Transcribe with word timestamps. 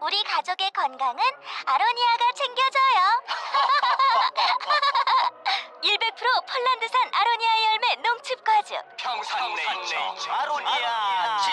우리 0.00 0.22
가족의 0.24 0.70
건강은 0.72 1.22
아로니아가 1.66 2.32
챙겨줘요. 2.34 3.22
100% 5.84 6.46
폴란드산 6.46 7.10
아로니아 7.12 7.50
열매 7.72 7.94
농축 8.02 8.42
과즙. 8.44 8.76
평산네이처. 8.96 9.96
아로니아. 10.30 11.38
친 11.40 11.52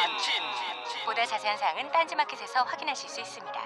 보다 1.06 1.26
자세한 1.26 1.58
사항은 1.58 1.92
딴지마켓에서 1.92 2.64
확인하실 2.64 3.10
수 3.10 3.20
있습니다. 3.22 3.62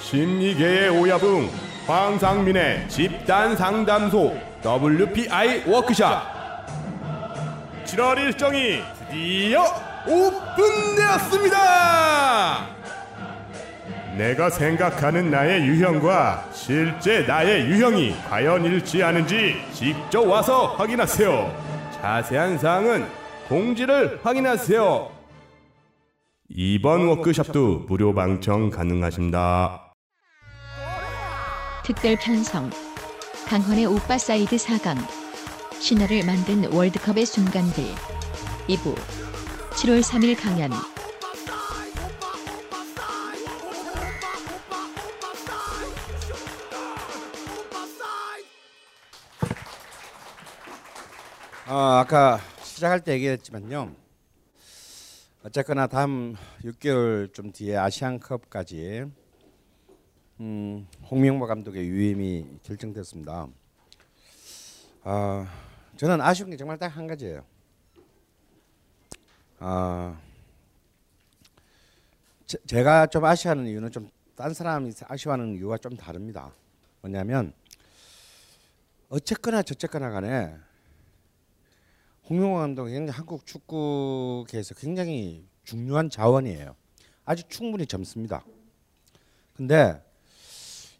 심리계의 0.00 0.88
오야붕 0.90 1.50
황상민의 1.86 2.88
집단 2.88 3.56
상담소 3.56 4.36
WPI 4.64 5.64
워크샵 5.66 6.41
7월 7.84 8.18
일정이 8.18 8.82
드디어 9.10 9.64
오픈되었습니다. 10.06 11.58
내가 14.16 14.50
생각하는 14.50 15.30
나의 15.30 15.62
유형과 15.66 16.48
실제 16.52 17.22
나의 17.22 17.66
유형이 17.66 18.14
과연 18.28 18.64
일치하는지 18.64 19.56
직접 19.72 20.26
와서 20.26 20.74
확인하세요. 20.76 21.90
자세한 22.00 22.58
사항은 22.58 23.06
공지를 23.48 24.20
확인하세요. 24.22 25.10
이번 26.50 27.06
워크샵도 27.08 27.86
무료 27.88 28.14
방청 28.14 28.68
가능하십니다. 28.68 29.94
특별 31.84 32.16
편성 32.16 32.70
강헌의 33.48 33.86
오빠 33.86 34.18
사이드 34.18 34.56
4강 34.56 35.21
신화를 35.82 36.24
만든 36.24 36.72
월드컵의 36.72 37.26
순간들 37.26 37.82
2부 38.68 38.94
7월 39.72 40.00
3일 40.00 40.40
강연 40.40 40.70
어, 51.68 51.74
아까 51.74 52.38
시작할 52.62 53.00
때 53.00 53.14
얘기했지만요. 53.14 53.92
어쨌거나 55.42 55.88
다음 55.88 56.36
6개월 56.62 57.34
좀 57.34 57.50
뒤에 57.50 57.76
아시안컵까지 57.76 59.06
음, 60.38 60.86
홍명보 61.10 61.48
감독의 61.48 61.84
유임이 61.88 62.60
결정됐습니다. 62.62 63.48
아, 65.02 65.71
저는 65.96 66.20
아쉬운 66.20 66.50
게 66.50 66.56
정말 66.56 66.78
딱 66.78 66.88
한 66.96 67.06
가지예요. 67.06 67.44
아, 69.58 70.20
제, 72.46 72.58
제가 72.66 73.06
좀 73.06 73.24
아쉬워하는 73.24 73.66
이유는 73.66 73.90
좀 73.90 74.10
딴 74.34 74.54
사람이 74.54 74.92
아쉬워하는 75.04 75.54
이유가 75.54 75.76
좀 75.78 75.96
다릅니다. 75.96 76.52
뭐냐면 77.00 77.52
어쨌거나 79.08 79.62
저쨌거나 79.62 80.10
간에 80.10 80.56
홍명보 82.28 82.56
감독이 82.56 82.96
한국 83.08 83.46
축구계에서 83.46 84.74
굉장히 84.74 85.46
중요한 85.64 86.08
자원이에요. 86.08 86.74
아주 87.24 87.42
충분히 87.48 87.86
젊습니다. 87.86 88.44
근데 89.54 90.02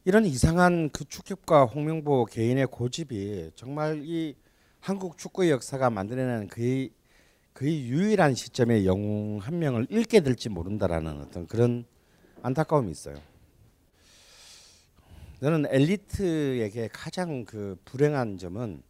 이런 0.04 0.26
이상한 0.26 0.91
그 0.91 1.04
축협과 1.04 1.64
홍명보 1.64 2.26
개인의 2.26 2.66
고집이 2.66 3.52
정말 3.54 4.02
이 4.04 4.36
한국 4.82 5.16
축구의 5.16 5.50
역사가 5.50 5.88
만들어내는 5.88 6.48
그의 6.48 6.91
그의 7.54 7.88
유일한 7.88 8.34
시점에 8.34 8.84
영웅 8.84 9.38
한 9.38 9.59
명을 9.59 9.87
잃게 9.88 10.20
될지 10.20 10.48
모른다라는 10.48 11.22
어떤 11.22 11.47
그런 11.47 11.87
안타까움이 12.43 12.91
있어요. 12.91 13.16
저는 15.41 15.66
엘리트에게 15.70 16.88
가장 16.93 17.44
그 17.44 17.78
불행한 17.87 18.37
점은 18.37 18.82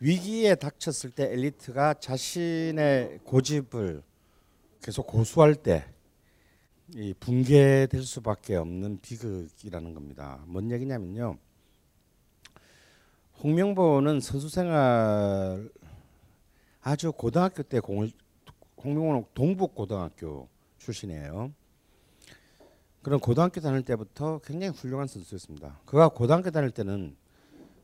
위기에 0.00 0.56
닥쳤을 0.56 1.10
때 1.10 1.32
엘리트가 1.32 1.94
자신의 1.94 3.20
고집을 3.24 4.02
계속 4.82 5.06
고수할 5.06 5.54
때 5.54 5.92
이 6.94 7.14
붕괴될 7.14 8.02
수밖에 8.02 8.56
없는 8.56 9.00
비극이라는 9.00 9.94
겁니다. 9.94 10.44
뭔 10.46 10.70
얘기냐면요. 10.70 11.38
홍명보는 13.42 14.20
선수 14.20 14.48
생활 14.48 15.68
아주 16.80 17.10
고등학교 17.10 17.64
때 17.64 17.80
공을 17.80 18.12
홍명보는 18.84 19.24
동북 19.34 19.74
고등학교 19.74 20.48
출신이에요. 20.78 21.52
그런 23.02 23.18
고등학교 23.18 23.60
다닐 23.60 23.82
때부터 23.82 24.38
굉장히 24.44 24.76
훌륭한 24.76 25.08
선수였습니다. 25.08 25.80
그가 25.86 26.08
고등학교 26.08 26.52
다닐 26.52 26.70
때는 26.70 27.16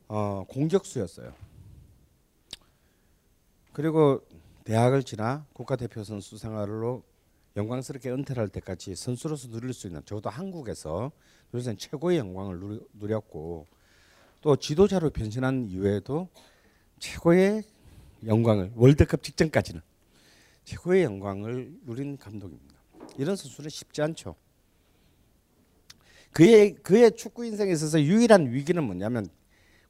어, 0.07 0.45
공격수였어요. 0.47 1.33
그리고 3.73 4.25
대학을 4.63 5.03
지나 5.03 5.45
국가대표 5.51 6.05
선수 6.05 6.37
생활로 6.37 7.03
영광스럽게 7.57 8.09
은퇴를 8.11 8.41
할 8.41 8.47
때까지 8.47 8.95
선수로서 8.95 9.49
누릴 9.49 9.73
수 9.73 9.87
있는 9.87 10.03
적어도 10.05 10.29
한국에서 10.29 11.11
있는 11.51 11.77
최고의 11.77 12.17
영광을 12.19 12.79
누렸고 12.93 13.67
또 14.41 14.55
지도자로 14.55 15.09
변신한 15.09 15.65
이후에도 15.65 16.29
최고의 16.99 17.63
영광을 18.25 18.71
월드컵 18.75 19.23
직전까지는 19.23 19.81
최고의 20.65 21.03
영광을 21.03 21.73
누린 21.85 22.17
감독입니다. 22.17 22.75
이런 23.17 23.35
선수는 23.35 23.69
쉽지 23.69 24.01
않죠. 24.01 24.35
그의 26.31 26.75
그의 26.75 27.15
축구 27.15 27.45
인생에 27.45 27.71
있어서 27.71 28.01
유일한 28.01 28.51
위기는 28.51 28.81
뭐냐면 28.83 29.27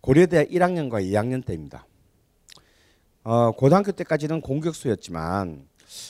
고려대 0.01 0.45
1학년과 0.45 1.03
2학년 1.03 1.45
때입니다. 1.45 1.85
어, 3.23 3.51
고등학교 3.51 3.91
때까지는 3.91 4.41
공격수였지만 4.41 5.67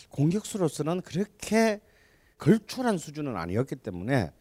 공격수로서는 0.09 1.01
그렇게 1.01 1.81
걸출한 2.37 2.97
수준은 2.97 3.35
아니었기 3.35 3.75
때문에 3.77 4.31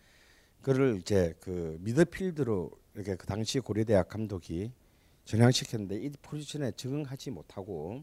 그를 0.62 0.98
이제 1.00 1.34
그 1.40 1.78
미드필드로 1.80 2.70
이렇게 2.98 3.14
그 3.14 3.28
당시 3.28 3.60
고려대학 3.60 4.08
감독이 4.08 4.72
전향시켰는데 5.24 6.00
이 6.00 6.10
포지션에 6.20 6.72
적응하지 6.72 7.30
못하고 7.30 8.02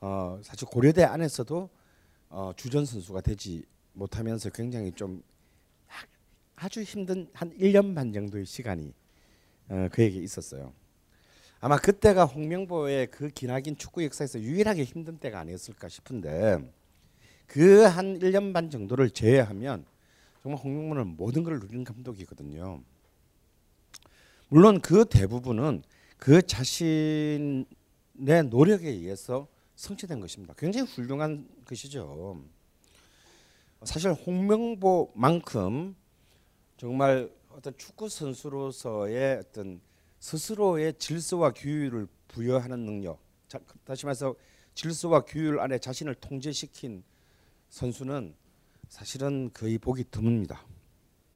어 0.00 0.38
사실 0.42 0.68
고려대 0.68 1.04
안에서도 1.04 1.70
어 2.28 2.52
주전 2.54 2.84
선수가 2.84 3.22
되지 3.22 3.64
못하면서 3.94 4.50
굉장히 4.50 4.92
좀 4.92 5.22
아주 6.54 6.82
힘든 6.82 7.30
한 7.32 7.50
1년 7.56 7.94
반 7.94 8.12
정도의 8.12 8.44
시간이 8.44 8.92
어 9.70 9.88
그에게 9.90 10.18
있었어요. 10.18 10.74
아마 11.62 11.78
그때가 11.78 12.26
홍명보의 12.26 13.06
그 13.10 13.30
기나긴 13.30 13.78
축구 13.78 14.04
역사에서 14.04 14.38
유일하게 14.38 14.84
힘든 14.84 15.16
때가 15.16 15.40
아니었을까 15.40 15.88
싶은데 15.88 16.58
그 17.46 17.84
한 17.86 18.18
1년 18.18 18.52
반 18.52 18.68
정도를 18.68 19.08
제외하면 19.08 19.86
정말 20.42 20.60
홍명보는 20.62 21.06
모든 21.16 21.42
걸 21.42 21.58
누린 21.58 21.84
감독이거든요. 21.84 22.82
물론 24.52 24.80
그 24.80 25.04
대부분은 25.04 25.84
그 26.18 26.44
자신의 26.44 27.64
노력에 28.50 28.88
의해서 28.88 29.46
성취된 29.76 30.18
것입니다. 30.18 30.54
굉장히 30.58 30.88
훌륭한 30.90 31.48
것이죠. 31.64 32.42
사실 33.84 34.10
홍명보만큼 34.10 35.94
정말 36.76 37.30
어떤 37.50 37.76
축구 37.78 38.08
선수로서의 38.08 39.38
어떤 39.38 39.80
스스로의 40.18 40.94
질서와 40.98 41.52
규율을 41.52 42.08
부여하는 42.26 42.80
능력. 42.80 43.20
자, 43.46 43.60
다시 43.84 44.04
말해서 44.04 44.34
질서와 44.74 45.26
규율 45.26 45.60
안에 45.60 45.78
자신을 45.78 46.16
통제시킨 46.16 47.04
선수는 47.68 48.34
사실은 48.88 49.50
거의 49.54 49.78
보기 49.78 50.04
드뭅니다. 50.04 50.58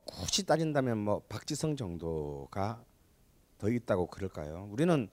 굳이 0.04 0.44
따진다면 0.44 0.98
뭐 0.98 1.22
박지성 1.28 1.76
정도가 1.76 2.84
더 3.58 3.68
있다고 3.68 4.06
그럴까요? 4.06 4.68
우리는 4.70 5.08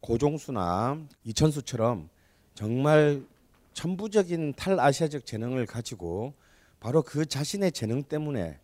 고종수나 0.00 1.00
이천수처럼 1.24 2.08
정말 2.54 3.24
천부적인 3.72 4.54
탈아시아적 4.54 5.26
재능을 5.26 5.66
가지고 5.66 6.34
바로 6.80 7.02
그 7.02 7.26
자신의 7.26 7.72
재능 7.72 8.02
때문에 8.02 8.58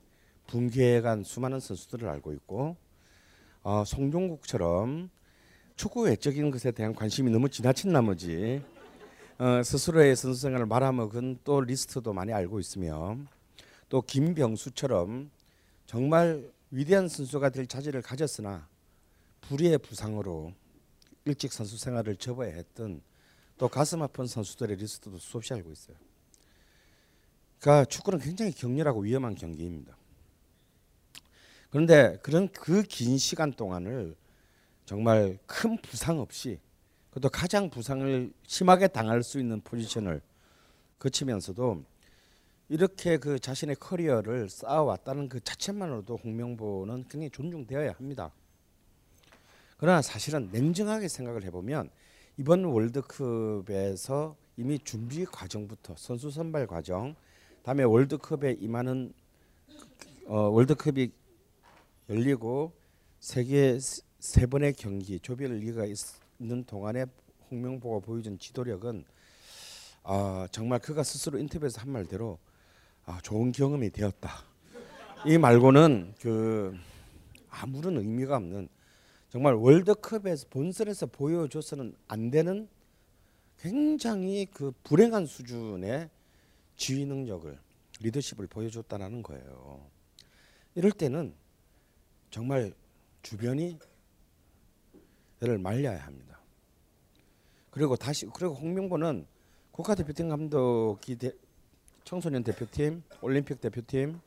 붕괴해간 0.47 1.25
수많은 1.25 1.61
선수들을 1.61 2.09
알고 2.09 2.33
있고 2.33 2.77
어, 3.63 3.85
송종국처럼 3.85 5.11
축구 5.77 6.03
외적인 6.03 6.51
것에 6.51 6.71
대한 6.71 6.95
관심이 6.95 7.31
너무 7.31 7.49
지나친 7.49 7.93
나머지 7.93 8.63
어, 9.39 9.63
스스로의 9.63 10.15
선수 10.15 10.43
생활을 10.43 10.67
말아먹은 10.67 11.39
또 11.45 11.61
리스트도 11.61 12.13
많이 12.13 12.33
알고 12.33 12.61
있으며 12.61 13.17
또 13.89 14.03
김병수처럼 14.03 15.31
정말 15.87 16.51
위대한 16.71 17.09
선수가 17.09 17.51
될 17.51 17.67
자질을 17.67 18.03
가졌으나 18.03 18.69
불의의 19.49 19.79
부상으로 19.79 20.53
일찍 21.25 21.53
선수 21.53 21.77
생활을 21.79 22.17
접어야 22.17 22.53
했던 22.55 23.03
또 23.57 23.69
가슴 23.69 24.03
아픈 24.03 24.27
선수들의 24.27 24.77
리스트도 24.77 25.19
수없이 25.19 25.55
알고 25.55 25.71
있어요. 25.71 25.97
그러니까 27.61 27.85
축구는 27.87 28.19
굉장히 28.19 28.53
격렬하고 28.53 29.01
위험한 29.01 29.35
경기입니다. 29.35 29.97
그런데 31.71 32.19
그런 32.23 32.49
그 32.49 32.83
긴 32.83 33.19
시간 33.19 33.53
동안을 33.53 34.17
정말 34.85 35.39
큰 35.47 35.77
부상 35.79 36.21
없이 36.21 36.59
그것도 37.11 37.31
가장 37.31 37.71
부상을 37.71 38.33
심하게 38.47 38.89
당할 38.89 39.23
수 39.23 39.39
있는 39.39 39.61
포지션을 39.61 40.21
거치면서도 40.99 41.85
이렇게 42.69 43.19
그 43.19 43.39
자신의 43.39 43.77
커리어를 43.77 44.49
쌓아왔다는 44.49 45.29
그 45.29 45.41
자체만으로도 45.41 46.17
홍명보는 46.17 47.05
굉장히 47.09 47.31
존중되어야 47.31 47.93
합니다. 47.93 48.33
그러나 49.77 50.03
사실은 50.03 50.49
냉정하게 50.53 51.09
생각을 51.09 51.45
해보면 51.45 51.91
이번 52.37 52.65
월드컵에서 52.65 54.37
이미 54.57 54.79
준비 54.79 55.25
과정부터 55.25 55.95
선수 55.97 56.31
선발 56.31 56.67
과정, 56.67 57.15
다음에 57.63 57.83
월드컵에 57.83 58.57
임하는 58.61 59.13
어, 60.27 60.49
월드컵이 60.49 61.11
열리고 62.09 62.73
세계 63.21 63.79
세 64.19 64.47
번의 64.47 64.75
경기 64.75 65.19
조별 65.21 65.59
리그가 65.59 65.87
있는 66.39 66.65
동안에 66.65 67.07
홍명보가 67.51 68.05
보여준 68.05 68.39
지도력은 68.39 69.05
아, 70.03 70.47
정말 70.51 70.79
그가 70.81 71.03
스스로 71.03 71.39
인터뷰에서 71.39 71.81
한 71.81 71.91
말대로 71.91 72.39
아, 73.07 73.19
좋은 73.23 73.53
경험이 73.53 73.91
되었다. 73.91 74.31
이 75.27 75.39
말고는 75.39 76.15
그 76.21 76.77
아무런 77.49 77.97
의미가 77.97 78.37
없는 78.37 78.69
정말 79.35 79.55
월드컵에서 79.55 80.47
본선에서 80.49 81.07
보여줘서는 81.07 81.97
안 82.07 82.31
되는 82.31 82.69
굉장히 83.59 84.47
그 84.47 84.71
불행한 84.85 85.27
수준의 85.27 86.09
지휘 86.77 87.05
능력을 87.05 87.59
리더십을 87.99 88.47
보여줬다라는 88.47 89.25
거예요. 89.25 89.85
이럴 90.77 90.93
때는 90.93 91.35
정말 92.31 92.73
주변이 93.23 93.77
를 95.41 95.59
말려야 95.59 96.07
합니다. 96.07 96.39
그리고 97.71 97.97
다시 97.97 98.27
그리고 98.33 98.55
홍명보는 98.55 99.27
국가대표팀 99.73 100.29
감독이 100.29 101.17
대, 101.17 101.33
청소년 102.05 102.45
대표팀, 102.45 103.03
올림픽 103.21 103.61
대표팀, 103.61 104.21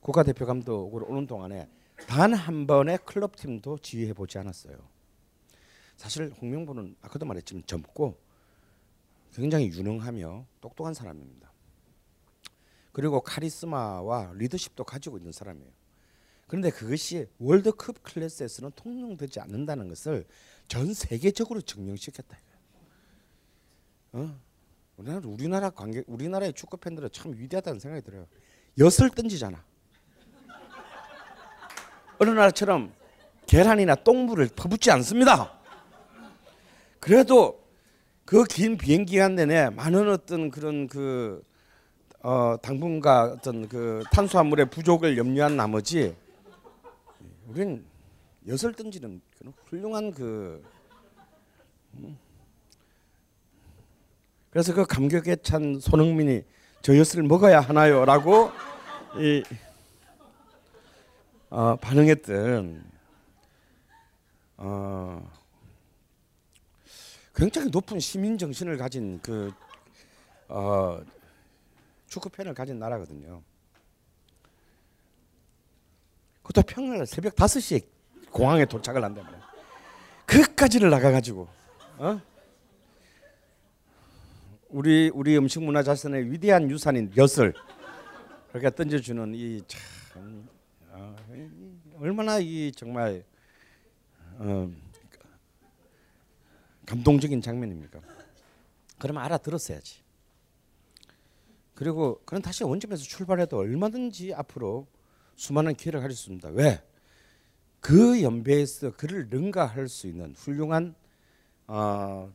국가대표 0.00 0.46
감독으로 0.46 1.06
오는 1.06 1.28
동안에 1.28 1.68
단 1.96 2.34
한 2.34 2.66
번의 2.66 2.98
클럽 3.04 3.36
팀도 3.36 3.78
지휘해 3.78 4.12
보지 4.12 4.38
않았어요. 4.38 4.76
사실 5.96 6.30
홍명보는 6.40 6.96
아까도 7.00 7.24
말했지만 7.24 7.64
젊고 7.66 8.20
굉장히 9.32 9.68
유능하며 9.68 10.46
똑똑한 10.60 10.94
사람입니다. 10.94 11.52
그리고 12.92 13.20
카리스마와 13.20 14.32
리더십도 14.34 14.84
가지고 14.84 15.18
있는 15.18 15.32
사람이에요. 15.32 15.70
그런데 16.46 16.70
그것이 16.70 17.26
월드컵 17.38 18.02
클래스에서는 18.02 18.70
통용되지 18.76 19.40
않는다는 19.40 19.88
것을 19.88 20.26
전 20.68 20.94
세계적으로 20.94 21.60
증명시켰다. 21.60 22.38
어? 24.12 24.40
우리나라 24.96 25.28
우리나라 25.28 25.70
관계 25.70 26.02
우리나라의 26.06 26.52
축구 26.54 26.76
팬들은 26.78 27.10
참 27.12 27.32
위대하다는 27.36 27.80
생각이 27.80 28.04
들어요. 28.04 28.26
엿을 28.78 29.10
던지잖아. 29.14 29.62
어느 32.18 32.30
나라처럼 32.30 32.92
계란이나 33.46 33.94
똥물을 33.96 34.48
퍼붓지 34.56 34.90
않습니다. 34.90 35.52
그래도 37.00 37.64
그 38.24 38.44
긴 38.44 38.76
비행 38.76 39.04
기간 39.04 39.36
내내 39.36 39.70
많은 39.70 40.08
어떤 40.10 40.50
그런 40.50 40.88
그 40.88 41.42
어, 42.22 42.56
당분과 42.60 43.34
어떤 43.38 43.68
그 43.68 44.02
탄수화물의 44.10 44.68
부족을 44.70 45.16
염려한 45.16 45.56
나머지 45.56 46.16
우리는 47.46 47.84
엿을 48.48 48.74
던지는 48.74 49.20
그런 49.38 49.52
훌륭한 49.66 50.10
그 50.10 50.64
음. 51.94 52.18
그래서 54.50 54.74
그 54.74 54.84
감격에 54.86 55.36
찬 55.36 55.78
손흥민이 55.78 56.42
저 56.82 56.96
엿을 56.96 57.22
먹어야 57.22 57.60
하나요라고 57.60 58.50
이 59.18 59.44
어, 61.50 61.76
반응했던 61.76 62.84
어, 64.58 65.30
굉장히 67.34 67.68
높은 67.70 68.00
시민 68.00 68.38
정신을 68.38 68.76
가진 68.76 69.20
그 69.22 69.52
어, 70.48 71.00
축구 72.06 72.28
팬을 72.30 72.54
가진 72.54 72.78
나라거든요. 72.78 73.42
그것도 76.42 76.62
평일 76.66 77.04
새벽 77.06 77.34
5시에 77.34 77.84
공항에 78.30 78.64
도착을 78.64 79.00
말이야. 79.22 79.46
그까지를 80.26 80.90
나가가지고 80.90 81.48
어? 81.98 82.20
우리 84.68 85.10
우리 85.14 85.36
음식 85.38 85.62
문화 85.62 85.82
자산의 85.82 86.30
위대한 86.30 86.70
유산인 86.70 87.12
엿을 87.16 87.54
그렇게 88.50 88.70
던져주는 88.74 89.34
이 89.34 89.62
참 89.66 90.55
어, 91.06 91.16
얼마나 92.00 92.38
이 92.40 92.72
정말 92.72 93.24
어, 94.38 94.70
감동적인 96.84 97.40
장면입니까? 97.40 98.00
그러면 98.98 99.22
알아들었어야지. 99.24 100.00
그리고 101.74 102.20
그런 102.24 102.42
다시 102.42 102.64
원점에서 102.64 103.02
출발해도 103.04 103.58
얼마든지 103.58 104.34
앞으로 104.34 104.86
수많은 105.36 105.74
기회를 105.74 106.00
가질 106.00 106.16
수 106.16 106.22
있습니다. 106.24 106.48
왜? 106.50 106.82
그 107.80 108.22
연배에서 108.22 108.96
그를 108.96 109.28
능가할 109.28 109.88
수 109.88 110.06
있는 110.06 110.34
훌륭한 110.34 110.94
어, 111.66 112.32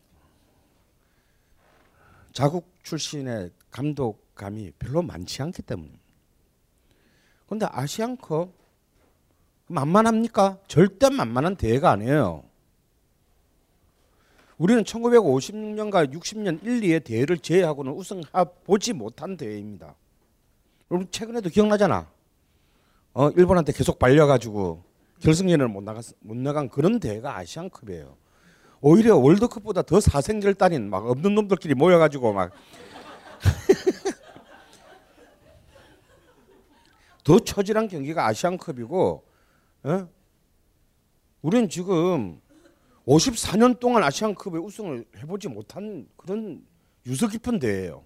자국 2.31 2.71
출신의 2.83 3.51
감독감이 3.71 4.71
별로 4.77 5.01
많지 5.01 5.41
않기 5.41 5.63
때문입니다. 5.63 6.01
그런데 7.45 7.65
아시안컵 7.69 8.61
만만합니까? 9.71 10.57
절대 10.67 11.09
만만한 11.09 11.55
대회가 11.55 11.91
아니에요. 11.91 12.43
우리는 14.57 14.83
1956년과 14.83 16.13
60년 16.13 16.63
1, 16.63 16.81
2의 16.81 17.03
대회를 17.03 17.39
제외하고는 17.39 17.93
우승 17.93 18.21
보지 18.65 18.93
못한 18.93 19.35
대회입니다. 19.35 19.95
여러분 20.91 21.07
최근에도 21.09 21.49
기억나잖아. 21.49 22.07
어, 23.13 23.29
일본한테 23.31 23.71
계속 23.73 23.97
발려가지고 23.97 24.83
결승전을 25.21 25.67
못 25.67 25.83
나갔 25.83 26.05
못 26.19 26.37
나간 26.37 26.69
그런 26.69 26.99
대회가 26.99 27.37
아시안컵이에요. 27.37 28.15
오히려 28.81 29.17
월드컵보다 29.17 29.81
더 29.83 29.99
사생결단인 29.99 30.89
막 30.89 31.05
없는 31.07 31.33
놈들끼리 31.35 31.73
모여가지고 31.73 32.33
막 32.33 32.51
더 37.23 37.39
처절한 37.39 37.87
경기가 37.87 38.25
아시안컵이고, 38.27 39.23
어? 39.83 40.07
우리는 41.41 41.69
지금 41.69 42.39
54년 43.05 43.79
동안 43.79 44.03
아시안컵에 44.03 44.59
우승을 44.59 45.05
해보지 45.17 45.47
못한 45.47 46.07
그런 46.15 46.65
유서 47.05 47.27
깊은 47.27 47.59
대회예요. 47.59 48.03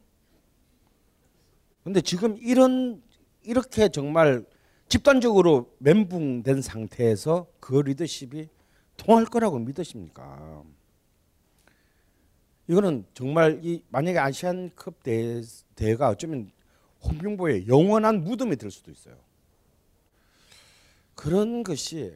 근데 1.84 2.02
지금 2.02 2.38
이런 2.40 3.04
이렇게 3.44 3.90
정말 3.90 4.46
집단적으로 4.88 5.76
멘붕된 5.80 6.62
상태에서 6.62 7.48
그 7.60 7.76
리더십이 7.82 8.48
통할 8.98 9.26
거라고 9.26 9.60
믿으십니까? 9.60 10.64
이거는 12.68 13.06
정말 13.14 13.60
이 13.64 13.84
만약에 13.90 14.18
아시안컵 14.18 15.04
대, 15.04 15.42
대회가 15.76 16.10
어쩌면 16.10 16.50
홍명보의 17.04 17.68
영원한 17.68 18.24
무덤이 18.24 18.56
될 18.56 18.72
수도 18.72 18.92
있어요. 18.92 19.18
그런 21.16 21.64
것이 21.64 22.16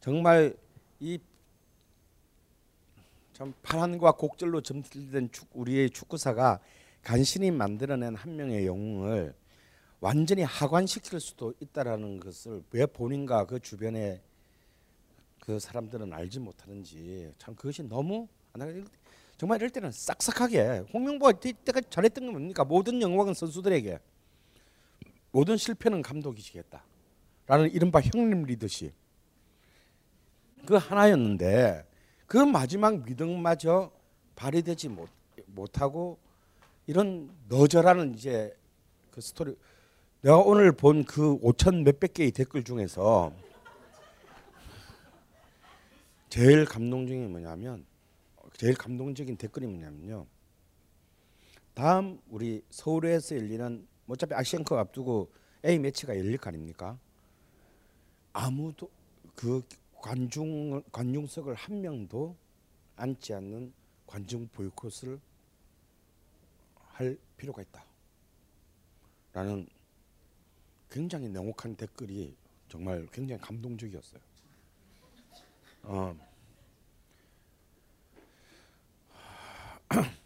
정말 0.00 0.54
이 1.00 1.18
참 3.40 3.54
파란과 3.62 4.12
곡절로 4.12 4.60
점들된 4.60 5.32
축, 5.32 5.48
우리의 5.54 5.88
축구사가 5.88 6.60
간신히 7.02 7.50
만들어낸 7.50 8.14
한 8.14 8.36
명의 8.36 8.66
영웅을 8.66 9.34
완전히 9.98 10.42
하관시킬 10.42 11.18
수도 11.20 11.54
있다라는 11.58 12.20
것을 12.20 12.62
왜 12.70 12.84
본인과 12.84 13.46
그 13.46 13.58
주변의 13.58 14.20
그 15.40 15.58
사람들은 15.58 16.12
알지 16.12 16.38
못하는지 16.40 17.32
참 17.38 17.54
그것이 17.54 17.82
너무 17.82 18.28
정말 19.38 19.56
이럴 19.56 19.70
때는 19.70 19.90
싹싹하게 19.90 20.84
홍명보가 20.92 21.38
이때까지 21.42 21.88
잘했던 21.88 22.24
건 22.26 22.32
뭡니까? 22.32 22.62
모든 22.64 23.00
영광은 23.00 23.32
선수들에게 23.32 23.98
모든 25.30 25.56
실패는 25.56 26.02
감독이시겠다 26.02 26.84
라는 27.50 27.68
이른바 27.72 28.00
형님 28.00 28.44
리더십 28.44 28.92
그 30.66 30.76
하나였는데 30.76 31.84
그 32.26 32.36
마지막 32.36 33.02
믿음마저 33.04 33.90
발휘되지 34.36 34.90
못, 34.90 35.08
못하고 35.46 36.20
이런 36.86 37.28
너저라는 37.48 38.14
이제 38.14 38.56
그 39.10 39.20
스토리 39.20 39.56
내가 40.20 40.36
오늘 40.36 40.70
본 40.70 41.02
그 41.02 41.40
5천 41.40 41.82
몇백 41.82 42.14
개의 42.14 42.30
댓글 42.30 42.62
중에서 42.62 43.32
제일 46.28 46.64
감동적인 46.66 47.20
게 47.20 47.28
뭐냐면 47.28 47.84
제일 48.58 48.74
감동적인 48.74 49.36
댓글이 49.36 49.66
뭐냐면요. 49.66 50.24
다음 51.74 52.20
우리 52.28 52.62
서울에서 52.70 53.34
열리는 53.34 53.88
뭐 54.04 54.14
어차피 54.14 54.34
아시안컵 54.34 54.78
앞두고 54.78 55.32
A 55.66 55.80
매치가 55.80 56.16
열릴 56.16 56.38
거 56.38 56.50
아닙니까? 56.50 56.96
아무도 58.32 58.90
그 59.34 59.62
관중 59.94 60.82
관중석을 60.92 61.54
한 61.54 61.80
명도 61.80 62.36
앉지 62.96 63.34
않는 63.34 63.72
관중 64.06 64.48
보이콧을 64.48 65.20
할 66.76 67.18
필요가 67.36 67.62
있다. 67.62 67.84
라는 69.32 69.66
굉장히 70.90 71.28
냉혹한 71.28 71.76
댓글이 71.76 72.36
정말 72.68 73.06
굉장히 73.12 73.40
감동적이었어요. 73.40 74.20
어. 75.84 76.14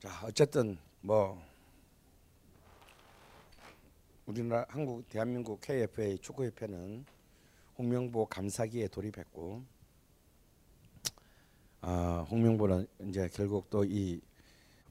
자 0.00 0.20
어쨌든 0.24 0.78
뭐 1.00 1.47
우리나라 4.28 4.66
한국 4.68 5.08
대한민국 5.08 5.58
KFA 5.62 6.18
축구협회는 6.18 7.06
홍명보 7.78 8.26
감사기에 8.26 8.88
돌입했고 8.88 9.64
아, 11.80 12.26
홍명보는 12.30 12.86
이제 13.08 13.26
결국 13.32 13.70
또 13.70 13.84
이 13.86 14.20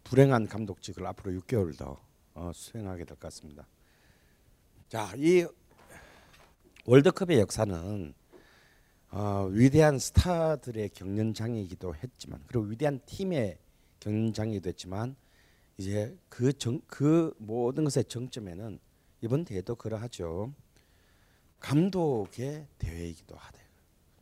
불행한 0.05 0.47
감독직을 0.47 1.05
앞으로 1.05 1.39
6개월 1.41 1.77
더 1.77 2.01
어, 2.33 2.51
수행하게 2.51 3.05
될 3.05 3.15
것 3.15 3.19
같습니다. 3.27 3.67
자, 4.89 5.13
이 5.15 5.45
월드컵의 6.85 7.39
역사는 7.39 8.15
어, 9.11 9.47
위대한 9.51 9.99
스타들의 9.99 10.89
경연장이기도 10.89 11.93
했지만 11.93 12.41
그리고 12.47 12.65
위대한 12.65 12.99
팀의 13.05 13.59
경연장이기도 13.99 14.69
했지만 14.69 15.15
이제 15.77 16.17
그, 16.27 16.51
정, 16.53 16.81
그 16.87 17.35
모든 17.37 17.83
것의 17.83 18.05
정점에는 18.05 18.79
이번 19.21 19.45
대회도 19.45 19.75
그러하죠. 19.75 20.53
감독의 21.59 22.67
대회이기도 22.77 23.35
하대. 23.35 23.59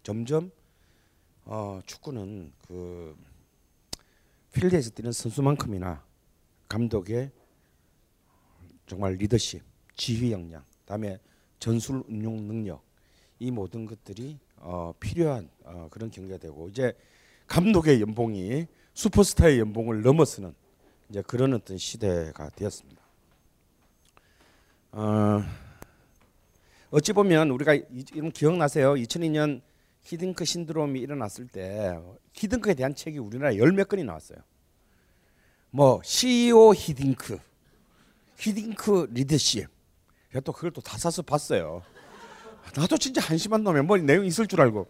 점점 0.03 0.51
어, 1.43 1.79
축구는 1.85 2.53
그 2.67 3.15
필드에서 4.53 4.91
뛰는 4.91 5.11
선수만큼이나 5.11 6.03
감독의 6.69 7.31
정말 8.87 9.13
리더십, 9.13 9.61
지휘 9.95 10.31
역량, 10.31 10.63
다음에 10.85 11.19
전술 11.59 12.03
운용 12.07 12.47
능력 12.47 12.83
이 13.39 13.51
모든 13.51 13.85
것들이 13.85 14.39
어, 14.57 14.93
필요한 14.99 15.49
어, 15.63 15.87
그런 15.91 16.09
경기가 16.09 16.37
되고 16.37 16.69
이제 16.69 16.93
감독의 17.47 18.01
연봉이 18.01 18.65
슈퍼스타의 18.93 19.59
연봉을 19.59 20.01
넘어서는 20.01 20.53
이제 21.09 21.21
그런 21.21 21.53
어떤 21.53 21.77
시대가 21.77 22.49
되었습니다. 22.49 23.04
어, 24.97 25.43
어찌 26.89 27.11
보면 27.11 27.49
우리가 27.49 27.73
이런 28.13 28.31
기억나세요? 28.31 28.93
2002년 28.93 29.61
히딩크 30.03 30.45
신드롬이 30.45 31.01
일어났을 31.01 31.47
때 31.47 31.99
히딩크에 32.33 32.75
대한 32.75 32.95
책이 32.95 33.17
우리나라에 33.17 33.57
열몇 33.57 33.89
건이 33.89 34.05
나왔어요. 34.05 34.39
뭐 35.71 35.99
CEO 36.01 36.73
히딩크, 36.73 37.37
히딩크 38.37 39.09
리더십. 39.11 39.67
제가 40.31 40.39
또 40.41 40.53
그걸 40.53 40.71
또 40.71 40.79
다 40.79 40.97
사서 40.97 41.21
봤어요. 41.23 41.83
나도 42.77 42.97
진짜 42.97 43.19
한심한 43.19 43.63
놈이야. 43.65 43.83
뭐 43.83 43.97
내용 43.97 44.25
있을 44.25 44.47
줄 44.47 44.61
알고. 44.61 44.87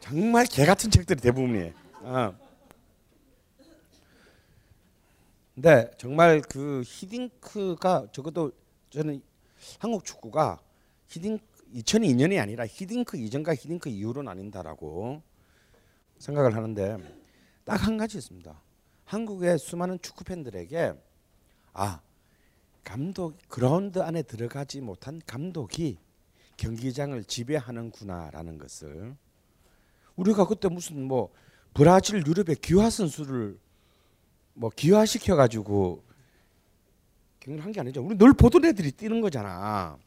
정말 0.00 0.44
개 0.46 0.64
같은 0.64 0.90
책들이 0.90 1.20
대부분이에요. 1.20 1.72
어. 2.02 2.34
근데 5.54 5.88
정말 5.98 6.40
그 6.40 6.82
히딩크가 6.84 8.08
적어도 8.10 8.50
저는 8.90 9.22
한국 9.78 10.04
축구가 10.04 10.60
히딩 11.08 11.38
2002년이 11.74 12.40
아니라 12.40 12.66
히딩크 12.66 13.16
이전과 13.16 13.54
히딩크 13.54 13.88
이후로 13.88 14.22
나뉜다라고 14.22 15.22
생각을 16.18 16.54
하는데 16.56 16.98
딱 17.64 17.86
한 17.86 17.96
가지 17.96 18.18
있습니다. 18.18 18.60
한국의 19.04 19.58
수많은 19.58 19.98
축구 20.02 20.24
팬들에게 20.24 20.92
아 21.72 22.00
감독 22.82 23.36
그라운드 23.48 24.00
안에 24.00 24.22
들어가지 24.22 24.80
못한 24.80 25.20
감독이 25.26 25.98
경기장을 26.56 27.22
지배하는구나라는 27.24 28.58
것을 28.58 29.16
우리가 30.16 30.46
그때 30.46 30.68
무슨 30.68 31.04
뭐 31.04 31.30
브라질 31.74 32.26
유럽의 32.26 32.56
기화 32.56 32.90
선수를 32.90 33.58
뭐 34.54 34.70
기화시켜 34.70 35.36
가지고 35.36 36.02
경기를 37.40 37.64
한게 37.64 37.80
아니죠. 37.80 38.04
우리 38.04 38.16
늘 38.16 38.32
보던 38.32 38.64
애들이 38.64 38.92
뛰는 38.92 39.20
거잖아. 39.20 39.98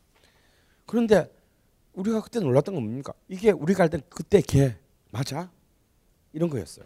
그런데 0.86 1.32
우리가 1.94 2.22
그때 2.22 2.40
놀랐던 2.40 2.76
건 2.76 2.84
뭡니까? 2.84 3.14
이게 3.28 3.52
우리가 3.52 3.84
할때 3.84 4.00
그때 4.10 4.42
걔 4.42 4.78
맞아? 5.12 5.52
이런 6.32 6.50
거였어요. 6.50 6.86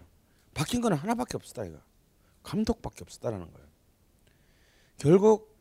바뀐 0.54 0.82
거는 0.82 0.98
하나밖에 0.98 1.38
없었다 1.38 1.66
이거. 1.66 1.80
감독밖에 2.44 3.04
없었다라는 3.04 3.52
거예요. 3.52 3.68
결국 4.98 5.56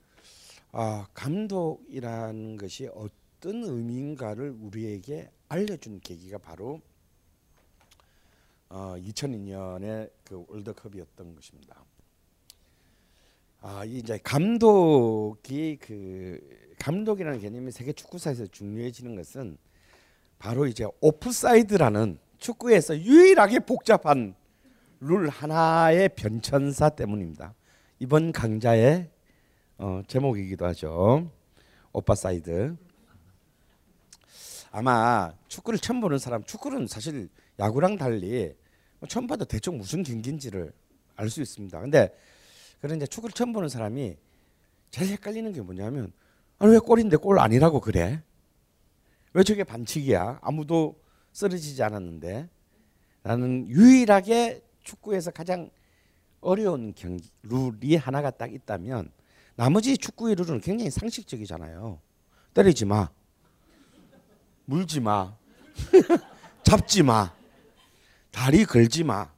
아, 0.72 1.06
감독이라는 1.14 2.56
것이 2.56 2.88
어떤 2.94 3.64
의미인가를 3.64 4.50
우리에게 4.60 5.30
알려준 5.48 6.00
계기가 6.00 6.38
바로 6.38 6.80
어, 8.68 8.94
2002년의 8.98 10.10
그 10.24 10.44
월드컵이었던 10.48 11.34
것입니다. 11.34 11.84
아, 13.68 13.84
이제 13.84 14.16
감독이 14.22 15.76
그 15.80 16.38
감독이라는 16.78 17.40
개념이 17.40 17.72
세계 17.72 17.92
축구사에서 17.92 18.46
중요해지는 18.46 19.16
것은 19.16 19.58
바로 20.38 20.68
이제 20.68 20.86
오프사이드라는 21.00 22.16
축구에서 22.38 22.96
유일하게 22.96 23.58
복잡한 23.58 24.36
룰 25.00 25.28
하나의 25.28 26.10
변천사 26.10 26.90
때문입니다. 26.90 27.54
이번 27.98 28.30
강좌의 28.30 29.10
어, 29.78 30.00
제목이기도 30.06 30.64
하죠. 30.66 31.28
오빠 31.92 32.14
사이드. 32.14 32.76
아마 34.70 35.32
축구를 35.48 35.80
처음 35.80 36.00
보는 36.00 36.18
사람, 36.18 36.44
축구는 36.44 36.86
사실 36.86 37.28
야구랑 37.58 37.96
달리 37.96 38.54
뭐 39.00 39.08
처음 39.08 39.26
봐도 39.26 39.44
대충 39.44 39.76
무슨 39.76 40.04
경기인지를 40.04 40.72
알 41.16 41.28
수 41.28 41.42
있습니다. 41.42 41.80
근데 41.80 42.14
그런 42.86 42.98
이제 42.98 43.06
축구를 43.06 43.32
처음 43.32 43.52
보는 43.52 43.68
사람이 43.68 44.16
제일 44.90 45.10
헷갈리는 45.12 45.52
게 45.52 45.60
뭐냐면 45.60 46.12
아니 46.58 46.72
왜 46.72 46.78
골인데 46.78 47.16
골 47.16 47.38
아니라고 47.40 47.80
그래? 47.80 48.22
왜 49.32 49.42
저게 49.42 49.64
반칙이야? 49.64 50.38
아무도 50.40 50.98
쓰러지지 51.32 51.82
않았는데 51.82 52.48
나는 53.22 53.68
유일하게 53.68 54.62
축구에서 54.84 55.32
가장 55.32 55.68
어려운 56.40 56.94
경기 56.94 57.28
룰이 57.42 57.96
하나가 57.96 58.30
딱 58.30 58.52
있다면 58.52 59.10
나머지 59.56 59.98
축구의 59.98 60.36
룰은 60.36 60.60
굉장히 60.60 60.90
상식적이잖아요. 60.90 62.00
때리지 62.54 62.84
마. 62.84 63.10
물지 64.64 65.00
마. 65.00 65.36
잡지 66.62 67.02
마. 67.02 67.34
다리 68.30 68.64
걸지 68.64 69.02
마. 69.02 69.35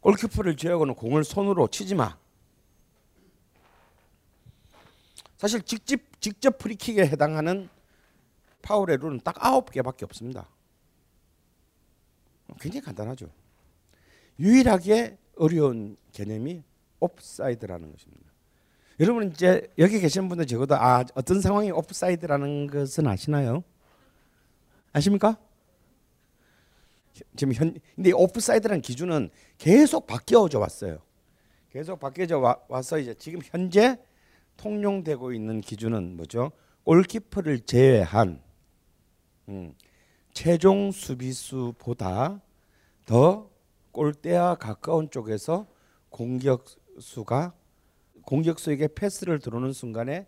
골키퍼를 0.00 0.56
제하고는 0.56 0.94
공을 0.94 1.24
손으로 1.24 1.68
치지 1.68 1.94
마. 1.94 2.16
사실 5.36 5.62
직접 5.62 6.00
직접 6.20 6.58
프리킥에 6.58 7.06
해당하는 7.06 7.68
파울의 8.62 8.98
룰은 8.98 9.20
딱 9.22 9.44
아홉 9.44 9.70
개밖에 9.70 10.04
없습니다. 10.04 10.48
굉장히 12.60 12.84
간단하죠. 12.84 13.28
유일하게 14.40 15.16
어려운 15.36 15.96
개념이 16.12 16.62
옵사이드라는 17.00 17.92
것입니다. 17.92 18.28
여러분 19.00 19.30
이제 19.30 19.72
여기 19.78 20.00
계신 20.00 20.28
분들 20.28 20.46
적어도 20.46 20.74
아 20.74 21.04
어떤 21.14 21.40
상황이 21.40 21.70
옵사이드라는 21.70 22.66
것은 22.66 23.06
아시나요? 23.06 23.62
아십니까? 24.92 25.38
지금 27.36 27.54
현 27.54 27.78
근데 27.94 28.12
옵사이드라는 28.12 28.80
기준은 28.82 29.30
계속 29.58 30.06
바뀌어져 30.06 30.58
왔어요. 30.58 30.98
계속 31.70 31.98
바뀌어져 32.00 32.38
와, 32.38 32.56
와서 32.68 32.98
이제 32.98 33.14
지금 33.14 33.40
현재 33.44 33.98
통용되고 34.56 35.32
있는 35.32 35.60
기준은 35.60 36.16
뭐죠? 36.16 36.52
골키퍼를 36.84 37.60
제외한 37.60 38.40
음, 39.48 39.74
최종 40.32 40.90
수비수보다 40.90 42.40
더 43.04 43.50
골대와 43.92 44.54
가까운 44.54 45.10
쪽에서 45.10 45.66
공격수가 46.10 47.52
공격수에게 48.22 48.88
패스를 48.88 49.38
들어오는 49.38 49.72
순간에 49.72 50.26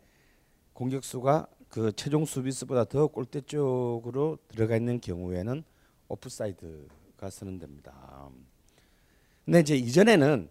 공격수가 0.72 1.46
그 1.68 1.92
최종 1.92 2.24
수비수보다 2.24 2.84
더 2.84 3.06
골대 3.06 3.40
쪽으로 3.42 4.38
들어가 4.48 4.76
있는 4.76 5.00
경우에는 5.00 5.62
오프사이드가 6.10 7.30
쓰는 7.30 7.58
됩니다. 7.58 8.28
근데 9.44 9.60
이제 9.60 9.76
이전에는 9.76 10.50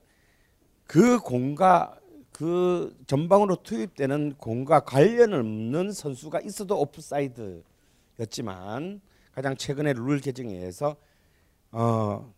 그 0.85 1.19
공과 1.19 1.99
그 2.31 2.95
전방으로 3.05 3.57
투입되는 3.63 4.35
공과 4.37 4.79
관련 4.79 5.33
없는 5.33 5.91
선수가 5.91 6.39
있어도 6.41 6.79
오프사이드였지만 6.79 9.01
가장 9.31 9.55
최근의 9.55 9.93
룰 9.95 10.19
개정에 10.19 10.53
의해서 10.53 10.95
어, 11.71 12.33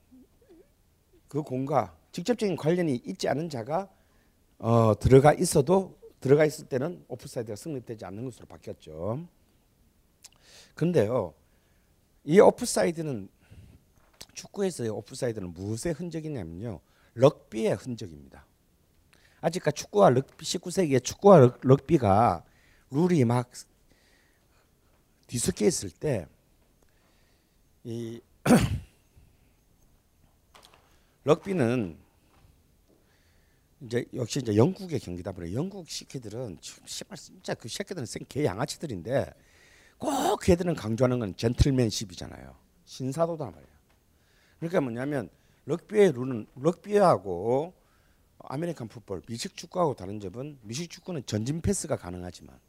그 1.28 1.42
공과 1.44 1.96
직접적인 2.12 2.56
관련이 2.58 2.96
있지 3.06 3.30
않은 3.30 3.50
자가 3.50 3.88
어, 4.58 4.94
들어가 5.00 5.34
있어도 5.34 5.98
들어가 6.20 6.46
있을 6.46 6.66
때는 6.66 7.06
오프사이드가 7.08 7.56
성립되지 7.56 8.04
않는 8.06 8.26
것으로 8.26 8.48
바뀌었죠. 8.48 9.28
근데요, 10.76 11.34
이 12.24 12.40
오프사이드는 12.40 13.30
축구에서의 14.34 14.90
오프사이드는 14.90 15.54
무엇의 15.54 15.94
흔적이냐면요, 15.94 16.80
럭비의 17.16 17.76
흔적입니다. 17.76 18.46
아직까지 19.42 19.84
축구와 19.84 20.12
럭비 20.12 20.46
19세기의 20.46 21.04
축구와 21.04 21.40
럭, 21.40 21.60
럭비가 21.62 22.44
룰이 22.92 23.26
막 23.26 23.50
뒤섞여 25.28 25.66
있을 25.66 25.90
때 25.90 26.28
이 27.84 28.22
럭비는 31.24 31.98
이제 33.82 34.06
역시 34.14 34.40
이제 34.40 34.56
영국의 34.56 35.00
경기다 35.00 35.32
보니 35.32 35.56
영국 35.56 35.90
새끼들은 35.90 36.60
씨발 36.62 37.18
진짜 37.18 37.56
그 37.56 37.68
새끼들은 37.68 38.06
생 38.06 38.24
개 38.30 38.46
양아치들인데 38.46 39.34
꼭 40.02 40.40
걔들은 40.42 40.74
강조하는 40.74 41.20
건 41.20 41.38
gentlemanship이잖아요. 41.38 42.56
신사도다 42.86 43.46
말이야. 43.46 43.72
그러니까 44.58 44.82
뭐냐면 44.82 45.30
럭비의 45.66 46.14
룰은 46.14 46.48
럭비하고 46.56 47.72
아메리칸 48.40 48.88
풋볼, 48.88 49.22
미식 49.28 49.56
축구하고 49.56 49.94
다른 49.94 50.20
점은 50.20 50.58
미식 50.64 50.90
축구는 50.90 51.28
전진 51.28 51.62
패스가 51.62 51.98
가능하지만 51.98 52.60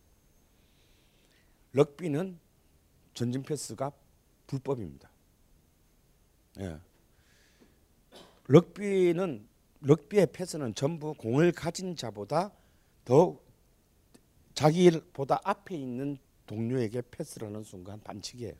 럭비는 1.72 2.38
전진 3.14 3.42
패스가 3.42 3.92
불법입니다. 4.46 5.08
예. 6.60 6.78
럭비는 8.48 9.48
럭비의 9.80 10.26
패스는 10.32 10.74
전부 10.74 11.14
공을 11.14 11.52
가진 11.52 11.96
자보다 11.96 12.52
더 13.06 13.40
자기보다 14.52 15.40
앞에 15.42 15.74
있는 15.74 16.18
동료에게 16.52 17.00
패스를 17.10 17.48
하는 17.48 17.64
순간 17.64 17.98
반칙이에요. 18.02 18.52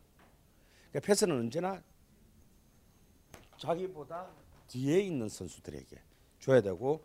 그러니까 0.89 1.07
패스는 1.07 1.37
언제나 1.37 1.83
자기보다 3.59 4.31
뒤에 4.69 5.01
있는 5.01 5.29
선수들에게 5.29 6.01
줘야 6.41 6.63
되고 6.63 7.05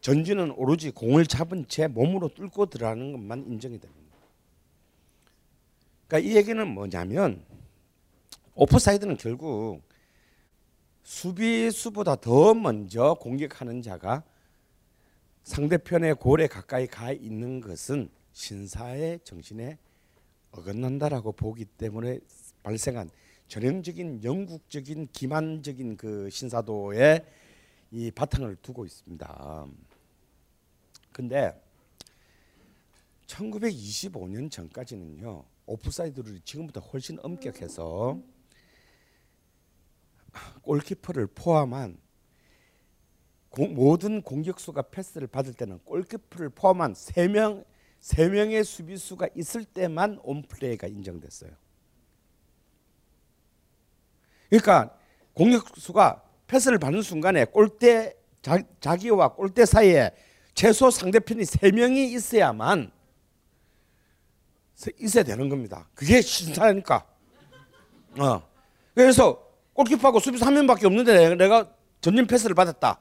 전진은 0.00 0.50
오로지 0.52 0.90
공을 0.90 1.26
잡은 1.26 1.68
채 1.68 1.86
몸으로 1.86 2.28
뚫고 2.34 2.66
들어가는 2.66 3.12
것만 3.12 3.46
인정이 3.46 3.78
됩니다. 3.78 4.16
그러니까 6.08 6.28
이 6.28 6.36
얘기는 6.36 6.66
뭐냐면 6.66 7.44
오프사이드는 8.54 9.18
결국 9.18 9.82
수비수보다 11.04 12.16
더 12.16 12.54
먼저 12.54 13.14
공격하는 13.20 13.82
자가 13.82 14.24
상대편의 15.44 16.16
골에 16.16 16.48
가까이 16.48 16.88
가 16.88 17.12
있는 17.12 17.60
것은 17.60 18.10
신사의 18.32 19.20
정신에 19.22 19.78
어긋난다라고 20.52 21.32
보기 21.32 21.64
때문에 21.64 22.20
발생한 22.62 23.10
전형적인 23.48 24.24
영국적인 24.24 25.08
기만적인 25.12 25.96
그 25.96 26.28
신사도의 26.30 27.24
이 27.90 28.10
바탕을 28.10 28.56
두고 28.56 28.84
있습니다. 28.84 29.66
근데 31.12 31.60
1925년 33.26 34.50
전까지는요 34.50 35.44
오프사이드를 35.66 36.40
지금보다 36.44 36.80
훨씬 36.80 37.18
엄격해서 37.22 38.18
골키퍼를 40.62 41.28
포함한 41.28 41.98
공, 43.50 43.74
모든 43.74 44.22
공격수가 44.22 44.82
패스를 44.82 45.26
받을 45.26 45.54
때는 45.54 45.78
골키퍼를 45.80 46.50
포함한 46.50 46.94
세명 46.94 47.64
세 48.00 48.28
명의 48.28 48.64
수비수가 48.64 49.28
있을 49.34 49.64
때만 49.64 50.20
온플레이가 50.22 50.86
인정됐어요. 50.86 51.50
그러니까 54.48 54.96
공격수가 55.34 56.22
패스를 56.46 56.78
받는 56.78 57.02
순간에 57.02 57.44
골대 57.44 58.14
자, 58.40 58.58
자기와 58.80 59.34
골대 59.34 59.66
사이에 59.66 60.14
최소 60.54 60.90
상대편이 60.90 61.44
세 61.44 61.70
명이 61.70 62.12
있어야만 62.12 62.90
있어야 65.00 65.24
되는 65.24 65.48
겁니다. 65.48 65.88
그게 65.94 66.22
신사니까. 66.22 67.04
어. 68.18 68.48
그래서 68.94 69.44
골키퍼하고 69.74 70.18
수비수 70.20 70.44
한 70.44 70.54
명밖에 70.54 70.86
없는데 70.86 71.34
내가 71.36 71.72
전진 72.00 72.26
패스를 72.26 72.54
받았다. 72.54 72.98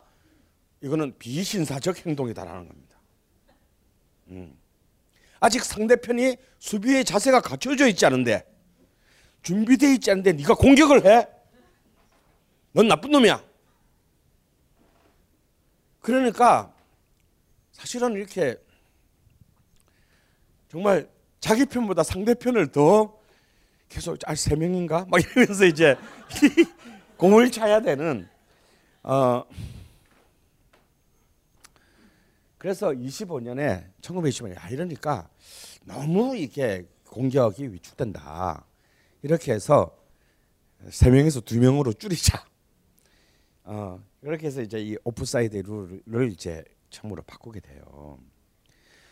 이거는 0.82 1.18
비신사적 1.18 2.06
행동이다라는 2.06 2.68
겁니다. 2.68 3.00
음. 4.30 4.58
아직 5.40 5.64
상대편이 5.64 6.38
수비의 6.60 7.06
자세가 7.06 7.42
갖춰져 7.42 7.88
있지 7.88 8.06
않은데 8.06 8.46
준비되어 9.44 9.92
있지 9.94 10.12
않은데 10.12 10.34
네가 10.34 10.56
공격을 10.56 11.06
해? 11.06 11.28
넌 12.74 12.88
나쁜 12.88 13.12
놈이야. 13.12 13.44
그러니까 16.02 16.74
사실은 17.72 18.14
이렇게 18.14 18.58
정말 20.70 21.08
자기 21.40 21.66
편보다 21.66 22.04
상대편을 22.04 22.72
더 22.72 23.18
계속 23.90 24.18
아 24.26 24.36
세 24.36 24.56
명인가 24.56 25.06
막 25.10 25.22
이러면서 25.22 25.66
이제 25.66 25.96
공을 27.18 27.52
차야 27.52 27.82
되는 27.82 28.28
어 29.04 29.44
그래서 32.58 32.90
25년에 32.90 33.92
1925년에 34.02 34.56
야 34.56 34.68
이러니까 34.70 35.30
너무 35.86 36.36
이게 36.36 36.88
공격이 37.06 37.72
위축된다 37.74 38.66
이렇게 39.22 39.54
해서 39.54 39.96
세 40.90 41.10
명에서 41.10 41.42
두 41.42 41.60
명으로 41.60 41.94
줄이자 41.94 42.46
어 43.64 44.02
이렇게 44.22 44.48
해서 44.48 44.62
이제 44.62 44.80
이 44.80 44.98
오프사이드 45.04 45.64
룰을 46.06 46.32
이제 46.32 46.64
처음으로 46.90 47.22
바꾸게 47.24 47.60
돼요. 47.60 48.20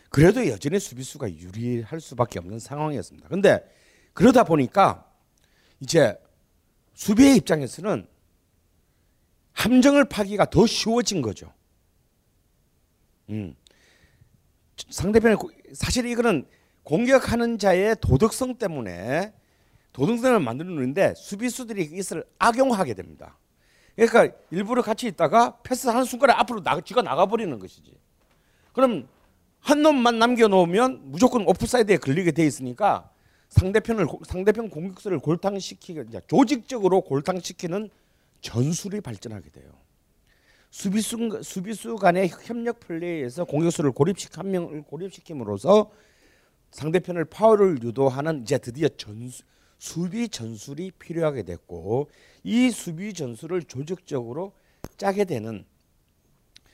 그래도 0.10 0.48
여전히 0.48 0.80
수비수가 0.80 1.34
유리할 1.34 2.00
수밖에 2.00 2.40
없는 2.40 2.60
상황이었습니다. 2.60 3.28
근데 3.28 3.60
그러다 4.14 4.44
보니까 4.44 5.12
이제 5.82 6.18
수비의 6.94 7.36
입장에서는 7.38 8.08
함정을 9.52 10.06
파기가 10.06 10.50
더 10.50 10.66
쉬워진 10.66 11.22
거죠. 11.22 11.52
음. 13.30 13.56
상대편의 14.90 15.38
사실 15.74 16.06
이거는 16.06 16.46
공격하는 16.84 17.58
자의 17.58 17.96
도덕성 18.00 18.56
때문에 18.56 19.34
도덕성을 19.94 20.40
만드는데 20.40 21.14
수비수들이 21.16 21.84
이것을 21.84 22.26
악용하게 22.38 22.94
됩니다. 22.94 23.38
그러니까 23.96 24.36
일부러 24.52 24.82
같이 24.82 25.08
있다가 25.08 25.58
패스하는 25.64 26.04
순간에 26.04 26.34
앞으로 26.34 26.62
나, 26.62 26.80
지가 26.82 27.02
나가버리는 27.02 27.58
것이지. 27.58 27.98
그럼 28.74 29.08
한 29.62 29.82
놈만 29.82 30.20
남겨놓으면 30.20 31.12
무조건 31.12 31.48
오프사이드에 31.48 31.98
걸리게 31.98 32.34
돼 32.34 32.46
있으니까 32.46 33.10
상대편을 33.50 34.06
상대편 34.26 34.70
공격수를 34.70 35.20
골탕시키게 35.20 36.06
이제 36.10 36.22
조직적으로 36.28 37.02
골탕시키는 37.02 37.90
전술이 38.42 39.02
발전하게 39.02 39.50
돼요. 39.50 39.72
수비수 40.76 41.42
수비수 41.42 41.96
간의 41.96 42.28
협력 42.28 42.82
플레이에서 42.82 43.46
공격수를 43.46 43.94
고립식 43.94 44.38
한 44.38 44.52
명을 44.52 44.82
고립시킴으로써 44.82 45.90
상대편을 46.72 47.24
파울을 47.24 47.82
유도하는 47.82 48.42
이제 48.42 48.58
드디어 48.58 48.90
전수, 48.90 49.44
수비 49.78 50.28
전술이 50.28 50.92
필요하게 51.00 51.44
됐고 51.44 52.10
이 52.44 52.72
수비 52.72 53.14
전술을 53.14 53.64
조직적으로 53.64 54.52
짜게 54.98 55.24
되는 55.24 55.64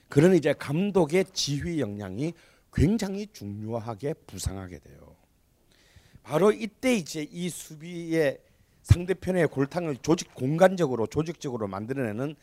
그런 0.09 0.33
이제 0.33 0.51
감독의 0.53 1.25
지휘 1.31 1.79
역량이 1.79 2.33
굉장히 2.73 3.27
중요하게 3.31 4.15
부상하게 4.25 4.79
돼요. 4.79 5.15
바로 6.23 6.51
이때 6.51 6.95
이제 6.95 7.27
이 7.31 7.49
수비의 7.49 8.39
상대편의 8.81 9.49
골탕을 9.49 9.97
조직 9.97 10.33
공간적으로 10.33 11.05
조직적으로 11.05 11.67
만들어내는 11.67 12.35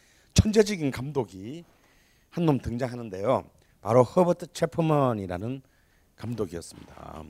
천재적인 0.43 0.93
감독이 0.93 1.65
한 2.31 2.47
놈 2.47 2.59
등장하는데요. 2.61 3.45
바로 3.81 4.05
허버트 4.05 4.53
체퍼먼이라는 4.53 5.63
감독이었습니다. 6.15 7.25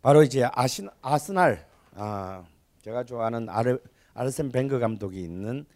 바로 0.00 0.22
이제 0.22 0.48
아신, 0.52 0.88
아스날 1.02 1.66
아, 1.94 2.44
제가 2.82 3.04
좋아하는 3.04 3.48
아르, 3.50 3.78
아르센 4.14 4.50
벵거 4.50 4.78
감독이 4.78 5.20
있는 5.20 5.66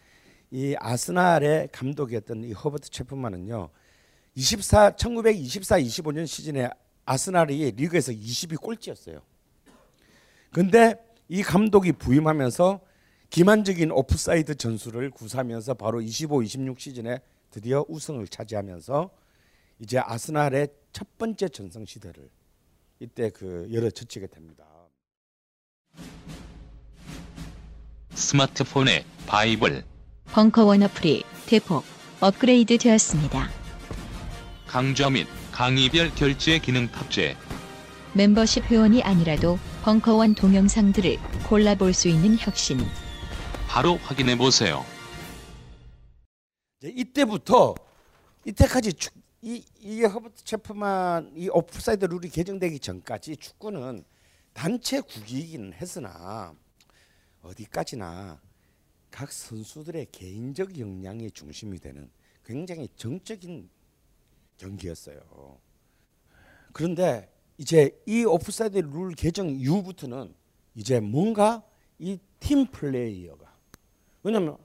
이 0.50 0.74
아스날의 0.78 1.68
감독이었던 1.72 2.44
이 2.44 2.52
허버트 2.52 2.88
체퍼만은요. 2.88 3.68
24 4.36 4.96
1924 4.96 5.76
25년 5.78 6.26
시즌에 6.26 6.70
아스날이 7.04 7.72
리그에서 7.72 8.12
20위 8.12 8.58
꼴찌였어요. 8.60 9.20
근데 10.52 10.94
이 11.28 11.42
감독이 11.42 11.92
부임하면서 11.92 12.80
기만적인 13.30 13.92
오프사이드 13.92 14.56
전술을 14.56 15.10
구사하면서 15.10 15.74
바로 15.74 16.00
25 16.00 16.42
26 16.42 16.80
시즌에 16.80 17.20
드디어 17.50 17.84
우승을 17.88 18.26
차지하면서 18.26 19.10
이제 19.78 19.98
아스날의 19.98 20.68
첫 20.92 21.16
번째 21.16 21.48
전성 21.48 21.86
시대를 21.86 22.28
이때 22.98 23.30
그 23.30 23.68
열어 23.72 23.88
젖히게 23.88 24.26
됩니다. 24.26 24.64
스마트폰의 28.10 29.04
바이블 29.26 29.84
벙커원 30.26 30.82
어플이 30.82 31.22
대폭 31.46 31.84
업그레이드 32.20 32.76
되었습니다. 32.78 33.48
강좌 34.66 35.08
및 35.08 35.26
강의별 35.52 36.14
결제 36.16 36.58
기능 36.58 36.88
탑재 36.88 37.36
멤버십 38.12 38.64
회원이 38.64 39.02
아니라도 39.02 39.58
벙커원 39.82 40.34
동영상들을 40.34 41.16
골라볼 41.48 41.94
수 41.94 42.08
있는 42.08 42.36
혁신. 42.36 42.78
바로 43.72 43.96
확인해 43.98 44.36
보세요. 44.36 44.84
이때부터 46.82 47.76
이때까지 48.44 48.94
축, 48.94 49.14
이 49.42 49.64
이게 49.78 50.06
허버트 50.06 50.42
체프만 50.42 51.30
이 51.36 51.48
오프사이드 51.48 52.06
룰이 52.06 52.30
개정되기 52.30 52.80
전까지 52.80 53.36
축구는 53.36 54.04
단체 54.52 55.00
구기이긴 55.00 55.72
했으나 55.72 56.52
어디까지나 57.42 58.40
각 59.12 59.32
선수들의 59.32 60.08
개인적 60.10 60.76
역량이 60.76 61.30
중심이 61.30 61.78
되는 61.78 62.10
굉장히 62.44 62.88
정적인 62.96 63.70
경기였어요. 64.56 65.60
그런데 66.72 67.32
이제 67.56 67.96
이 68.04 68.24
오프사이드 68.24 68.78
룰 68.78 69.14
개정 69.14 69.50
이후부터는 69.50 70.34
이제 70.74 70.98
뭔가 70.98 71.62
이 72.00 72.18
팀 72.40 72.66
플레이가 72.66 73.49
왜냐면 74.22 74.56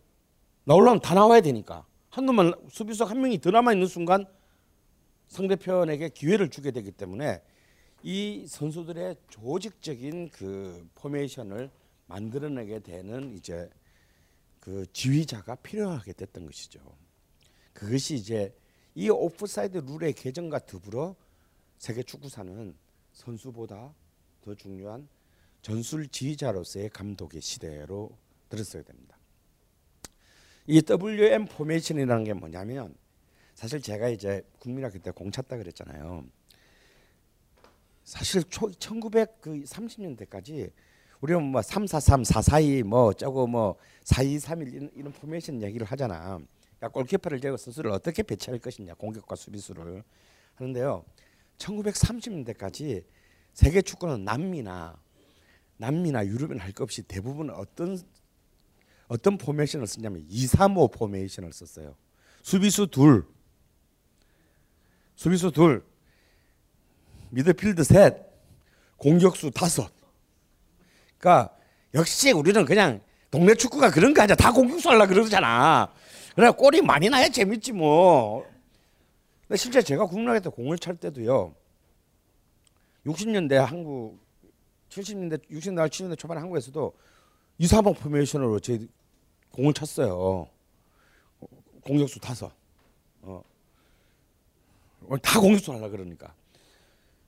나오려면 0.63 0.99
다 0.99 1.13
나와야 1.13 1.41
되니까 1.41 1.85
한 2.09 2.25
놈만 2.25 2.53
수비수 2.69 3.03
한 3.03 3.21
명이 3.21 3.39
더 3.39 3.51
남아 3.51 3.73
있는 3.73 3.87
순간 3.87 4.25
상대편에게 5.27 6.09
기회를 6.09 6.49
주게 6.49 6.71
되기 6.71 6.91
때문에 6.91 7.41
이 8.03 8.45
선수들의 8.47 9.15
조직적인 9.29 10.29
그 10.29 10.87
포메이션을 10.95 11.71
만들어내게 12.07 12.79
되는 12.79 13.33
이제 13.33 13.69
그 14.59 14.85
지휘자가 14.93 15.55
필요하게 15.55 16.13
됐던 16.13 16.45
것이죠. 16.45 16.79
그것이 17.73 18.15
이제 18.15 18.55
이 18.93 19.09
오프사이드 19.09 19.79
룰의 19.79 20.13
개정과 20.13 20.59
더불어 20.65 21.15
세계 21.77 22.03
축구사는 22.03 22.75
선수보다 23.11 23.93
더 24.41 24.55
중요한 24.55 25.07
전술 25.61 26.07
지휘자로서의 26.07 26.89
감독의 26.89 27.41
시대로 27.41 28.17
들어서게 28.49 28.83
됩니다. 28.83 29.14
이 30.67 30.81
WM 30.81 31.45
포메이션이라는 31.45 32.23
게 32.23 32.33
뭐냐면 32.33 32.95
사실 33.53 33.81
제가 33.81 34.09
이제 34.09 34.41
국민학교 34.59 34.97
때 34.99 35.11
공 35.11 35.31
찼다 35.31 35.57
그랬잖아요. 35.57 36.25
사실 38.03 38.43
초 38.45 38.69
1930년대까지 38.71 40.71
우리는 41.21 41.41
뭐 41.43 41.61
343, 41.61 42.23
442, 42.23 42.83
뭐 42.83 43.13
저거 43.13 43.47
뭐 43.47 43.75
4231 44.03 44.73
이런, 44.73 44.91
이런 44.95 45.13
포메이션 45.13 45.61
얘기를 45.61 45.85
하잖아. 45.87 46.39
그러니까 46.77 46.89
골키퍼를 46.89 47.39
제외 47.39 47.57
선수를 47.57 47.91
어떻게 47.91 48.21
배치할 48.21 48.59
것이냐 48.59 48.95
공격과 48.95 49.35
수비수를 49.35 50.03
하는데요. 50.55 51.05
1930년대까지 51.57 53.05
세계 53.53 53.81
축구는 53.81 54.25
남미나 54.25 54.99
남미나 55.77 56.25
유럽은 56.25 56.59
할것 56.59 56.83
없이 56.83 57.01
대부분 57.03 57.49
어떤 57.49 57.97
어떤 59.07 59.37
포메이션을 59.37 59.87
쓰냐면 59.87 60.25
235 60.29 60.89
포메이션을 60.89 61.53
썼어요. 61.53 61.95
수비수 62.41 62.87
둘, 62.87 63.25
수비수 65.15 65.51
둘, 65.51 65.83
미드필드 67.29 67.83
셋, 67.83 68.15
공격수 68.97 69.51
다섯. 69.51 69.91
그러니까 71.17 71.55
역시 71.93 72.31
우리는 72.31 72.65
그냥 72.65 73.01
동네 73.31 73.53
축구가 73.55 73.91
그런 73.91 74.13
거 74.13 74.21
아니야. 74.21 74.35
다 74.35 74.51
공격수 74.51 74.89
하려 74.89 75.07
그러잖아. 75.07 75.91
그래 76.35 76.49
골이 76.51 76.81
많이 76.81 77.09
나야 77.09 77.29
재밌지 77.29 77.73
뭐. 77.73 78.45
근데 79.47 79.57
실제 79.57 79.81
제가 79.81 80.05
국민학교 80.05 80.39
때 80.39 80.49
공을 80.49 80.77
찰 80.79 80.95
때도요. 80.95 81.55
60년대 83.05 83.55
한국 83.55 84.19
70년대 84.89 85.49
60년대 85.49 85.89
70년대 85.89 86.17
초반에 86.17 86.39
한국에서도 86.39 86.93
이사방 87.57 87.93
포메이션으로 87.93 88.59
제 88.59 88.85
공을 89.51 89.73
찼어요. 89.73 90.49
공격수 91.81 92.19
다섯. 92.19 92.51
어. 93.21 93.43
다 95.21 95.39
공격수 95.39 95.71
하려 95.71 95.89
그러니까. 95.89 96.33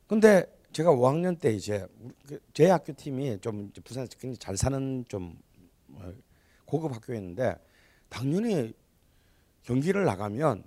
근데 0.08 0.46
제가 0.74 0.92
5학년 0.92 1.40
때 1.40 1.54
이제 1.54 1.86
그제 2.28 2.70
학교 2.70 2.94
팀이 2.94 3.40
좀 3.40 3.72
부산에서 3.84 4.12
굉장히 4.20 4.38
잘 4.38 4.58
사는 4.58 5.06
좀 5.08 5.38
어, 5.94 6.14
고급 6.66 6.94
학교였는데 6.94 7.56
당연히 8.10 8.74
경기를 9.64 10.04
나가면 10.06 10.64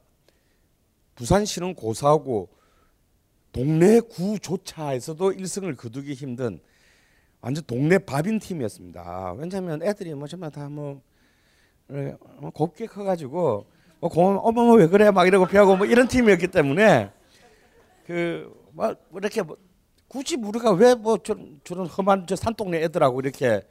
부산시는 1.16 1.75
고사하고 1.75 2.49
동네 3.53 4.01
구조차에서도 4.01 5.33
1승을 5.33 5.77
거두기 5.77 6.14
힘든 6.14 6.61
완전 7.40 7.64
동네 7.66 7.98
밥인 7.98 8.38
팀이었습니다. 8.38 9.33
왜냐하면 9.38 9.83
애들이 9.83 10.14
뭐 10.14 10.26
정말 10.29 10.50
다뭐 10.50 11.00
뭐 11.88 12.50
곱게 12.50 12.87
커가지고 12.87 13.66
뭐 14.00 14.11
공, 14.11 14.38
어머 14.42 14.62
뭐 14.64 14.74
왜 14.76 14.87
그래 14.87 15.11
막 15.11 15.26
이러고 15.26 15.46
피하고 15.46 15.76
뭐 15.76 15.87
이런 15.87 16.07
팀이었기 16.07 16.48
때문에 16.48 17.11
그뭐 18.07 18.94
이렇게 19.16 19.42
뭐 19.42 19.57
굳이 20.09 20.37
우리가 20.37 20.72
왜 20.72 20.94
뭐 20.94 21.18
저런, 21.18 21.87
험한 21.87 22.26
저 22.26 22.37
산동네 22.37 22.83
애들하고 22.85 23.20
이렇게 23.20 23.62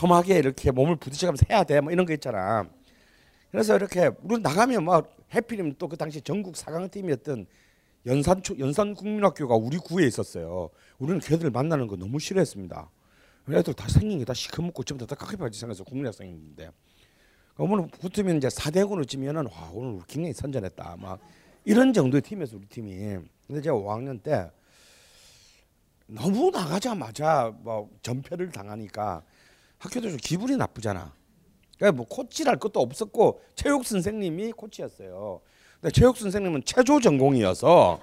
험하게 0.00 0.38
이렇게 0.38 0.70
몸을 0.70 0.96
부딪혀가면서 0.96 1.46
해야 1.50 1.64
돼 1.64 1.80
뭐 1.80 1.92
이런 1.92 2.06
거 2.06 2.12
있잖아. 2.14 2.64
그래서 3.50 3.76
이렇게 3.76 4.10
우리 4.22 4.40
나가면 4.40 4.84
뭐 4.84 5.02
해필이면 5.34 5.74
또그 5.78 5.96
당시 5.98 6.22
전국 6.22 6.54
4강 6.54 6.90
팀이었던 6.90 7.46
연산 8.06 8.42
연산 8.58 8.94
국민학교가 8.94 9.54
우리 9.56 9.76
구에 9.76 10.06
있었어요. 10.06 10.70
우리는 10.98 11.20
걔들 11.20 11.50
만나는 11.50 11.86
거 11.86 11.96
너무 11.96 12.18
싫어했습니다. 12.18 12.90
애들 13.48 13.74
다 13.74 13.88
생긴 13.88 14.18
게 14.18 14.24
다 14.24 14.34
시커멓고 14.34 14.84
전부 14.84 15.06
다 15.06 15.14
깎이바지 15.16 15.58
생겨서 15.58 15.84
국민학생인데 15.84 16.70
오늘 17.58 17.86
붙으면 17.88 18.36
이제 18.38 18.48
4대군을 18.48 19.06
찌면은 19.08 19.46
와 19.46 19.70
오늘 19.72 20.00
굉장히 20.06 20.32
선전했다 20.32 20.96
막 20.98 21.20
이런 21.64 21.92
정도의 21.92 22.22
팀이었어 22.22 22.56
우리 22.56 22.66
팀이. 22.66 23.18
근데 23.46 23.60
제가 23.60 23.76
5학년 23.76 24.22
때 24.22 24.50
너무 26.06 26.50
나가자마자 26.50 27.52
뭐 27.60 27.90
전패를 28.02 28.50
당하니까 28.50 29.22
학교도 29.78 30.10
좀 30.10 30.18
기분이 30.18 30.56
나쁘잖아. 30.56 31.12
그러니까 31.76 31.96
뭐 31.96 32.06
코치랄 32.06 32.58
것도 32.58 32.80
없었고 32.80 33.42
체육 33.54 33.84
선생님이 33.84 34.52
코치였어요. 34.52 35.40
근데 35.80 35.92
체육 35.92 36.16
선생님은 36.16 36.62
체조 36.64 37.00
전공이어서 37.00 38.00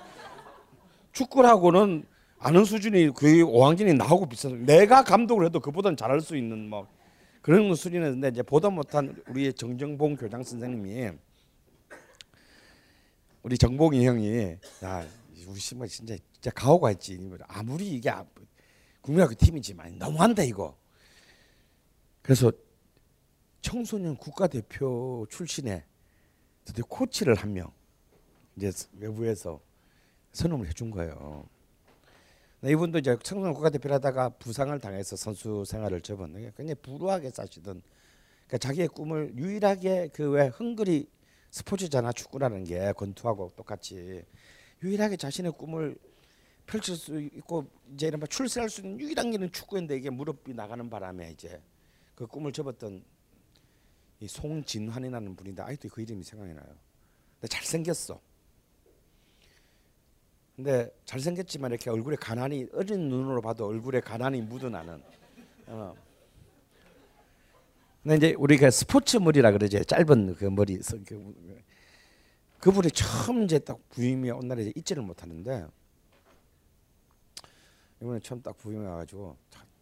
축구라고는 1.13 2.06
아는 2.39 2.63
수준이 2.63 3.12
거의 3.13 3.43
5학년이 3.43 3.95
나오고 3.97 4.28
비슷해. 4.30 4.56
내가 4.56 5.04
감독을 5.04 5.45
해도 5.45 5.60
그보다는 5.60 5.97
잘할 5.97 6.21
수 6.21 6.38
있는 6.38 6.69
뭐 6.69 6.88
그런 7.41 7.73
수준이었는데 7.75 8.30
이제 8.30 8.43
보다 8.43 8.69
못한 8.69 9.21
우리 9.28 9.52
정정봉 9.54 10.15
교장 10.15 10.41
선생님이 10.43 11.12
우리 13.43 13.58
정봉이 13.58 14.06
형이 14.06 14.56
야 14.84 15.06
우리 15.47 15.60
신발 15.60 15.88
진짜 15.88 16.15
진짜 16.34 16.52
가오가 16.52 16.91
있지 16.91 17.17
아무리 17.47 17.88
이게 17.89 18.10
아- 18.10 18.25
국민학교 19.02 19.34
팀이지만 19.36 19.97
너무한다 19.97 20.43
이거 20.43 20.78
그래서 22.21 22.52
청소년 23.62 24.15
국가대표 24.15 25.25
출신의 25.30 25.84
코치를 26.88 27.36
한 27.36 27.54
명 27.54 27.71
이제 28.56 28.71
외부에서 28.93 29.60
선임을 30.34 30.67
해준 30.67 30.91
거예요. 30.91 31.47
네, 32.62 32.72
이분도 32.72 33.00
이제 33.00 33.17
청소년 33.24 33.54
국가대표를 33.54 33.95
하다가 33.95 34.30
부상을 34.30 34.78
당해서 34.80 35.15
선수 35.15 35.63
생활을 35.65 36.02
접었는데 36.02 36.52
굉장히 36.58 36.76
불우하게 36.82 37.30
사시던 37.30 37.82
그러니까 38.48 38.58
자기의 38.58 38.89
꿈을 38.89 39.34
유일하게 39.38 40.10
그 40.10 40.30
왜 40.32 40.48
헝그리 40.48 41.08
스포츠잖아 41.52 42.12
축구라는 42.12 42.65
게 42.65 42.91
권투하고 42.93 43.54
똑같이 43.56 44.24
유일하게 44.84 45.15
자신의 45.17 45.54
꿈을 45.54 45.98
펼칠 46.65 46.95
수 46.95 47.19
있고 47.19 47.65
이제 47.93 48.08
이른바 48.08 48.28
출세할 48.28 48.69
수 48.69 48.82
있는 48.82 49.00
유일한 49.00 49.32
길은 49.32 49.52
축구인데 49.52 49.95
이게 49.95 50.10
무릎이 50.10 50.54
나가는 50.54 50.88
바람에 50.89 51.32
이제 51.32 51.62
그 52.13 52.28
꿈을 52.28 52.52
접었던 52.52 53.04
이 54.19 54.28
송진환이라는 54.28 55.36
분인데 55.36 55.63
아직도 55.63 55.89
그 55.89 56.02
이름이 56.02 56.24
생각이 56.24 56.54
나요. 56.54 56.67
근데 57.39 57.48
잘생겼어. 57.48 58.19
근데 60.60 60.91
잘생겼지만 61.06 61.72
이렇게 61.72 61.89
얼굴에 61.89 62.17
가난이 62.17 62.67
어린 62.74 63.08
눈으로 63.08 63.39
봐도 63.41 63.65
얼굴에 63.67 64.02
가난이 64.02 64.41
묻어나는. 64.41 65.02
어. 65.67 65.95
근데 68.04 68.15
이제 68.17 68.34
우리가 68.34 68.69
스포츠 68.69 69.15
머리라 69.15 69.54
그러죠. 69.54 69.82
짧은 69.82 70.36
그 70.36 70.43
머리. 70.43 70.84
서- 70.84 70.98
그- 71.08 71.63
그분이 72.60 72.91
처음 72.91 73.43
이제 73.43 73.58
딱 73.60 73.80
부임이 73.88 74.30
온 74.32 74.50
날에 74.50 74.74
잊지를 74.76 75.02
못하는데 75.02 75.65
이번에 78.02 78.19
처음 78.19 78.41
딱 78.41 78.58
부임해 78.58 78.86
가지고 78.86 79.38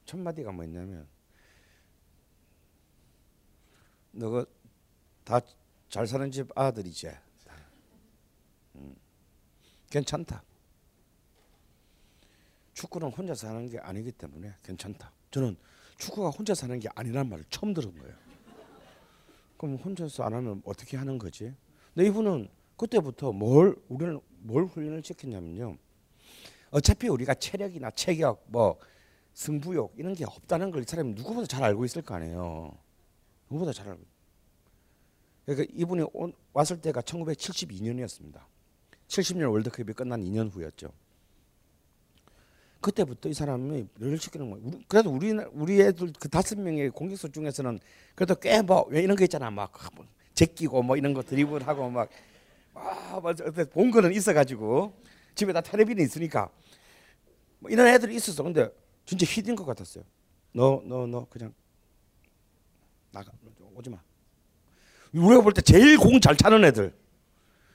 첫 0.05 0.19
마디가 0.19 0.51
뭐였냐면 0.51 1.07
너가 4.11 4.45
다 5.23 5.41
잘 5.89 6.05
사는 6.05 6.29
집 6.29 6.49
아들이지. 6.53 7.09
음, 8.75 8.95
괜찮다. 9.89 10.43
축구는 12.77 13.09
혼자 13.09 13.33
사는 13.33 13.67
게 13.67 13.79
아니기 13.79 14.11
때문에 14.11 14.53
괜찮다. 14.61 15.11
저는 15.31 15.57
축구가 15.97 16.29
혼자 16.29 16.53
사는 16.53 16.79
게 16.79 16.87
아니란 16.93 17.27
말을 17.27 17.43
처음 17.49 17.73
들은 17.73 17.97
거예요. 17.97 18.15
그럼 19.57 19.77
혼자서 19.77 20.23
안 20.23 20.35
하면 20.35 20.61
어떻게 20.63 20.95
하는 20.95 21.17
거지? 21.17 21.51
근데 21.95 22.07
이분은 22.07 22.47
그때부터 22.77 23.31
뭘 23.31 23.75
우리는 23.89 24.19
뭘 24.41 24.65
훈련을 24.65 25.01
시켰냐면요. 25.03 25.75
어차피 26.69 27.07
우리가 27.07 27.33
체력이나 27.33 27.89
체격, 27.91 28.45
뭐 28.47 28.77
승부욕 29.33 29.95
이런 29.97 30.13
게 30.13 30.25
없다는 30.25 30.69
걸 30.69 30.83
이 30.83 30.85
사람이 30.85 31.13
누구보다 31.13 31.47
잘 31.47 31.63
알고 31.63 31.83
있을 31.83 32.03
거 32.03 32.13
아니에요. 32.13 32.77
누구보다 33.49 33.73
잘 33.73 33.89
알고. 33.89 34.03
그러니까 35.47 35.73
이분이 35.75 36.05
온, 36.13 36.31
왔을 36.53 36.79
때가 36.79 37.01
1972년이었습니다. 37.01 38.39
70년 39.07 39.51
월드컵이 39.51 39.93
끝난 39.93 40.21
2년 40.21 40.53
후였죠. 40.53 40.91
그때부터 42.81 43.29
이 43.29 43.33
사람이 43.33 43.87
늘 43.99 44.17
시키는 44.17 44.49
거예요. 44.51 44.65
우리- 44.67 44.83
그래도 44.87 45.09
우리 45.11 45.31
우리 45.53 45.81
애들 45.81 46.13
그 46.19 46.29
다섯 46.29 46.57
명의 46.59 46.89
공격수 46.89 47.31
중에서는 47.31 47.79
그래도 48.15 48.35
꽤뭐 48.35 48.87
이런 48.91 49.15
거 49.15 49.23
있잖아 49.23 49.49
막뭐 49.51 50.05
제끼고 50.33 50.83
뭐 50.83 50.95
이런 50.97 51.13
거 51.13 51.23
드리블하고 51.23 51.89
막 51.89 52.09
아, 52.73 53.19
뭐 53.21 53.33
거는 53.91 54.13
있어가지고 54.13 54.93
집에다 55.35 55.61
텔레비전이 55.61 56.03
있으니까 56.05 56.49
뭐 57.59 57.71
이런 57.71 57.87
애들이 57.87 58.15
있었어. 58.15 58.43
근데 58.43 58.69
진짜 59.05 59.25
히든 59.27 59.55
것 59.55 59.65
같았어요. 59.65 60.03
너 60.53 60.81
너 60.85 61.07
너 61.07 61.25
그냥 61.29 61.53
나가 63.11 63.31
오지 63.75 63.89
마. 63.89 63.97
우리가 65.13 65.41
볼 65.41 65.53
때 65.53 65.61
제일 65.61 65.97
공 65.97 66.19
잘 66.19 66.35
차는 66.35 66.63
애들, 66.65 66.93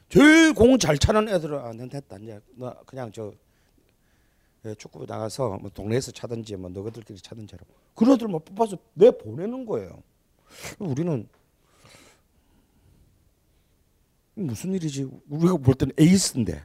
제일 0.08 0.52
공 0.54 0.78
잘 0.78 0.98
차는 0.98 1.28
애들은 1.28 1.58
아, 1.58 1.72
난 1.72 1.88
됐다 1.88 2.18
이제 2.18 2.38
너 2.54 2.74
그냥 2.84 3.10
저 3.12 3.32
예, 3.32 3.36
축구 4.78 5.04
나가서 5.06 5.58
뭐 5.60 5.70
동네에서 5.70 6.12
차든지 6.12 6.56
뭐 6.56 6.70
너희들끼리 6.70 7.20
차든지 7.20 7.54
하라고. 7.54 7.70
그런 7.94 8.14
애들 8.14 8.28
뭐 8.28 8.38
뽑아서 8.40 8.78
내 8.94 9.10
보내는 9.10 9.66
거예요. 9.66 10.02
우리는 10.78 11.28
무슨 14.34 14.72
일이지? 14.72 15.08
우리가 15.28 15.56
볼 15.56 15.74
때는 15.74 15.92
에이스인데 15.98 16.62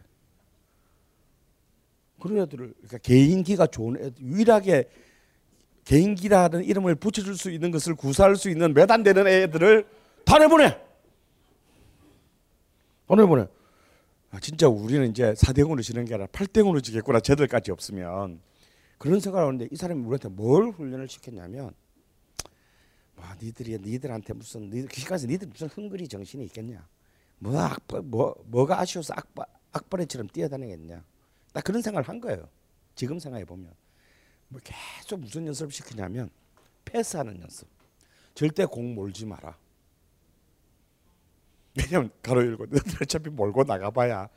그런 2.20 2.38
애들을 2.40 2.74
그러니까 2.74 2.98
개인기가 3.00 3.68
좋은 3.68 3.98
애들 3.98 4.14
유일하게 4.22 4.90
개인기라는 5.86 6.64
이름을 6.66 6.96
붙여줄 6.96 7.38
수 7.38 7.50
있는 7.50 7.72
것을 7.72 7.96
구사할 7.96 8.36
수 8.36 8.50
있는 8.50 8.74
몇 8.74 8.92
안 8.92 9.04
되는 9.04 9.26
애들을 9.26 9.88
다 10.26 10.38
내보내. 10.38 10.70
다 13.08 13.16
내보내. 13.16 13.48
아, 14.32 14.40
진짜 14.40 14.68
우리는 14.68 15.10
이제 15.10 15.34
4대군으로 15.34 15.82
지는 15.82 16.06
게 16.06 16.14
아니라 16.14 16.28
8대군으로 16.28 16.84
지겠구나. 16.84 17.20
쟤들까지 17.20 17.72
없으면. 17.72 18.42
그런 18.98 19.20
생각을 19.20 19.48
하는데 19.48 19.68
이 19.72 19.76
사람이 19.76 20.02
우리한테 20.02 20.30
뭘 20.30 20.70
훈련을 20.72 21.08
시켰냐면 21.08 21.72
와 23.16 23.36
니들이 23.42 23.78
니들한테 23.80 24.34
무슨 24.34 24.70
니들 24.70 24.88
그까지 24.90 25.28
니들 25.28 25.48
무슨 25.48 25.68
흥그리 25.68 26.08
정신이 26.08 26.44
있겠냐? 26.46 26.88
뭐 27.40 27.60
악벌 27.60 28.02
뭐 28.02 28.36
뭐가 28.46 28.80
아쉬워서 28.80 29.14
악바, 29.16 29.46
악바리처럼 29.72 30.30
뛰어다니겠냐? 30.30 31.04
나 31.54 31.62
그런 31.62 31.82
생각을 31.82 32.08
한 32.08 32.20
거예요. 32.20 32.50
지금 32.96 33.20
생각해 33.20 33.46
보면. 33.46 33.72
뭐 34.50 34.60
계속 34.64 35.20
무슨 35.20 35.46
연습을 35.46 35.72
시키냐면 35.72 36.30
패스하는 36.86 37.40
연습. 37.42 37.68
절대 38.34 38.66
공 38.66 38.96
몰지 38.96 39.26
마라 39.26 39.58
왜냐면 41.78 42.10
가로 42.22 42.46
열고 42.46 42.66
너들 42.66 42.94
어차피 43.02 43.30
몰고 43.30 43.64
나가봐야 43.64 44.28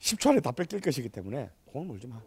10초 0.00 0.30
안에 0.30 0.40
다 0.40 0.52
뺏길 0.52 0.80
것이기 0.80 1.08
때문에 1.08 1.50
공을 1.66 1.86
몰지 1.86 2.06
마 2.06 2.20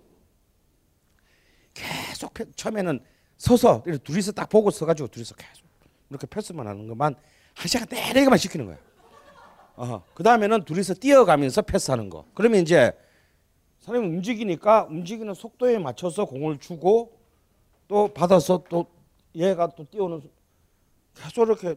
계속 1.74 2.34
패- 2.34 2.46
처음에는 2.56 3.00
서서 3.38 3.84
둘이서 4.04 4.34
딱 4.34 4.50
보고 4.50 4.70
서가지고 4.72 5.08
둘이서 5.08 5.36
계속 5.36 5.66
이렇게 6.10 6.28
패스만 6.28 6.68
하는 6.68 6.88
것만 6.88 7.16
한 7.56 7.68
시간 7.68 7.88
내내게만 7.90 8.38
시키는 8.38 8.66
거야. 8.66 8.78
어, 9.76 10.04
그 10.14 10.22
다음에는 10.24 10.66
둘이서 10.66 10.96
뛰어가면서 10.96 11.62
패스하는 11.62 12.10
거. 12.10 12.26
그러면 12.34 12.62
이제 12.62 12.92
사람이 13.80 14.06
움직이니까 14.06 14.84
움직이는 14.86 15.34
속도에 15.34 15.80
맞춰서 15.80 16.26
공을 16.26 16.60
주고 16.60 17.18
또 17.88 18.08
받아서 18.14 18.64
또 18.70 18.86
얘가 19.36 19.68
또 19.68 19.86
뛰어오는 19.90 20.22
계속 21.16 21.44
이렇게 21.48 21.76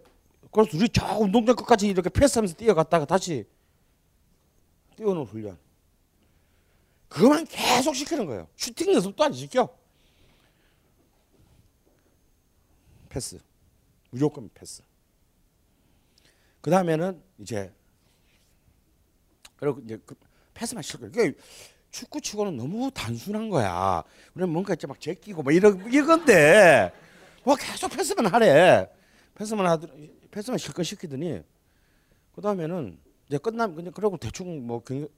그래서 0.54 0.70
둘이 0.70 0.88
저 0.88 1.18
운동장 1.18 1.56
끝까지 1.56 1.88
이렇게 1.88 2.08
패스하면서 2.08 2.54
뛰어갔다가 2.54 3.04
다시 3.04 3.44
뛰어오는 4.94 5.24
훈련. 5.24 5.58
그것만 7.08 7.44
계속 7.46 7.92
시키는 7.96 8.24
거예요. 8.26 8.46
슈팅 8.54 8.94
연습도 8.94 9.24
안 9.24 9.32
시켜. 9.32 9.76
패스. 13.08 13.40
무조건 14.10 14.48
패스. 14.54 14.82
그 16.60 16.70
다음에는 16.70 17.20
이제 17.40 17.74
그리고 19.56 19.80
이제 19.80 20.00
그 20.06 20.14
패스만 20.54 20.84
시켜. 20.84 21.04
이게 21.08 21.32
축구 21.90 22.20
치고는 22.20 22.56
너무 22.56 22.92
단순한 22.92 23.50
거야. 23.50 24.04
우리는 24.34 24.52
뭔가 24.52 24.74
이제 24.74 24.86
막 24.86 25.00
제끼고 25.00 25.42
뭐 25.42 25.50
이런 25.50 25.92
이건데 25.92 26.92
뭐 27.42 27.56
계속 27.56 27.88
패스만 27.88 28.26
하래. 28.26 28.88
패스만 29.34 29.66
하더 29.66 29.88
패스만 30.34 30.58
실컷 30.58 30.82
시키더니 30.82 31.42
그 32.34 32.40
다음에는 32.42 32.98
이제 33.28 33.38
끝나면 33.38 33.76
그냥 33.76 33.92
그러고 33.92 34.16
대충 34.16 34.66
뭐 34.66 34.82
경- 34.82 35.08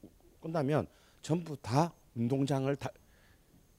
끝나면 0.43 0.87
전부 1.23 1.57
다 1.57 1.93
운동장을 2.15 2.75
다 2.77 2.91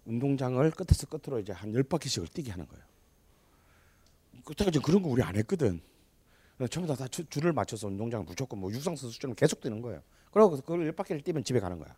운동장을 0.06 0.72
끝에서 0.72 1.06
끝으로 1.06 1.40
이제 1.40 1.54
한 1.54 1.72
열 1.76 1.84
바퀴씩을 1.84 2.28
뛰게 2.30 2.50
하는 2.52 2.68
거예요. 2.68 2.84
그때까지 4.46 4.80
그런 4.80 5.04
거 5.04 5.10
우리 5.10 5.22
안 5.22 5.36
했거든. 5.36 5.80
전부 6.72 6.88
다, 6.88 6.96
다 6.96 7.08
줄- 7.08 7.28
줄을 7.30 7.54
맞춰서 7.54 7.86
운동장 7.88 8.26
무조건 8.26 8.60
뭐 8.60 8.72
육상 8.72 8.96
선수처럼 8.96 9.36
계속 9.36 9.62
뛰는 9.62 9.82
거예요. 9.82 10.02
그러고 10.32 10.56
그걸 10.56 10.86
열 10.88 10.92
바퀴를 10.92 11.22
뛰면 11.22 11.44
집에 11.44 11.60
가는 11.60 11.78
거야. 11.78 11.96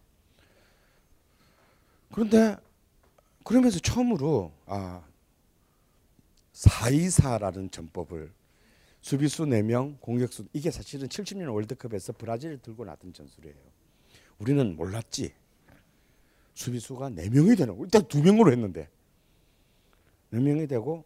그런데 2.11 2.57
그러면서 3.45 3.79
처음으로 3.79 4.51
아 4.65 5.01
424라는 6.53 7.71
전법을 7.71 8.31
수비수 9.01 9.45
4명, 9.45 9.99
공격수 10.01 10.45
이게 10.53 10.71
사실은 10.71 11.07
70년 11.07 11.53
월드컵에서 11.53 12.13
브라질을 12.13 12.59
들고 12.59 12.85
나던 12.85 13.13
전술이에요. 13.13 13.55
우리는 14.39 14.75
몰랐지. 14.75 15.33
수비수가 16.53 17.09
4명이 17.11 17.57
되는 17.57 17.77
거. 17.77 17.85
일단 17.85 18.03
2명으로 18.03 18.51
했는데 18.51 18.89
4명이 20.33 20.67
되고 20.67 21.05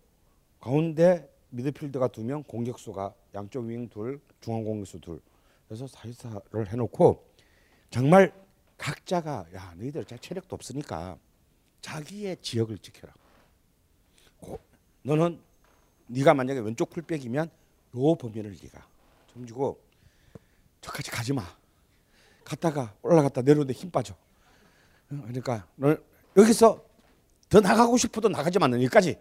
가운데 0.59 1.29
미드필더가 1.49 2.07
2명, 2.07 2.47
공격수가 2.47 3.13
양쪽 3.35 3.65
윙 3.65 3.87
둘, 3.89 4.19
중앙 4.41 4.63
공격수 4.63 4.99
둘. 4.99 5.21
그래서 5.67 5.85
424를 5.85 6.67
해 6.67 6.75
놓고 6.75 7.23
정말 7.91 8.33
각자가 8.77 9.45
야, 9.53 9.73
너희들 9.77 10.05
자 10.05 10.17
체력도 10.17 10.55
없으니까 10.55 11.17
자기의 11.81 12.37
지역을 12.41 12.79
지켜라. 12.79 13.13
고, 14.39 14.59
너는 15.03 15.39
네가 16.07 16.33
만약에 16.33 16.59
왼쪽 16.59 16.89
풀백이면 16.89 17.49
요 17.95 18.15
범위를 18.15 18.51
네가 18.61 18.87
좀 19.27 19.45
주고 19.45 19.79
저까지 20.81 21.11
가지 21.11 21.33
마. 21.33 21.43
갔다가 22.43 22.93
올라갔다 23.01 23.41
내려오는데 23.41 23.73
힘 23.73 23.89
빠져. 23.89 24.13
어, 24.13 24.17
그러니까 25.09 25.67
너 25.75 25.95
여기서 26.35 26.83
더 27.49 27.59
나가고 27.61 27.97
싶어도 27.97 28.27
나가지 28.29 28.59
마. 28.59 28.67
는 28.67 28.79
여기까지. 28.79 29.17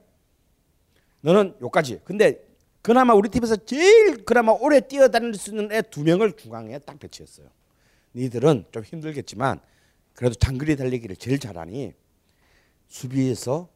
너는 1.20 1.56
요까지. 1.60 2.00
근데 2.04 2.44
그나마 2.82 3.14
우리 3.14 3.28
팀에서 3.28 3.54
제일 3.56 4.24
그나마 4.24 4.52
오래 4.52 4.80
뛰어다닐 4.80 5.34
수 5.34 5.50
있는 5.50 5.70
애 5.70 5.82
두 5.82 6.02
명을 6.02 6.32
중앙에 6.36 6.78
딱 6.80 6.98
배치했어요. 6.98 7.48
니들은 8.14 8.66
좀 8.72 8.82
힘들겠지만 8.82 9.60
그래도 10.14 10.34
장거리 10.34 10.74
달리기를 10.76 11.16
제일 11.16 11.38
잘하니 11.38 11.94
수비에서 12.88 13.68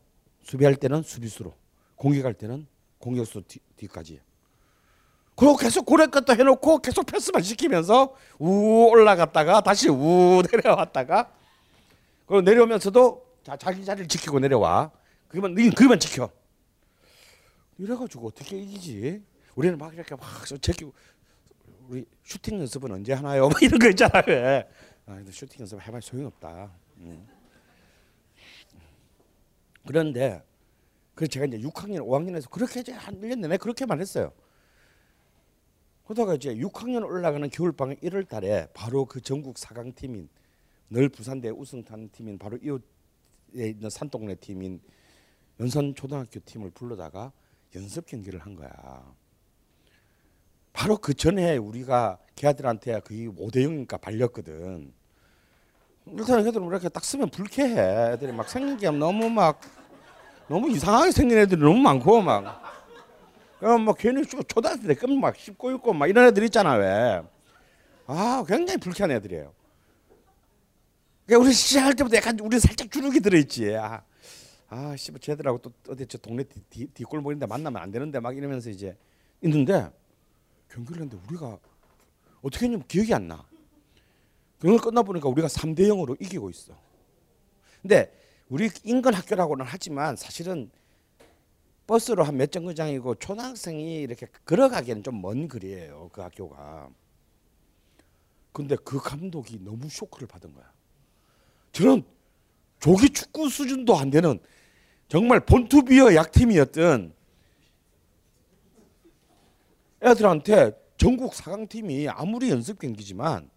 수비할 0.43 0.75
때는 0.77 1.03
수비수로 1.03 1.55
공격할 1.95 2.35
때는 2.35 2.67
공격수 2.99 3.43
뒤, 3.47 3.61
뒤까지. 3.77 4.21
그리고 5.37 5.57
계속 5.57 5.85
고래것도 5.85 6.35
해놓고 6.35 6.79
계속 6.79 7.05
패스만 7.05 7.43
시키면서 7.43 8.15
우 8.39 8.89
올라갔다가 8.91 9.61
다시 9.61 9.89
우 9.91 10.43
내려왔다가 10.51 11.31
그리고 12.27 12.41
내려오면서도 12.41 13.27
자, 13.45 13.57
자기 13.57 13.85
자리를 13.85 14.09
지키고 14.09 14.41
내려와. 14.41 14.91
니 15.33 15.71
그만 15.71 16.01
지켜. 16.01 16.31
이래가지고 17.79 18.29
어떻게 18.29 18.59
이기지? 18.59 19.23
우리는 19.55 19.79
막 19.79 19.95
이렇게 19.95 20.17
막 20.17 20.25
제끼고 20.61 20.93
우리 21.89 22.05
슈팅 22.25 22.59
연습은 22.59 22.91
언제 22.91 23.13
하나요? 23.13 23.47
막 23.49 23.63
이런 23.63 23.79
거 23.79 23.89
있잖아요. 23.91 24.25
왜? 24.27 24.69
아, 25.07 25.15
근데 25.15 25.31
슈팅 25.31 25.61
연습 25.61 25.81
해봐야 25.81 26.01
소용없다. 26.01 26.71
음. 26.99 27.29
그런데 29.87 30.43
그래서 31.15 31.31
제가 31.31 31.47
이제 31.47 31.59
6학년, 31.59 31.99
5학년에서 31.99 32.51
그렇게 32.51 32.81
이제 32.81 32.93
한 32.93 33.21
1년 33.21 33.39
내내 33.39 33.59
그렇게만 33.59 34.01
했어요. 34.01 34.33
그러다가 36.07 36.35
이제 36.35 36.55
6학년 36.55 37.05
올라가는 37.05 37.49
겨울방학 37.51 38.01
1월 38.01 38.29
달에 38.29 38.69
바로 38.73 39.05
그 39.07 39.21
전국 39.21 39.57
4강 39.57 39.95
팀인 39.95 40.29
늘 40.89 41.09
부산대 41.09 41.51
우승탄 41.51 42.11
팀인 42.13 42.39
바로 42.39 42.57
이웃에 42.63 43.71
있는 43.71 43.91
산동네 43.91 44.37
팀인 44.37 44.81
연산 45.59 45.95
초등학교 45.97 46.39
팀을 46.39 46.71
불러다가 46.71 47.33
연습 47.75 48.07
경기를 48.07 48.39
한 48.39 48.55
거야. 48.55 48.71
바로 50.73 50.97
그 50.97 51.13
전에 51.13 51.57
우리가 51.57 52.19
걔들한테 52.37 53.01
거의 53.01 53.29
5대 53.29 53.57
0이니까 53.57 54.01
발렸거든. 54.01 54.93
일단 56.07 56.45
걔들은 56.45 56.69
이렇게 56.69 56.89
딱 56.89 57.05
쓰면 57.05 57.31
불쾌해. 57.31 58.13
애들이 58.13 58.31
막 58.31 58.49
생긴 58.49 58.77
게 58.77 58.89
너무 58.91 59.29
막 59.29 59.61
너무 60.47 60.71
이상하게 60.71 61.11
생긴 61.11 61.39
애들이 61.39 61.61
너무 61.61 61.79
많고 61.79 62.23
막. 62.23 62.66
그럼 63.59 63.83
뭐 63.85 63.95
괜히 63.95 64.25
초- 64.27 64.43
초등학생 64.43 64.87
때끔 64.89 65.19
막 65.21 65.37
씹고 65.37 65.73
있고 65.77 65.93
막 65.93 66.07
이런 66.07 66.27
애들 66.27 66.43
있잖아 66.45 66.75
왜. 66.75 67.23
아 68.07 68.45
굉장히 68.47 68.79
불쾌한 68.79 69.11
애들이에요. 69.13 69.53
그러니까 71.27 71.45
우리 71.47 71.53
시작할 71.55 71.95
때부터 71.95 72.17
약간 72.17 72.39
우리 72.41 72.61
살짝 72.61 72.91
주눅이 72.91 73.21
들어있지. 73.21 73.75
아, 73.77 74.03
아 74.69 74.95
씨발 74.97 75.21
쟤들하고 75.21 75.59
또 75.59 75.73
어디 75.89 76.07
저 76.07 76.19
동네 76.19 76.45
뒤, 76.45 76.61
뒤, 76.71 76.87
뒷골목인데 76.87 77.47
만나면 77.47 77.83
안 77.83 77.91
되는데 77.91 78.21
막 78.21 78.37
이러면서 78.37 78.71
이제 78.71 78.97
있는데 79.43 79.91
경기를 80.71 81.03
했는데 81.03 81.25
우리가 81.29 81.59
어떻게 82.43 82.67
했냐면 82.67 82.87
기억이 82.87 83.13
안 83.15 83.27
나. 83.29 83.45
경기 84.61 84.79
끝나 84.79 85.03
보니까 85.03 85.29
우리가 85.29 85.49
3대 85.49 85.81
0으로 85.89 86.21
이기고 86.21 86.51
있어. 86.51 86.75
근데 87.83 88.13
우리 88.49 88.71
인근 88.85 89.13
학교라고는 89.15 89.65
하지만 89.69 90.15
사실은 90.17 90.71
버스로 91.87 92.25
한 92.25 92.37
몇 92.37 92.51
정거장이고 92.51 93.15
초등학생이 93.17 94.01
이렇게 94.01 94.27
걸어가기에는 94.45 95.03
좀 95.03 95.21
먼 95.21 95.49
거리예요. 95.49 96.11
그 96.13 96.21
학교가. 96.21 96.89
근데 98.53 98.77
그 98.85 98.99
감독이 99.01 99.59
너무 99.63 99.89
쇼크를 99.89 100.27
받은 100.27 100.53
거야. 100.55 100.73
저는 101.73 102.03
조기 102.81 103.11
축구 103.11 103.49
수준도 103.49 103.97
안 103.97 104.11
되는 104.11 104.39
정말 105.09 105.41
본투비어 105.41 106.15
약팀이었던 106.15 107.15
애들한테 110.03 110.73
전국 110.97 111.33
4강 111.33 111.69
팀이 111.69 112.09
아무리 112.09 112.51
연습 112.51 112.79
경기지만 112.79 113.51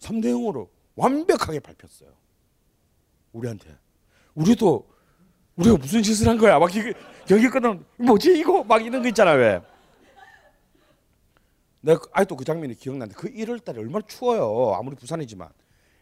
3대 0.00 0.26
0으로 0.26 0.68
완벽하게 0.96 1.60
밟혔어요. 1.60 2.12
우리한테. 3.32 3.76
우리도 4.34 4.88
우리가 5.60 5.76
무슨 5.76 6.02
짓을 6.02 6.26
한 6.28 6.38
거야? 6.38 6.58
막 6.58 6.74
이게 6.74 6.92
경기 7.26 7.48
끝나면 7.48 7.84
뭐지 7.98 8.38
이거 8.38 8.64
막 8.64 8.84
이런 8.84 9.02
거 9.02 9.08
있잖아 9.08 9.32
왜? 9.32 9.60
내가 11.82 11.98
그- 12.00 12.08
아직도 12.12 12.36
그 12.36 12.44
장면이 12.44 12.74
기억나는데 12.74 13.14
그 13.18 13.30
1월 13.32 13.62
달에 13.64 13.78
얼마나 13.78 14.04
추워요. 14.06 14.74
아무리 14.74 14.96
부산이지만 14.96 15.48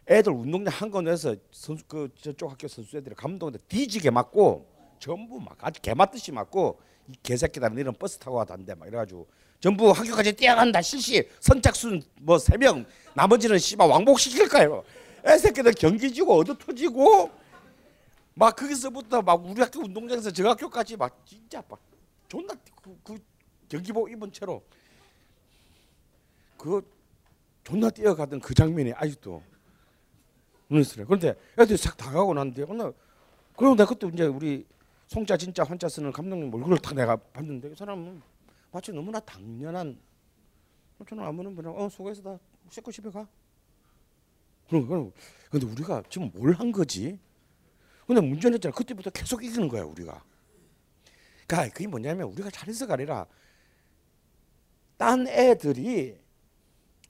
애들 0.09 0.31
운동장 0.31 0.73
한 0.75 0.89
건에서 0.89 1.35
선수 1.51 1.83
그 1.87 2.09
저쪽 2.21 2.51
학교 2.51 2.67
선수 2.67 2.97
애들이 2.97 3.15
감독한테 3.15 3.59
뒤지게 3.67 4.09
맞고 4.09 4.65
전부 4.99 5.39
막 5.39 5.55
아주 5.61 5.79
개 5.81 5.93
맞듯이 5.93 6.31
맞고 6.31 6.79
이 7.07 7.13
개새끼들은 7.23 7.77
이런 7.77 7.93
버스 7.93 8.17
타고 8.17 8.37
와단데 8.37 8.75
막 8.75 8.87
이래가지고 8.87 9.27
전부 9.59 9.91
학교까지 9.91 10.33
뛰어간다 10.33 10.81
실시 10.81 11.27
선착순 11.39 12.01
뭐 12.21 12.37
세 12.37 12.57
명 12.57 12.85
나머지는 13.13 13.57
씨발 13.57 13.87
왕복 13.89 14.19
시킬 14.19 14.47
거예요. 14.49 14.83
애 15.25 15.37
새끼들 15.37 15.73
경기 15.73 16.11
지고 16.13 16.35
얻어 16.39 16.57
터지고 16.57 17.29
막 18.39 18.55
거기서부터 18.55 19.21
막 19.21 19.45
우리 19.45 19.59
학교 19.61 19.81
운동장에서 19.81 20.31
저 20.31 20.47
학교까지 20.47 20.95
막 20.95 21.25
진짜 21.25 21.61
막 21.67 21.77
존나 22.29 22.53
그, 22.81 22.97
그 23.03 23.19
경기복 23.67 24.09
입은 24.09 24.31
채로 24.31 24.63
그 26.57 26.81
존나 27.65 27.89
뛰어가던 27.89 28.39
그 28.39 28.53
장면이 28.53 28.93
아직도 28.93 29.43
눈에 30.69 30.83
들어요. 30.83 31.05
그런데 31.05 31.35
애들이 31.59 31.77
싹 31.77 31.97
다가고 31.97 32.33
났는데 32.33 32.63
어느 32.63 32.93
그리고 33.57 33.75
내가 33.75 33.89
그때 33.89 34.07
이제 34.07 34.23
우리 34.25 34.65
송자 35.07 35.35
진짜 35.35 35.63
환자 35.63 35.89
쓰는 35.89 36.13
감독님 36.13 36.53
얼굴을 36.53 36.77
딱 36.77 36.93
내가 36.93 37.17
봤는데 37.17 37.71
이 37.71 37.75
사람은 37.75 38.21
마치 38.71 38.93
너무나 38.93 39.19
당연한 39.19 39.99
저는 41.09 41.25
아무런 41.25 41.55
그냥 41.55 41.75
어 41.77 41.89
수고해서 41.89 42.21
다 42.21 42.37
씻고 42.69 42.89
집에 42.91 43.09
가. 43.09 43.27
그런 44.69 44.87
거. 44.87 45.11
근데 45.49 45.65
우리가 45.65 46.03
지금 46.09 46.31
뭘 46.33 46.53
한 46.53 46.71
거지? 46.71 47.19
근데 48.09 48.21
문제는 48.21 48.55
있잖아. 48.55 48.73
그때부터 48.73 49.11
계속 49.11 49.43
이기는 49.43 49.67
거야 49.67 49.83
우리가. 49.83 50.23
그러니까 51.45 51.71
그게 51.71 51.85
뭐냐면 51.85 52.27
우리가 52.29 52.49
잘해서가 52.49 52.95
아니라 52.95 53.27
딴 54.97 55.27
애들이 55.27 56.17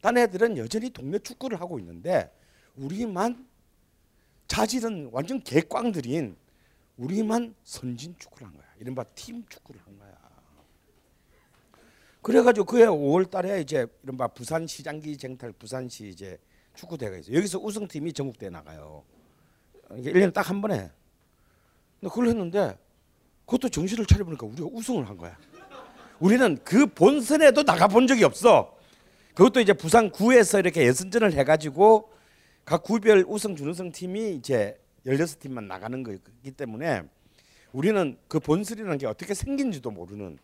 딴 0.02 0.18
애들은 0.18 0.58
여전히 0.58 0.90
동네 0.90 1.18
축구를 1.18 1.62
하고 1.62 1.80
있는데 1.80 2.30
우리만 2.76 3.48
자질은 4.50 5.12
완전 5.14 5.42
개꽝들인 5.42 6.36
우리만 6.98 7.56
선진 7.64 8.14
축구를 8.20 8.48
한 8.48 8.58
거야. 8.58 8.68
이른바 8.78 9.06
팀 9.16 9.46
축구를 9.48 9.80
한 9.86 9.98
거야. 9.98 10.20
그래가지고 12.22 12.66
그해 12.66 12.88
5월달에 12.88 13.62
이제 13.62 13.88
이른바 14.04 14.28
부산 14.28 14.68
시장기 14.68 15.18
쟁탈 15.18 15.54
부산시 15.54 16.10
이제 16.10 16.38
축구 16.76 16.98
대회가 16.98 17.16
있어. 17.20 17.32
요 17.32 17.38
여기서 17.38 17.58
우승팀이 17.60 18.12
전국대회 18.12 18.50
나가요. 18.50 19.06
이게 19.98 20.12
1년에 20.12 20.34
딱 20.34 20.50
한 20.50 20.62
번에. 20.62 20.78
근데 22.00 22.10
그걸 22.10 22.28
했는데 22.28 22.78
그것도 23.46 23.70
정신을 23.70 24.06
차려보니까 24.06 24.46
우리가 24.46 24.68
우승을 24.72 25.08
한 25.08 25.18
거야. 25.18 25.38
우리는 26.20 26.58
그 26.64 26.86
본선에도 26.86 27.64
나가 27.64 27.88
본 27.88 28.06
적이 28.08 28.26
없어. 28.26 28.78
그것도 29.34 29.62
이제 29.62 29.74
부산 29.74 30.10
구에서 30.12 30.60
이렇게 30.60 30.86
예선전을 30.86 31.34
해가지고 31.34 32.12
각 32.66 32.84
구별 32.84 33.24
우승 33.28 33.56
준우승 33.56 33.92
팀이 33.92 34.36
이제 34.36 34.78
16팀만 35.06 35.64
나가는 35.66 36.04
거기 36.04 36.52
때문에 36.52 37.04
우리는 37.72 38.18
그 38.28 38.40
본선이라는 38.40 38.98
게 38.98 39.08
어떻게 39.08 39.34
생긴지도 39.34 39.92
모르는 39.92 40.38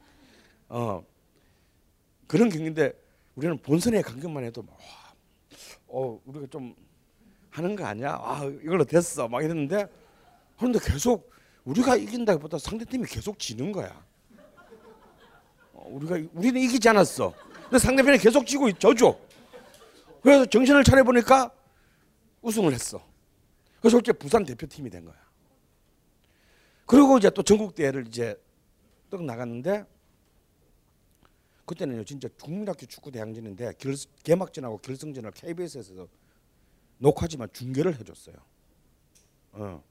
어 0.70 1.04
그런 2.28 2.50
경기인데 2.50 2.94
우리는 3.36 3.58
본선에 3.58 4.02
간 4.02 4.20
것만 4.20 4.44
해도 4.46 4.62
막, 4.64 4.72
와, 4.80 5.14
어 5.88 6.20
우리가 6.26 6.48
좀 6.50 6.74
하는 7.56 7.76
거 7.76 7.86
아니야? 7.86 8.20
아 8.22 8.44
이걸로 8.64 8.84
됐어 8.84 9.30
막 9.30 9.42
이랬는데 9.42 9.88
그런데 10.58 10.80
계속 10.84 11.32
우리가 11.64 11.96
이긴다기보다 11.96 12.60
상대팀이 12.60 13.08
계속 13.08 13.40
지는 13.40 13.72
거야. 13.72 14.06
어, 15.74 15.88
우리가 15.90 16.16
우리는 16.34 16.62
이기지 16.62 16.90
않았어. 16.90 17.34
근데 17.64 17.80
상대편이 17.80 18.18
계속 18.18 18.46
지고 18.46 18.72
져줘. 18.74 19.18
그래서 20.22 20.46
정신을 20.46 20.84
차려 20.84 21.04
보니까 21.04 21.52
우승을 22.42 22.74
했어. 22.74 23.02
그래서 23.80 24.00
이제 24.00 24.12
부산 24.12 24.44
대표팀이 24.44 24.90
된 24.90 25.06
거야. 25.06 25.16
그리고 26.86 27.18
이제 27.18 27.30
또 27.30 27.42
전국 27.42 27.74
대회를 27.74 28.08
이제 28.08 28.36
떡 29.10 29.24
나갔는데 29.24 29.86
그때는요 31.66 32.04
진짜 32.04 32.28
국민학교 32.42 32.86
축구 32.86 33.12
대항전인데 33.12 33.74
결, 33.80 33.96
개막전하고 34.24 34.78
결승전을 34.80 35.32
KBS에서 35.32 36.08
녹화지만 36.98 37.50
중계를 37.54 37.98
해줬어요. 38.00 38.36
어. 39.54 39.84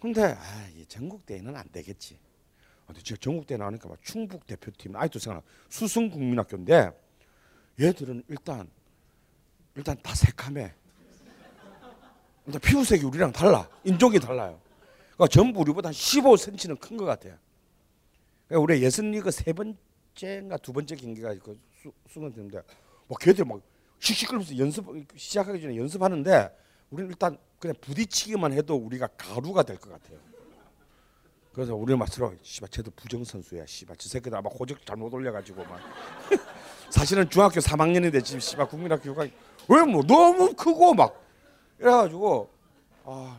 근데 0.00 0.22
아, 0.24 0.68
이 0.76 0.84
전국 0.86 1.26
대회는 1.26 1.54
안 1.56 1.68
되겠지. 1.70 2.18
근데 2.86 3.00
진짜 3.02 3.20
전국 3.20 3.46
대회 3.46 3.58
나오니까 3.58 3.88
막 3.88 3.98
충북 4.02 4.46
대표팀 4.46 4.96
아직도 4.96 5.18
생각나. 5.18 5.46
수성 5.68 6.10
국민학교인데 6.10 6.90
얘들은 7.78 8.24
일단 8.28 8.68
일단 9.76 9.96
다 10.02 10.14
새카매. 10.14 10.74
일단 12.46 12.60
피부색이 12.60 13.04
우리랑 13.04 13.32
달라. 13.32 13.68
인종이 13.84 14.18
달라요. 14.18 14.60
그러니까 15.14 15.28
전부 15.28 15.60
우리보다 15.60 15.88
한 15.88 15.92
15cm는 15.94 16.80
큰 16.80 16.96
것 16.96 17.04
같아요. 17.04 17.36
그러니까 18.48 18.62
우리 18.64 18.82
예선리그 18.82 19.30
세 19.30 19.52
번째인가 19.52 20.56
두 20.56 20.72
번째 20.72 20.96
경기가 20.96 21.34
그 21.38 21.60
수- 21.80 21.92
수능되는데 22.08 22.60
뭐 23.06 23.16
걔들 23.18 23.44
막 23.44 23.60
씩씩거리면서 24.00 24.58
연습 24.58 24.86
시작하기 25.16 25.60
전에 25.60 25.76
연습하는데 25.76 26.50
우리는 26.90 27.10
일단 27.10 27.38
그냥 27.58 27.74
부딪히기만 27.80 28.52
해도 28.52 28.74
우리가 28.74 29.06
가루가 29.16 29.62
될 29.62 29.76
것 29.78 29.90
같아요. 29.90 30.18
그래서 31.52 31.74
우리는 31.74 31.98
막 31.98 32.08
서로 32.08 32.32
씨발 32.42 32.68
쟤도 32.70 32.90
부정 32.92 33.22
선수야. 33.24 33.66
씨발 33.66 33.96
저 33.96 34.08
새끼들 34.08 34.36
아마 34.36 34.48
호적 34.48 34.84
잘못 34.86 35.12
올려가지고 35.12 35.64
막 35.64 35.80
사실은 36.90 37.28
중학교 37.28 37.60
3학년인데 37.60 38.24
지금 38.24 38.40
씨발 38.40 38.68
국민학교가 38.68 39.26
왜 39.68 39.82
뭐 39.84 40.02
너무 40.02 40.54
크고 40.54 40.94
막 40.94 41.22
이래가지고 41.78 42.48
아 43.04 43.38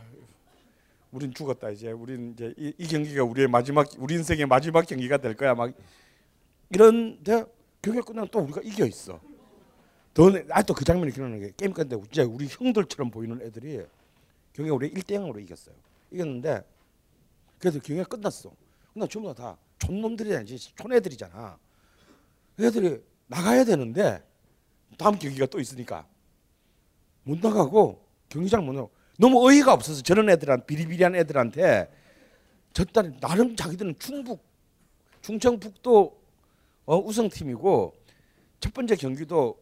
우린 1.10 1.34
죽었다 1.34 1.70
이제 1.70 1.90
우린 1.90 2.32
이제 2.32 2.54
이, 2.56 2.72
이 2.78 2.86
경기가 2.86 3.24
우리의 3.24 3.48
마지막 3.48 3.88
우리 3.98 4.14
인생의 4.14 4.46
마지막 4.46 4.86
경기가 4.86 5.16
될 5.18 5.34
거야 5.36 5.54
막 5.54 5.72
이런데 6.70 7.44
경기 7.82 8.00
끝나면 8.00 8.28
또 8.30 8.38
우리가 8.40 8.60
이겨 8.62 8.86
있어. 8.86 9.20
더 10.14 10.30
아직도 10.50 10.74
그 10.74 10.84
장면이 10.84 11.12
기억나는 11.12 11.40
게 11.40 11.52
게임 11.56 11.72
끝는데 11.72 11.96
진짜 12.10 12.24
우리 12.24 12.46
형들처럼 12.46 13.10
보이는 13.10 13.40
애들이 13.40 13.82
경기 14.52 14.70
우리 14.70 14.92
1대 14.92 15.16
0으로 15.16 15.42
이겼어요. 15.42 15.74
이겼는데 16.10 16.62
그래도 17.58 17.80
경기가 17.80 18.06
끝났어. 18.06 18.52
근데 18.92 19.06
전부 19.08 19.34
다 19.34 19.56
촌놈들이잖아. 19.78 20.44
촌애들이잖아. 20.76 21.58
애들이 22.60 23.02
나가야 23.26 23.64
되는데 23.64 24.22
다음 24.98 25.18
경기가 25.18 25.46
또 25.46 25.58
있으니까 25.58 26.06
못 27.24 27.38
나가고 27.40 28.04
경기장 28.28 28.66
못 28.66 28.72
나가고 28.72 28.90
너무 29.18 29.46
어이가 29.48 29.72
없어서 29.72 30.02
저런 30.02 30.28
애들한 30.28 30.66
비리비리한 30.66 31.14
애들한테 31.14 31.90
저딴 32.74 33.20
나름 33.20 33.56
자기들은 33.56 33.98
충북 33.98 34.44
충청북도 35.22 36.20
어, 36.84 36.98
우승팀이고 36.98 37.94
첫 38.60 38.74
번째 38.74 38.96
경기도 38.96 39.61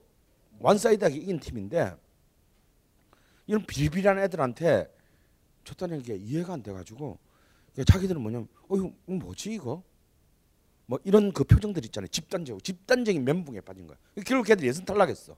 완사이드하게 0.61 1.17
이긴 1.17 1.41
팀인데 1.41 1.95
이런 3.47 3.65
비리비리한 3.67 4.19
애들한테 4.19 4.95
졌다는 5.65 6.03
게 6.03 6.17
이해가 6.17 6.53
안 6.53 6.63
돼가지고 6.63 7.19
자기들은 7.87 8.21
뭐냐면 8.21 8.49
어 8.69 8.77
이거 8.77 8.93
뭐지 9.07 9.53
이거? 9.53 9.83
뭐 10.87 10.99
이런 11.05 11.33
그 11.33 11.45
표정들 11.45 11.85
있잖아요. 11.87 12.09
집단적 12.09 12.63
집단적인 12.63 13.25
멘붕에 13.25 13.61
빠진 13.61 13.87
거야. 13.87 13.97
결국 14.27 14.47
걔들 14.47 14.67
예선 14.67 14.85
탈락했어. 14.85 15.37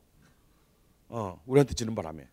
어 1.09 1.43
우리한테 1.47 1.75
지는 1.75 1.95
바람에. 1.95 2.29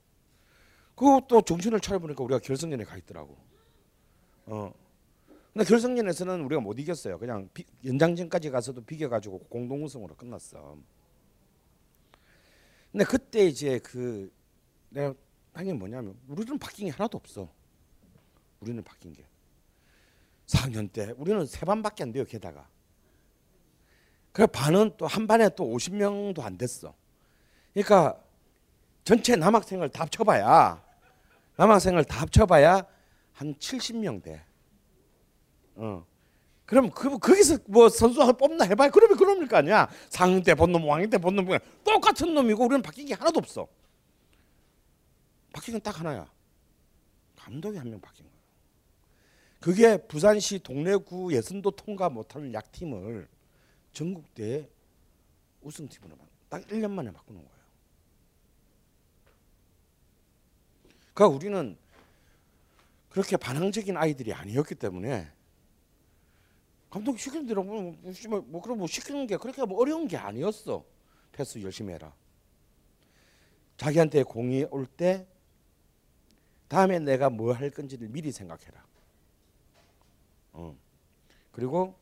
또 1.28 1.42
정신을 1.42 1.80
차려보니까 1.80 2.24
우리가 2.24 2.40
결승전에 2.40 2.84
가 2.84 2.98
있더라고. 2.98 3.38
어. 4.48 4.74
근데 5.54 5.66
결승전에서는 5.66 6.42
우리가 6.42 6.62
못 6.62 6.78
이겼어요. 6.80 7.18
그냥 7.18 7.50
비, 7.54 7.64
연장전까지 7.86 8.50
가서도 8.50 8.82
비겨가지고 8.84 9.40
공동 9.50 9.84
우승으로 9.84 10.16
끝났어 10.16 10.78
근데 12.92 13.06
그때 13.06 13.46
이제 13.46 13.80
그 13.80 14.32
내가 14.90 15.14
한게 15.54 15.74
뭐냐면 15.74 16.18
우리는 16.28 16.58
바뀐 16.58 16.88
게 16.88 16.92
하나도 16.92 17.18
없어. 17.18 17.52
우리는 18.60 18.84
바뀐 18.84 19.14
게. 19.14 19.26
4학년 20.48 20.92
때 20.92 21.14
우리는 21.18 21.46
세 21.46 21.66
반밖에 21.66 22.04
안 22.04 22.12
돼요 22.12 22.26
게다가. 22.26 22.68
그 24.32 24.48
반은 24.48 24.96
또 24.98 25.06
한 25.06 25.28
반에 25.28 25.50
또 25.50 25.66
50명도 25.66 26.42
안 26.42 26.58
됐어. 26.58 26.96
그러니까 27.74 28.20
전체 29.04 29.36
남학생을 29.36 29.90
다 29.90 30.02
합쳐봐야 30.04 30.84
남학생을 31.58 32.06
다 32.06 32.22
합쳐봐야 32.22 32.86
한 33.34 33.54
70명 33.56 34.22
돼. 34.24 34.46
어. 35.76 36.06
그럼 36.70 36.91
그 36.91 37.17
거기서 37.17 37.57
뭐 37.65 37.89
선수 37.89 38.22
하나 38.22 38.32
뽑나 38.32 38.63
해봐야 38.63 38.91
그러면 38.91 39.17
그놈일 39.17 39.47
거 39.47 39.57
아니야. 39.57 39.89
상때 40.09 40.53
본 40.53 40.72
놈 40.72 40.88
왕때 40.88 41.17
본놈 41.17 41.45
그냥 41.45 41.59
똑같은 41.84 42.32
놈이고 42.36 42.63
우리는 42.63 42.84
바뀐 42.84 43.07
게 43.07 43.15
하나도 43.15 43.39
없어. 43.39 43.67
바뀐 45.51 45.74
건 45.74 45.82
딱 45.82 45.99
하나야. 45.99 46.32
감독이 47.36 47.76
한 47.76 47.89
명 47.89 47.99
바뀐 47.99 48.24
거야. 48.24 48.36
그게 49.59 49.97
부산시 49.97 50.59
동래구 50.59 51.34
예선도 51.34 51.72
통과 51.72 52.07
못하는 52.07 52.53
약팀을 52.53 53.28
전국대 53.91 54.70
우승팀으로 55.61 56.15
바- 56.17 56.26
딱 56.49 56.67
1년 56.67 56.91
만에 56.91 57.11
바꾸는 57.11 57.41
거예요. 57.43 57.59
그러니까 61.15 61.36
우리는 61.36 61.78
그렇게 63.09 63.38
반항적인 63.38 63.97
아이들이 63.97 64.34
아니었기 64.34 64.76
때문에 64.76 65.32
감독이 66.90 67.20
시키는 67.20 67.46
대로 67.46 67.64
뭐, 67.64 67.82
뭐, 68.02 68.14
뭐, 68.30 68.42
뭐 68.42 68.62
그럼 68.62 68.80
뭐 68.80 68.88
시키는 68.88 69.28
게 69.28 69.38
그렇게 69.38 69.64
뭐 69.64 69.80
어려운 69.80 70.08
게 70.08 70.18
아니었어. 70.18 70.84
패스 71.32 71.62
열심히 71.62 71.94
해라. 71.94 72.14
자기한테 73.78 74.24
공이 74.24 74.66
올 74.72 74.86
때 74.86 75.28
다음에 76.68 77.00
내가 77.00 77.30
뭐 77.30 77.54
할 77.54 77.70
건지를 77.70 78.10
미리 78.10 78.32
생각해라. 78.32 78.86
어. 80.54 80.76
그리고 81.52 81.96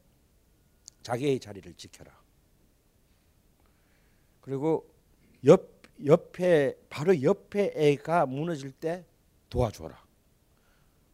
자기의 1.04 1.40
자리를 1.40 1.74
지켜라. 1.76 2.18
그리고 4.42 4.90
옆 5.46 5.78
옆에 6.06 6.78
바로 6.90 7.22
옆에 7.24 7.72
애가 7.76 8.26
무너질 8.28 8.72
때 8.72 9.04
도와줘라. 9.50 10.06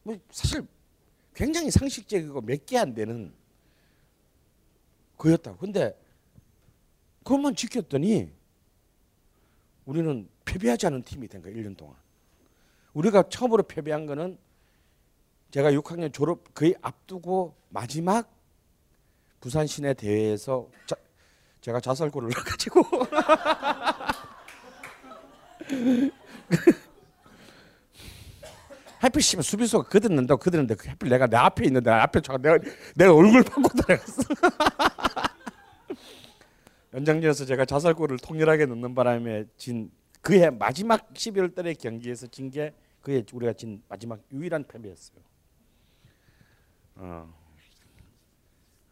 뭐 0.03 0.17
사실 0.29 0.67
굉장히 1.33 1.71
상식적이고 1.71 2.41
몇 2.41 2.65
개 2.65 2.77
안 2.77 2.93
되는 2.93 3.33
거였다고. 5.17 5.57
근데 5.57 5.97
그것만 7.23 7.55
지켰더니 7.55 8.31
우리는 9.85 10.29
패배하지 10.45 10.87
않은 10.87 11.03
팀이 11.03 11.27
된 11.27 11.41
거야 11.41 11.53
1년 11.53 11.75
동안. 11.77 11.95
우리가 12.93 13.23
처음으로 13.29 13.63
패배한 13.63 14.05
거는 14.05 14.37
제가 15.51 15.71
6학년 15.71 16.13
졸업 16.13 16.53
거의 16.53 16.75
앞두고 16.81 17.55
마지막 17.69 18.29
부산 19.39 19.67
시내 19.67 19.93
대회에서 19.93 20.69
자, 20.85 20.95
제가 21.61 21.79
자살골을 21.79 22.29
넣어가지고 22.29 22.81
하필 28.99 29.21
씨발 29.21 29.43
수비수가 29.43 29.89
그듣는다고 29.89 30.39
그드는데 30.39 30.75
하필 30.87 31.09
내가 31.09 31.27
내 31.27 31.35
앞에 31.35 31.65
있는데 31.65 31.91
앞에 31.91 32.21
저 32.21 32.37
내가 32.37 32.57
내가 32.95 33.13
얼굴 33.13 33.43
판고 33.43 33.67
들어갔어. 33.69 34.23
연장전에서 36.93 37.45
제가 37.45 37.65
자살골을 37.65 38.17
통렬하게 38.19 38.65
넣는 38.67 38.93
바람에 38.95 39.45
진 39.57 39.91
그해 40.21 40.49
마지막 40.49 41.13
12월 41.13 41.53
달의 41.55 41.75
경기에서 41.75 42.27
진 42.27 42.49
게 42.49 42.73
그해 43.01 43.23
우리가 43.33 43.53
진 43.53 43.83
마지막 43.89 44.21
유일한 44.31 44.63
패배였어요. 44.65 45.17
어. 46.95 47.33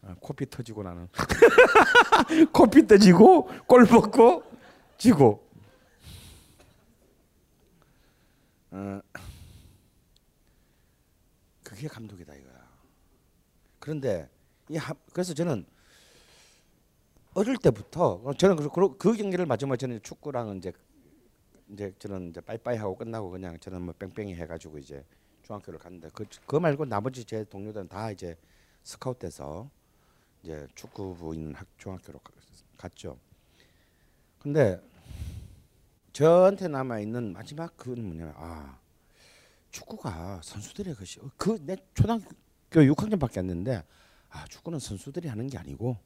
아, 0.02 0.16
코피 0.20 0.50
터지고 0.50 0.82
나는 0.82 1.08
코피 2.52 2.86
터지고 2.86 3.48
골 3.66 3.86
먹고 3.90 4.42
지고 4.98 5.48
어. 8.72 9.00
그게 11.62 11.86
감독이다 11.88 12.34
이거야. 12.34 12.68
그런데 13.78 14.28
이 14.68 14.76
하, 14.76 14.92
그래서 15.12 15.32
저는 15.32 15.64
어릴 17.34 17.56
때부터 17.56 18.22
저는 18.36 18.56
그, 18.56 18.68
그, 18.68 18.96
그 18.96 19.12
경기를 19.16 19.46
마지막에 19.46 19.78
저는 19.78 20.00
축구랑은 20.02 20.58
이제 20.58 20.72
이제 21.70 21.94
저는 21.98 22.30
이제 22.30 22.40
빠이빠이 22.40 22.76
하고 22.76 22.96
끝나고 22.96 23.30
그냥 23.30 23.58
저는 23.58 23.80
뭐 23.82 23.94
뺑뺑이 23.98 24.34
해가지고 24.34 24.78
이제 24.78 25.04
중학교를 25.42 25.78
갔는데 25.78 26.10
그, 26.12 26.24
그 26.46 26.56
말고 26.56 26.84
나머지 26.84 27.24
제 27.24 27.44
동료들은 27.44 27.88
다 27.88 28.10
이제 28.10 28.36
스카웃돼서 28.82 29.70
이제 30.42 30.66
축구부 30.74 31.34
있는 31.34 31.54
학, 31.54 31.66
중학교로 31.78 32.18
가- 32.18 32.32
갔죠. 32.76 33.16
근데 34.38 34.78
저한테 36.12 36.68
남아 36.68 36.98
있는 37.00 37.32
마지막 37.32 37.74
그건 37.76 38.04
뭐냐면 38.04 38.34
아 38.36 38.78
축구가 39.70 40.40
선수들의 40.42 40.94
것이 40.96 41.20
그 41.38 41.56
내 41.64 41.76
초등학교 41.94 42.28
6학년밖에 42.70 43.38
안 43.38 43.46
됐는데 43.46 43.82
아 44.28 44.44
축구는 44.46 44.78
선수들이 44.78 45.28
하는 45.28 45.46
게 45.46 45.56
아니고 45.56 45.96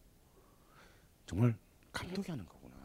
정말 1.27 1.55
감독이 1.93 2.31
하는 2.31 2.45
거구나. 2.47 2.77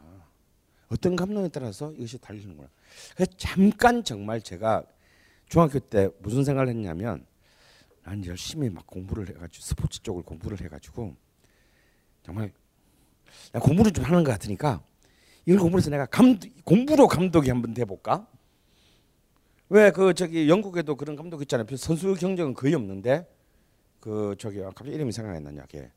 어떤 0.88 1.16
감독에 1.16 1.48
따라서 1.48 1.92
이것이 1.92 2.18
달리는구나. 2.18 2.68
그래서 3.14 3.32
잠깐 3.36 4.04
정말 4.04 4.40
제가 4.42 4.84
중학교 5.48 5.78
때 5.78 6.10
무슨 6.20 6.44
생각을 6.44 6.68
했냐면 6.68 7.26
난 8.02 8.24
열심히 8.26 8.68
막 8.68 8.86
공부를 8.86 9.28
해가지고 9.28 9.64
스포츠 9.64 10.02
쪽을 10.02 10.22
공부를 10.22 10.60
해가지고 10.60 11.14
정말 12.22 12.52
나 13.52 13.60
공부를 13.60 13.92
좀 13.92 14.04
하는 14.04 14.24
것 14.24 14.32
같으니까 14.32 14.82
이걸 15.46 15.60
공부해서 15.60 15.90
내가 15.90 16.06
감 16.06 16.38
공부로 16.64 17.06
감독이 17.08 17.48
한번 17.48 17.74
돼볼까? 17.74 18.26
왜 19.68 19.90
그 19.90 20.12
저기 20.12 20.48
영국에도 20.50 20.96
그런 20.96 21.16
감독 21.16 21.40
있잖아요. 21.42 21.66
선수 21.76 22.14
경력은 22.14 22.52
거의 22.54 22.74
없는데 22.74 23.26
그 24.00 24.34
저기 24.38 24.60
아, 24.60 24.66
갑자기 24.66 24.92
이름이 24.92 25.12
생각이 25.12 25.36
안 25.36 25.44
나냐. 25.44 25.64
걔 25.66 25.90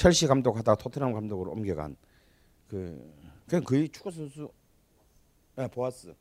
첼시 0.00 0.26
감독하다 0.26 0.76
토트넘 0.76 1.12
감독으로 1.12 1.50
옮겨간 1.50 1.94
그 2.68 3.12
그냥 3.46 3.62
거의 3.62 3.86
축구 3.90 4.10
선수 4.10 4.50
예, 5.58 5.68
보아스 5.68 6.14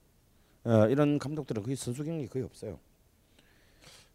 어, 0.65 0.87
이런 0.89 1.17
감독들은 1.17 1.63
거의 1.63 1.77
선수 1.77 2.03
경력이 2.03 2.27
거의 2.27 2.43
없어요. 2.43 2.77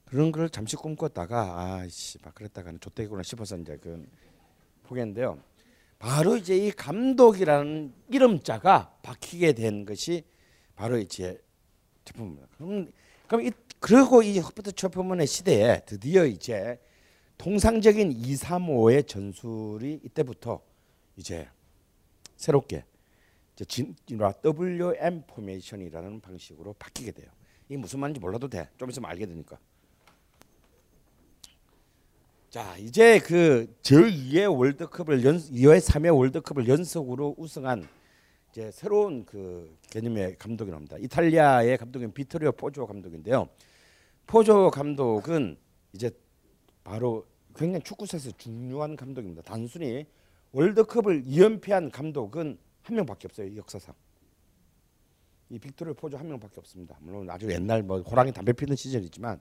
그런 0.04 0.32
걸 0.32 0.50
잠시 0.50 0.76
꿈꿨다가 0.76 1.78
아씨 1.80 2.18
막 2.18 2.34
그랬다가는 2.34 2.78
좆대기구나 2.78 3.22
싶어서 3.22 3.56
이제 3.56 3.78
그 3.78 4.06
포기했는데요. 4.82 5.38
바로 5.98 6.36
이제 6.36 6.54
이 6.54 6.70
감독이라는 6.70 7.94
이름자가 8.10 8.98
박히게 9.02 9.54
된 9.54 9.86
것이 9.86 10.24
바로 10.76 10.98
이제 10.98 11.42
제품입니다. 12.04 12.48
그럼 12.58 12.92
그럼 13.26 13.46
이 13.46 13.50
그리고 13.80 14.22
이 14.22 14.38
허버트 14.40 14.72
채프먼의 14.72 15.26
시대에 15.26 15.86
드디어 15.86 16.26
이제 16.26 16.78
통상적인 17.38 18.12
2, 18.12 18.36
3, 18.36 18.66
5의 18.66 19.06
전술이 19.06 20.00
이때부터 20.04 20.60
이제 21.16 21.48
새롭게 22.36 22.84
이제 23.54 23.64
진, 23.64 23.94
WM 24.08 25.22
포메이션이라는 25.26 26.20
방식으로 26.20 26.74
바뀌게 26.74 27.12
돼요. 27.12 27.28
이게 27.68 27.76
무슨 27.76 28.00
말인지 28.00 28.20
몰라도 28.20 28.48
돼. 28.48 28.68
좀 28.76 28.90
있으면 28.90 29.10
알게 29.10 29.26
되니까. 29.26 29.58
자, 32.50 32.76
이제 32.78 33.18
그 33.18 33.74
제2의 33.82 34.56
월드컵을 34.56 35.24
연 35.24 35.38
2회 35.38 35.80
3회 35.80 36.16
월드컵을 36.16 36.68
연속으로 36.68 37.34
우승한 37.36 37.88
이제 38.52 38.70
새로운 38.70 39.24
그 39.24 39.76
개념의 39.90 40.36
감독이 40.38 40.70
나옵니다. 40.70 40.96
이탈리아의 40.98 41.76
감독인 41.78 42.12
비토리오 42.12 42.52
포조 42.52 42.86
감독인데요. 42.86 43.48
포조 44.26 44.70
감독은 44.70 45.56
이제 45.92 46.10
바로 46.84 47.26
굉장히 47.56 47.82
축구에서 47.82 48.30
중요한 48.36 48.94
감독입니다. 48.96 49.42
단순히 49.42 50.06
월드컵을 50.52 51.24
2연패한 51.24 51.90
감독은 51.90 52.58
한 52.82 52.96
명밖에 52.96 53.26
없어요. 53.26 53.56
역사상. 53.56 53.94
이 55.50 55.58
빅토리오 55.58 55.94
포조 55.94 56.16
한 56.16 56.28
명밖에 56.28 56.54
없습니다. 56.58 56.96
물론 57.00 57.28
아주 57.30 57.50
옛날 57.50 57.82
뭐 57.82 58.00
호랑이 58.00 58.32
담배 58.32 58.52
피는 58.52 58.76
시절이지만 58.76 59.40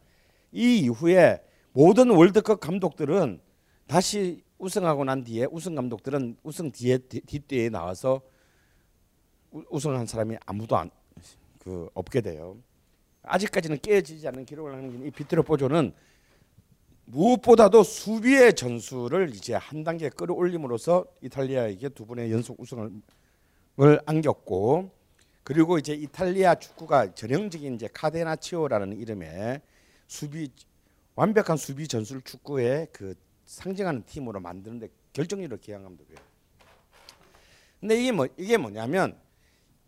이 0.51 0.79
이후에 0.79 1.43
모든 1.73 2.09
월드컵 2.09 2.59
감독들은 2.59 3.41
다시 3.87 4.43
우승하고 4.57 5.03
난 5.03 5.23
뒤에 5.23 5.45
우승 5.51 5.75
감독들은 5.75 6.37
우승 6.43 6.71
뒤에 6.71 6.97
뒤- 6.99 7.21
뒷뒤에 7.21 7.69
나와서 7.69 8.21
우- 9.51 9.63
우승한 9.69 10.05
사람이 10.05 10.37
아무도 10.45 10.77
안, 10.77 10.89
그 11.59 11.89
없게 11.93 12.21
돼요. 12.21 12.57
아직까지는 13.23 13.79
깨지지 13.79 14.27
않는 14.27 14.45
기록을 14.45 14.73
하는 14.73 15.05
이 15.05 15.11
비트로 15.11 15.43
포조는 15.43 15.93
무엇보다도 17.05 17.83
수비의 17.83 18.53
전술을 18.53 19.31
이제 19.35 19.55
한 19.55 19.83
단계 19.83 20.09
끌어올림으로써 20.09 21.05
이탈리아에게 21.21 21.89
두 21.89 22.05
번의 22.05 22.31
연속 22.31 22.59
우승을 22.59 22.91
을 23.79 23.99
안겼고 24.05 24.91
그리고 25.43 25.79
이제 25.79 25.93
이탈리아 25.93 26.53
축구가 26.53 27.15
전형적인 27.15 27.73
이제 27.73 27.89
카데나치오라는 27.91 28.99
이름의 28.99 29.61
수비 30.07 30.51
완벽한 31.15 31.57
수비 31.57 31.87
전술 31.87 32.21
축구의 32.21 32.87
그 32.91 33.15
상징하는 33.45 34.03
팀으로 34.05 34.39
만드는데 34.39 34.89
결정력을 35.13 35.57
감독이에요. 35.57 36.19
근데 37.79 37.99
이게 37.99 38.11
뭐 38.11 38.27
이게 38.37 38.57
뭐냐면 38.57 39.17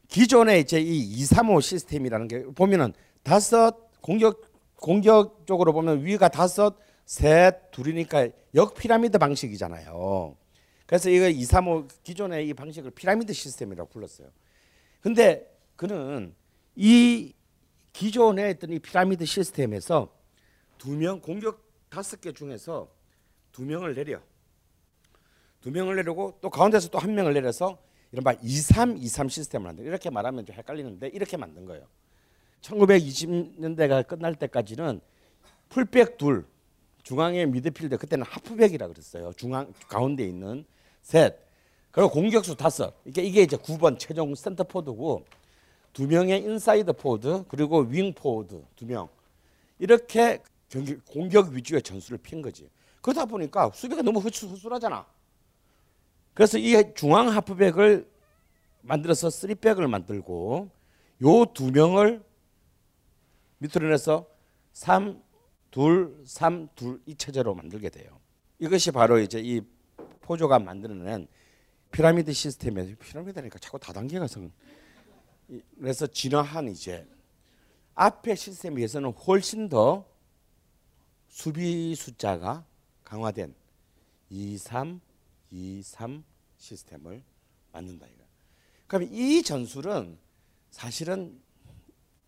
기존의 0.07 0.61
이제 0.61 0.81
이 0.81 0.99
235 0.99 1.61
시스템이라는 1.61 2.27
게 2.27 2.43
보면은 2.43 2.93
다섯 3.21 3.91
공격 4.01 4.51
공격적으로 4.75 5.73
보면 5.73 6.03
위가 6.03 6.27
다섯 6.27 6.75
셋 7.05 7.71
둘이니까 7.71 8.29
역 8.55 8.75
피라미드 8.75 9.17
방식이잖아요. 9.17 10.35
그래서 10.85 11.09
이거 11.09 11.27
235 11.29 11.87
기존의 12.03 12.47
이 12.47 12.53
방식을 12.53 12.91
피라미드 12.91 13.33
시스템이라고 13.33 13.89
불렀어요. 13.89 14.29
근데 15.01 15.51
그는 15.75 16.33
이 16.75 17.33
기존에 17.93 18.51
있던 18.51 18.71
이 18.71 18.79
피라미드 18.79 19.25
시스템에서 19.25 20.13
두 20.77 20.91
명 20.95 21.19
공격 21.21 21.63
다섯 21.89 22.19
개 22.19 22.31
중에서 22.33 22.91
두 23.51 23.63
명을 23.63 23.95
내려. 23.95 24.19
두 25.61 25.71
명을 25.71 25.95
내리고 25.95 26.37
또 26.41 26.49
가운데서 26.49 26.89
또 26.89 26.99
한 26.99 27.15
명을 27.15 27.33
내려서 27.33 27.79
이른바 28.11 28.33
23, 28.41 28.97
23 28.97 29.29
시스템을 29.29 29.65
만들. 29.65 29.85
이렇게 29.85 30.09
말하면 30.09 30.45
좀 30.45 30.55
헷갈리는데 30.55 31.07
이렇게 31.09 31.37
만든 31.37 31.65
거예요. 31.65 31.87
1920년대가 32.61 34.05
끝날 34.05 34.35
때까지는 34.35 35.01
풀백 35.69 36.17
둘, 36.17 36.45
중앙에 37.05 37.45
미드필더 37.45 37.97
그때는 37.97 38.25
하프백이라 38.25 38.87
그랬어요. 38.87 39.31
중앙 39.33 39.71
가운데 39.87 40.25
있는 40.25 40.65
셋. 41.03 41.37
그리고 41.91 42.09
공격수 42.09 42.55
다섯. 42.55 42.95
이게 43.05 43.21
이게 43.21 43.43
이제 43.43 43.55
9번 43.55 43.99
최종 43.99 44.33
센터 44.33 44.63
포워드고 44.63 45.23
두 45.93 46.07
명의 46.07 46.41
인사이드 46.41 46.93
포워드 46.93 47.45
그리고 47.47 47.81
윙 47.81 48.11
포워드 48.11 48.65
두 48.75 48.85
명. 48.87 49.07
이렇게 49.77 50.41
경기 50.67 50.95
공격 50.95 51.49
위주의 51.49 51.79
전술을 51.79 52.17
핀 52.17 52.41
거지. 52.41 52.67
그러다 53.01 53.25
보니까 53.25 53.69
수비가 53.75 54.01
너무 54.01 54.19
허술, 54.19 54.49
허술하잖아. 54.49 55.05
그래서 56.33 56.57
이 56.57 56.75
중앙 56.95 57.29
하프백을 57.29 58.09
만들어서 58.81 59.29
쓰리백을 59.29 59.87
만들고 59.87 60.69
요 61.23 61.45
두 61.53 61.71
명을 61.71 62.23
밑으로 63.59 63.89
내서 63.89 64.25
3 64.73 65.23
둘, 65.79 66.23
3, 66.25 66.69
둘, 66.73 67.01
이 67.05 67.15
체제로 67.15 67.53
만들게 67.53 67.89
돼요. 67.89 68.21
이것이 68.59 68.91
바로 68.91 69.19
이제 69.19 69.41
이 69.43 69.59
포조가 70.21 70.59
만들어낸 70.59 71.27
피라미드 71.91 72.31
시스템의 72.31 72.95
피라미드니까 72.95 73.59
자꾸 73.59 73.77
다단계가 73.77 74.25
성. 74.27 74.49
이- 75.49 75.61
그래서 75.77 76.07
진화한 76.07 76.69
이제 76.69 77.05
앞에 77.93 78.35
시스템에 78.35 78.77
비해서는 78.77 79.11
훨씬 79.11 79.67
더 79.67 80.05
수비 81.27 81.93
숫자가 81.93 82.63
강화된 83.03 83.53
2, 84.29 84.57
3, 84.57 85.01
2, 85.51 85.81
3 85.83 86.23
시스템을 86.55 87.21
만든다 87.73 88.07
이거. 88.07 88.23
그럼 88.87 89.09
이 89.11 89.43
전술은 89.43 90.17
사실은 90.71 91.37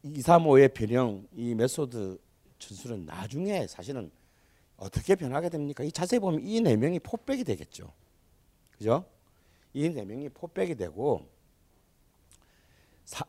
2, 0.03 0.21
3, 0.21 0.43
5의 0.43 0.73
변형 0.73 1.25
이 1.33 1.55
메소드 1.55 2.19
전술은 2.60 3.05
나중에 3.05 3.68
사실은 3.68 4.12
어떻게 4.78 5.16
변하게 5.16 5.49
됩니까? 5.49 5.84
이 5.84 5.91
자세히 5.91 6.20
보면 6.20 6.41
이 6.43 6.62
네 6.62 6.76
명이 6.76 6.99
포백이 6.99 7.43
되겠죠. 7.43 7.91
그죠? 8.72 9.05
이 9.74 9.89
네 9.89 10.05
명이 10.05 10.30
포백이 10.30 10.76
되고 10.76 11.28
4, 13.05 13.26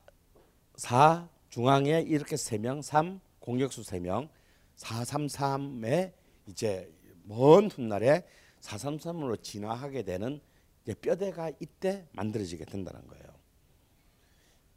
4 0.76 1.29
중앙에 1.49 2.03
이렇게 2.03 2.37
세 2.37 2.59
명, 2.59 2.83
3 2.83 3.20
공격수 3.41 3.83
세 3.83 3.99
명, 4.01 4.29
4, 4.76 5.05
3, 5.05 5.26
3에 5.26 6.12
이제 6.47 6.93
먼 7.24 7.70
훗날에 7.70 8.26
4, 8.61 8.79
3, 8.79 8.99
3으로 8.99 9.43
진화하게 9.43 10.03
되는 10.03 10.41
뼈대가 11.01 11.51
이때 11.61 12.07
만들어지게 12.12 12.64
된다는 12.64 13.07
거예요. 13.07 13.24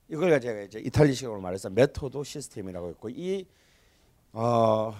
이걸 0.10 0.40
제가 0.42 0.62
이제 0.64 0.80
이탈리식으로 0.80 1.40
말해서 1.40 1.70
메토도 1.70 2.24
시스템이라고 2.26 2.90
했고 2.90 3.10
이 3.10 3.46
어, 4.34 4.94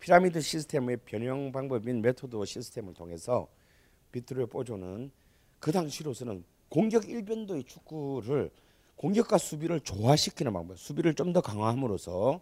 피라미드 0.00 0.40
시스템의 0.40 0.98
변형 1.04 1.52
방법인 1.52 2.02
메토드 2.02 2.44
시스템을 2.44 2.94
통해서 2.94 3.48
비토리오 4.12 4.46
포조는 4.46 5.10
그 5.60 5.70
당시로서는 5.72 6.44
공격 6.68 7.08
일변도의 7.08 7.64
축구를 7.64 8.50
공격과 8.96 9.38
수비를 9.38 9.80
조화시키는 9.80 10.52
방법, 10.52 10.78
수비를 10.78 11.14
좀 11.14 11.32
더 11.32 11.40
강화함으로써 11.40 12.40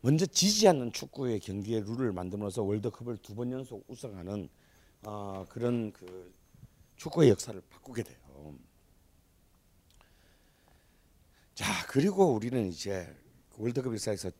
먼저 0.00 0.26
지지 0.26 0.66
않는 0.68 0.92
축구의 0.92 1.38
경기의 1.40 1.82
룰을 1.82 2.12
만들면서 2.12 2.62
월드컵을 2.62 3.18
두 3.18 3.34
번 3.34 3.52
연속 3.52 3.84
우승하는 3.88 4.48
어, 5.04 5.44
그런 5.48 5.92
그 5.92 6.32
축구의 6.96 7.30
역사를 7.30 7.60
바꾸게 7.70 8.02
돼요. 8.02 8.16
자 11.54 11.64
그리고 11.88 12.32
우리는 12.34 12.66
이제 12.68 13.08
월드컵 13.58 13.92
역사에서 13.92 14.30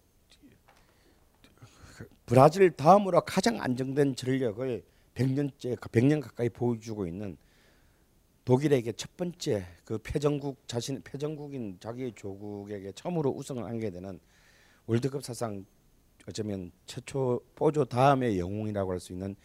브라질 2.27 2.71
다음으로 2.73 3.21
가장 3.23 3.61
안정된 3.61 4.17
전력을 4.17 4.83
100년째 5.15 5.77
100년 5.79 6.21
가까이 6.21 6.49
보여주고 6.49 7.07
있는 7.07 7.37
독일에게 8.45 8.93
첫 8.93 9.17
번째 9.17 9.65
그 9.85 9.99
패전국 9.99 10.67
자신 10.69 11.01
패전국인 11.03 11.79
자기 11.81 12.13
조국에게 12.15 12.93
처음으로 12.93 13.31
우승을 13.31 13.63
안게 13.65 13.91
되는 13.91 14.21
월드컵 14.87 15.23
사상 15.25 15.65
어쩌면 16.29 16.71
최초 16.87 17.41
포조 17.55 17.85
다음의 17.85 18.39
영웅이라고 18.39 18.91
할 18.93 19.01
수 19.01 19.13
있는 19.13 19.37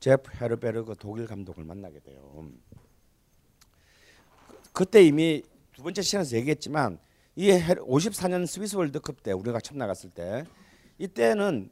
제프 0.00 0.30
헤르베르그 0.40 0.94
독일 0.98 1.26
감독을 1.26 1.62
만나게 1.64 2.00
돼요. 2.00 2.50
그- 4.48 4.72
그때 4.72 5.04
이미 5.04 5.42
두 5.72 5.82
번째 5.82 6.00
시간에서 6.00 6.36
얘기했지만 6.38 6.98
이 7.36 7.50
54년 7.50 8.46
스위스 8.46 8.76
월드컵 8.76 9.22
때 9.22 9.32
우리가 9.32 9.60
처음 9.60 9.78
나갔을 9.78 10.08
때 10.10 10.44
이때는 10.98 11.70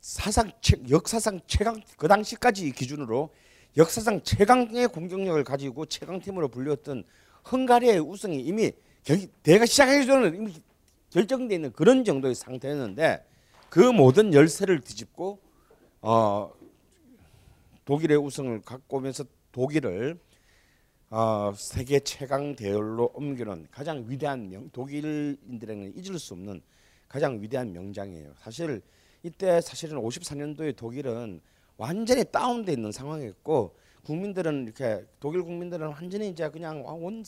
사상 0.00 0.50
최, 0.60 0.76
역사상 0.88 1.40
최강 1.46 1.80
그 1.96 2.08
당시까지 2.08 2.70
기준으로 2.72 3.30
역사상 3.76 4.22
최강의 4.22 4.88
공격력을 4.88 5.42
가지고 5.44 5.86
최강 5.86 6.20
팀으로 6.20 6.48
불렸던 6.48 7.04
헝가리의 7.50 8.00
우승이 8.00 8.40
이미 8.40 8.72
대가 9.42 9.66
시작하기 9.66 10.06
전에 10.06 10.28
이미 10.28 10.54
결정돼 11.10 11.54
있는 11.54 11.72
그런 11.72 12.04
정도의 12.04 12.34
상태였는데 12.34 13.24
그 13.68 13.80
모든 13.80 14.32
열쇠를 14.32 14.80
뒤집고 14.80 15.40
어, 16.00 16.52
독일의 17.84 18.16
우승을 18.16 18.62
갖고 18.62 18.98
오면서 18.98 19.24
독일을 19.52 20.18
어, 21.10 21.52
세계 21.56 22.00
최강 22.00 22.56
대열로 22.56 23.10
옮기는 23.14 23.68
가장 23.70 24.04
위대한 24.08 24.48
명 24.48 24.68
독일인들에게는 24.70 25.94
잊을 25.96 26.18
수 26.18 26.34
없는 26.34 26.60
가장 27.08 27.40
위대한 27.40 27.72
명장이에요. 27.72 28.32
사실 28.38 28.82
이때 29.26 29.60
사실은 29.60 29.98
54년도에 29.98 30.76
독일은 30.76 31.40
완전히 31.76 32.22
다운돼 32.24 32.72
있는 32.72 32.92
상황이었고 32.92 33.76
국민들은 34.04 34.64
이렇게 34.66 35.04
독일 35.18 35.42
국민들은 35.42 35.88
완전히 35.88 36.28
이제 36.28 36.48
그냥 36.48 36.84
온 36.86 37.24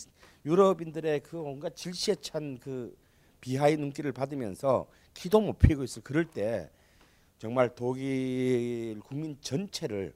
유럽인들의 0.46 1.20
그 1.24 1.40
온갖 1.40 1.74
질시에 1.74 2.14
찬 2.20 2.56
그 2.62 2.96
비하의 3.40 3.76
눈길을 3.78 4.12
받으면서 4.12 4.86
기도 5.12 5.40
못 5.40 5.58
피고 5.58 5.82
있을 5.82 6.02
그럴 6.02 6.24
때 6.24 6.70
정말 7.38 7.74
독일 7.74 9.00
국민 9.00 9.36
전체를 9.40 10.14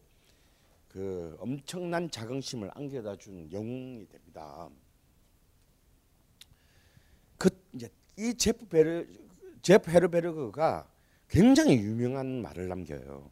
그 0.88 1.36
엄청난 1.40 2.08
자긍심을 2.08 2.70
안겨다 2.74 3.16
준 3.16 3.50
영웅이 3.50 4.06
됩니다. 4.08 4.68
그 7.38 7.50
이제 7.72 7.88
이 8.16 8.34
제프 8.34 8.66
베르 8.66 9.06
제프 9.62 9.90
헤르베르그가 9.90 10.91
굉장히 11.32 11.78
유명한 11.78 12.42
말을 12.42 12.68
남겨요. 12.68 13.30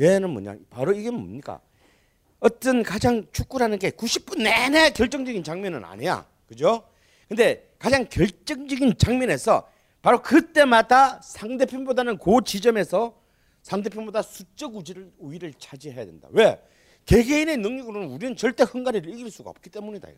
얘는 0.00 0.30
뭐냐? 0.30 0.56
바로 0.70 0.94
이게 0.94 1.10
뭡니까? 1.10 1.60
어떤 2.40 2.82
가장 2.82 3.26
축구라는 3.32 3.78
게 3.78 3.90
90분 3.90 4.42
내내 4.42 4.90
결정적인 4.90 5.44
장면은 5.44 5.84
아니야. 5.84 6.26
그죠? 6.46 6.88
근데 7.28 7.70
가장 7.78 8.08
결정적인 8.08 8.96
장면에서 8.96 9.68
바로 10.00 10.22
그때마다 10.22 11.20
상대편보다는 11.20 12.16
그 12.16 12.40
지점에서 12.44 13.20
상대편보다 13.60 14.22
수적 14.22 14.76
우위를, 14.76 15.12
우위를 15.18 15.52
차지해야 15.58 16.06
된다. 16.06 16.28
왜? 16.32 16.62
개개인의 17.04 17.58
능력으로는 17.58 18.08
우리는 18.08 18.36
절대 18.36 18.64
헝가리를 18.64 19.12
이길 19.12 19.30
수가 19.30 19.50
없기 19.50 19.68
때문이다. 19.68 20.08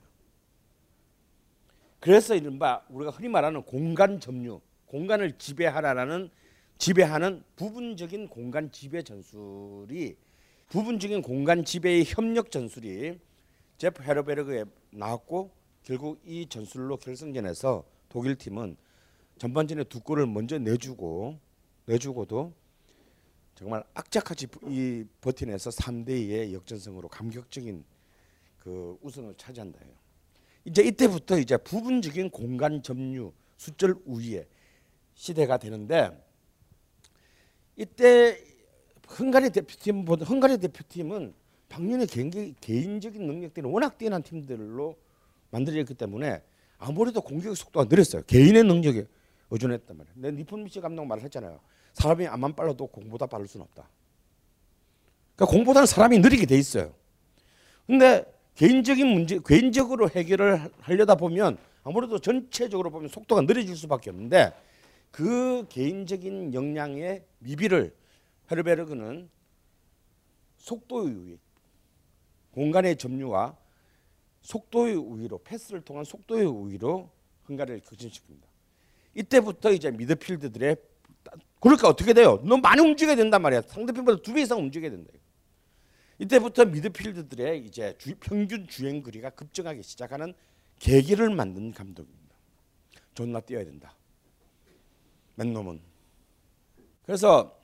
그래서 1.99 2.37
이른바 2.37 2.83
우리가 2.89 3.11
흔히 3.11 3.29
말하는 3.29 3.63
공간 3.63 4.21
점유, 4.21 4.61
공간을 4.87 5.39
지배하라라는 5.39 6.31
지배하는 6.79 7.43
부분적인 7.57 8.29
공간 8.29 8.71
지배 8.71 9.03
전술이 9.03 10.17
부분적인 10.69 11.23
공간 11.23 11.65
지배의 11.65 12.05
협력 12.07 12.51
전술이 12.51 13.19
제프 13.79 14.03
헤르베르그에 14.03 14.65
나왔고 14.91 15.51
결국 15.83 16.21
이 16.25 16.47
전술로 16.49 16.97
결승전에서 16.97 17.85
독일 18.09 18.37
팀은 18.37 18.77
전반전에 19.39 19.85
두 19.85 20.01
골을 20.01 20.27
먼저 20.27 20.59
내주고 20.59 21.39
내주고도 21.87 22.53
정말 23.55 23.85
악착같이 23.95 24.49
이 24.67 25.05
버티내서 25.21 25.71
3대 25.71 26.09
2의 26.09 26.53
역전승으로 26.53 27.09
감격적인 27.09 27.85
그 28.59 28.99
우승을 29.01 29.35
차지한다 29.37 29.79
해요. 29.83 29.95
이제 30.65 30.83
이때부터 30.83 31.39
이제 31.39 31.57
부분적인 31.57 32.31
공간 32.31 32.83
점유 32.83 33.33
수절 33.57 33.95
우위의 34.05 34.47
시대가 35.15 35.57
되는데 35.57 36.26
이때 37.77 38.39
헝가리 39.19 39.51
대표팀 39.51 40.05
보다 40.05 40.25
헝가리 40.25 40.59
대표팀은 40.59 41.35
당연히 41.69 42.07
개인, 42.07 42.55
개인적인 42.61 43.27
능력들이 43.27 43.67
워낙 43.67 43.99
뛰어난 43.99 44.23
팀들로 44.23 44.97
만들어졌기 45.51 45.95
때문에 45.95 46.43
아무래도 46.79 47.21
공격 47.21 47.57
속도가 47.57 47.87
느렸어요. 47.89 48.23
개인의 48.27 48.65
능력에 48.65 49.07
의존했단 49.51 49.97
말이에요. 49.97 50.15
내 50.17 50.33
니폰 50.33 50.65
미치 50.65 50.81
감독 50.81 51.07
말을 51.07 51.23
했잖아요. 51.25 51.61
사람이 51.93 52.27
암만 52.27 52.55
빨라도 52.55 52.87
공보다 52.87 53.27
빠를 53.27 53.47
수는 53.47 53.65
없다. 53.65 53.89
그러니까 55.35 55.53
공보다는 55.53 55.87
사람이 55.87 56.19
느리게 56.19 56.47
돼 56.47 56.57
있어요. 56.59 56.93
근데 57.87 58.25
개인적인 58.57 59.07
문제, 59.07 59.39
개인적으로 59.47 60.09
해결을 60.09 60.71
하려다 60.81 61.15
보면 61.15 61.59
아무래도 61.85 62.19
전체적으로 62.19 62.91
보면 62.91 63.09
속도가 63.09 63.43
느려질 63.43 63.77
수밖에 63.77 64.11
없는데 64.11 64.53
그 65.11 65.65
개인적인 65.69 66.53
역량의 66.53 67.23
미비를 67.47 67.95
헤르베르그는 68.51 69.31
속도의 70.59 71.15
우위, 71.15 71.39
공간의 72.51 72.97
점유와 72.97 73.57
속도의 74.43 74.97
우위로 74.97 75.39
패스를 75.45 75.81
통한 75.83 76.05
속도의 76.05 76.47
우위로 76.47 77.11
헝가리를 77.49 77.81
극진시킵니다. 77.81 78.43
이때부터 79.15 79.71
이제 79.73 79.91
미드필드들의 79.91 80.77
그러니까 81.61 81.89
어떻게 81.89 82.13
돼요? 82.13 82.41
너무 82.45 82.59
많이 82.59 82.81
움직여야 82.83 83.17
된단 83.17 83.43
말이야. 83.43 83.63
상대편보다 83.63 84.23
두 84.23 84.33
배 84.33 84.43
이상 84.43 84.59
움직여야 84.59 84.91
된다. 84.91 85.13
이때부터 86.19 86.65
미드필드들의 86.65 87.65
이제 87.65 87.95
주, 87.99 88.15
평균 88.17 88.67
주행 88.67 89.03
거리가 89.03 89.31
급증하기 89.31 89.83
시작하는 89.83 90.35
계기를 90.79 91.31
만든 91.31 91.73
감독입니다. 91.73 92.37
존나 93.15 93.41
뛰어야 93.41 93.65
된다. 93.65 93.95
맨 95.35 95.53
놈은. 95.53 95.96
그래서 97.07 97.61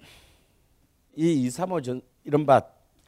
이 1.14 1.48
235전 1.48 2.02
이른바 2.24 2.62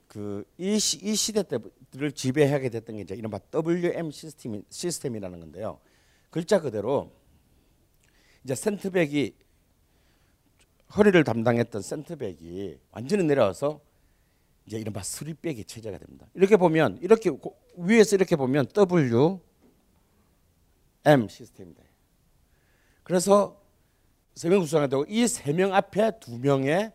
그이 0.08 0.44
이 0.76 0.78
시대 1.14 1.42
때를 1.42 2.12
지배하게 2.12 2.68
됐던 2.68 2.96
게 2.96 3.02
이제 3.02 3.14
이른바 3.14 3.38
WM 3.54 4.10
시스템 4.10 4.62
시스템이라는 4.68 5.40
건데요. 5.40 5.80
글자 6.30 6.60
그대로 6.60 7.12
이제 8.44 8.54
센터백이 8.54 9.36
허리를 10.96 11.24
담당했던 11.24 11.82
센터백이 11.82 12.78
완전히 12.90 13.24
내려와서 13.24 13.80
이제 14.66 14.78
이른바 14.78 15.02
스리백이 15.02 15.64
체제가 15.64 15.98
됩니다. 15.98 16.26
이렇게 16.34 16.56
보면 16.56 16.98
이렇게 17.00 17.30
고- 17.30 17.56
위에서 17.76 18.16
이렇게 18.16 18.36
보면 18.36 18.66
W 18.72 19.40
M 21.04 21.28
시스템입니다. 21.28 21.82
그래서 23.02 23.63
세 24.34 24.48
명 24.48 24.60
구성이 24.60 24.88
되고 24.88 25.04
이 25.08 25.24
세 25.28 25.52
명 25.52 25.74
앞에 25.74 26.18
두 26.20 26.38
명의 26.38 26.92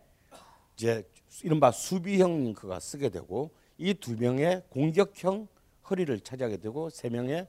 이제 0.76 1.08
이른바 1.44 1.72
수비형 1.72 2.44
링크가 2.44 2.80
쓰게 2.80 3.10
되고 3.10 3.52
이 3.78 3.94
두 3.94 4.16
명의 4.18 4.62
공격형 4.70 5.48
허리를 5.90 6.20
차지하게 6.20 6.58
되고 6.58 6.90
세 6.90 7.10
명의 7.10 7.48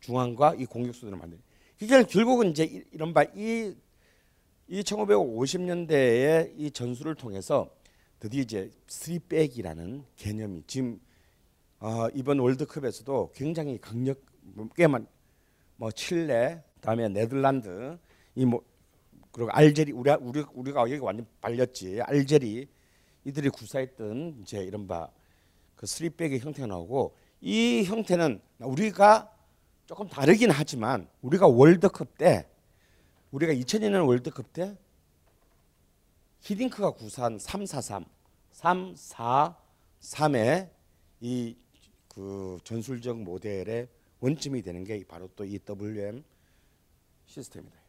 중앙과 0.00 0.54
이 0.56 0.66
공격수들을 0.66 1.16
만드는. 1.16 1.42
그러니까 1.78 2.08
결국은 2.10 2.50
이제 2.50 2.64
이- 2.64 2.84
이른바 2.92 3.24
이, 3.34 3.74
이 4.68 4.80
1950년대의 4.82 6.52
이 6.56 6.70
전술을 6.70 7.14
통해서 7.14 7.70
드디어 8.20 8.42
이제 8.42 8.70
쓰리백이라는 8.86 10.04
개념이 10.16 10.62
지금 10.66 11.00
어, 11.80 12.08
이번 12.14 12.38
월드컵에서도 12.38 13.32
굉장히 13.34 13.78
강력하게만 13.80 15.06
뭐 15.76 15.90
칠레, 15.90 16.62
다음에 16.80 17.08
네덜란드, 17.08 17.98
이 18.36 18.44
뭐 18.44 18.62
그리고 19.32 19.50
알제리 19.50 19.92
우리 19.92 20.10
우리 20.20 20.44
우리가 20.52 20.82
여기 20.82 20.98
완전 20.98 21.26
발렸지 21.40 22.00
알제리 22.02 22.68
이들이 23.24 23.48
구사했던 23.50 24.40
이제 24.42 24.58
이른바 24.58 25.08
그 25.76 25.86
쓰리백의 25.86 26.40
형태가 26.40 26.66
나오고 26.66 27.16
이 27.40 27.84
형태는 27.84 28.40
우리가 28.60 29.30
조금 29.86 30.08
다르긴 30.08 30.50
하지만 30.50 31.08
우리가 31.22 31.48
월드컵 31.48 32.16
때 32.16 32.48
우리가 33.30 33.52
2002년 33.54 34.06
월드컵 34.06 34.52
때 34.52 34.76
히딩크가 36.40 36.92
구사한 36.92 37.38
343, 37.38 38.04
343의 38.52 40.70
이 41.20 41.56
그 42.14 42.58
전술적 42.64 43.22
모델의 43.22 43.88
원점이 44.20 44.62
되는 44.62 44.84
게 44.84 45.02
바로 45.04 45.28
또 45.34 45.44
이 45.44 45.58
WM 45.66 46.22
시스템이다. 47.24 47.81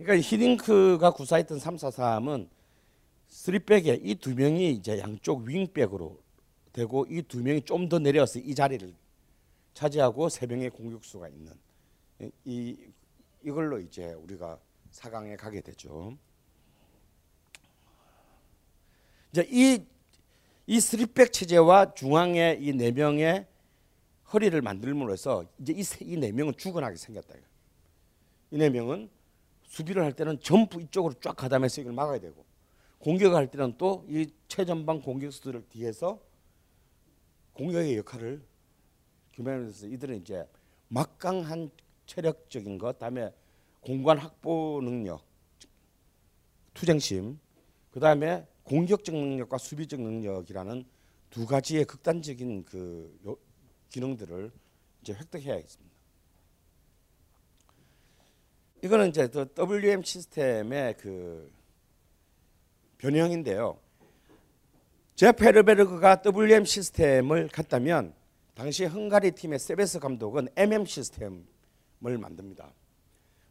그러니까 0.00 0.26
히딩크가 0.26 1.10
구사했던 1.12 1.58
343은 1.58 2.48
3백에 3.28 4.00
이 4.02 4.14
두 4.16 4.34
명이 4.34 4.72
이제 4.72 4.98
양쪽 4.98 5.42
윙백으로 5.44 6.18
되고 6.72 7.06
이 7.08 7.22
두 7.22 7.42
명이 7.42 7.62
좀 7.62 7.88
더 7.88 7.98
내려서 7.98 8.38
이 8.38 8.54
자리를 8.54 8.94
차지하고 9.74 10.28
세 10.28 10.46
명의 10.46 10.70
공격수가 10.70 11.28
있는 11.28 11.52
이 12.44 12.76
이걸로 13.44 13.78
이제 13.78 14.12
우리가 14.14 14.58
4강에 14.92 15.36
가게 15.36 15.60
되죠. 15.60 16.16
이제 19.32 19.46
이, 19.50 19.84
이 20.66 20.78
3백 20.78 21.32
체제와 21.32 21.94
중앙에 21.94 22.58
이네 22.60 22.92
명의 22.92 23.46
허리를 24.32 24.60
만들므로써 24.62 25.44
이제 25.60 25.72
이 25.74 26.16
네 26.16 26.32
명은 26.32 26.54
죽어나게 26.56 26.96
생겼다. 26.96 27.34
이 28.50 28.56
네 28.56 28.68
명은 28.70 29.08
수비를 29.70 30.02
할 30.04 30.12
때는 30.12 30.40
전부 30.40 30.82
이쪽으로 30.82 31.14
쫙 31.20 31.34
가담해서 31.36 31.80
이걸 31.80 31.92
막아야 31.94 32.18
되고 32.18 32.44
공격을 32.98 33.36
할 33.36 33.48
때는 33.50 33.78
또 33.78 34.04
이 34.08 34.26
최전방 34.48 35.00
공격수들을 35.00 35.68
뒤에서 35.68 36.20
공격의 37.52 37.96
역할을 37.98 38.42
겸하면서 39.32 39.86
이들은 39.86 40.16
이제 40.22 40.44
막강한 40.88 41.70
체력적인 42.06 42.78
것, 42.78 42.98
다음에 42.98 43.32
공간 43.80 44.18
확보 44.18 44.80
능력, 44.82 45.22
투쟁심, 46.74 47.38
그 47.92 48.00
다음에 48.00 48.46
공격적 48.64 49.14
능력과 49.14 49.56
수비적 49.58 50.00
능력이라는 50.00 50.84
두 51.30 51.46
가지의 51.46 51.84
극단적인 51.84 52.64
그 52.64 53.16
요- 53.24 53.36
기능들을 53.88 54.50
이제 55.02 55.12
획득해야겠습니다. 55.12 55.89
이거는 58.82 59.10
이제 59.10 59.28
또 59.28 59.44
WM 59.58 60.02
시스템의 60.02 60.96
그 60.96 61.52
변형인데요. 62.98 63.78
제프 65.16 65.44
헤르베르그가 65.44 66.22
WM 66.24 66.64
시스템을 66.64 67.48
갖다면 67.48 68.14
당시 68.54 68.86
헝가리 68.86 69.32
팀의 69.32 69.58
세베스 69.58 69.98
감독은 69.98 70.48
MM 70.56 70.86
시스템을 70.86 71.44
만듭니다. 72.00 72.72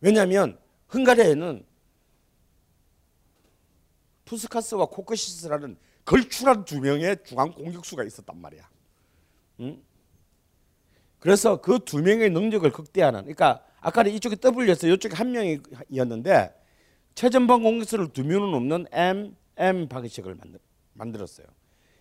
왜냐하면 0.01 0.57
헝가리에는 0.93 1.65
푸스카스와 4.25 4.87
코크시스라는 4.87 5.77
걸출한 6.05 6.65
두 6.65 6.79
명의 6.79 7.17
중앙 7.23 7.51
공격수가 7.51 8.03
있었단 8.03 8.35
말이야. 8.39 8.67
응? 9.61 9.83
그래서 11.19 11.61
그 11.61 11.79
두 11.79 12.01
명의 12.01 12.29
능력을 12.29 12.71
극대화하는. 12.71 13.21
그러니까 13.21 13.63
아까는 13.81 14.11
이쪽에 14.11 14.35
W였어, 14.35 14.87
이쪽에 14.87 15.15
한 15.15 15.31
명이었는데 15.31 16.53
최전방 17.15 17.63
공격수를 17.63 18.09
두 18.13 18.23
명은 18.23 18.53
없는 18.53 18.85
M 18.91 19.35
M 19.57 19.87
방식을 19.87 20.35
만들, 20.35 20.59
만들었어요. 20.93 21.47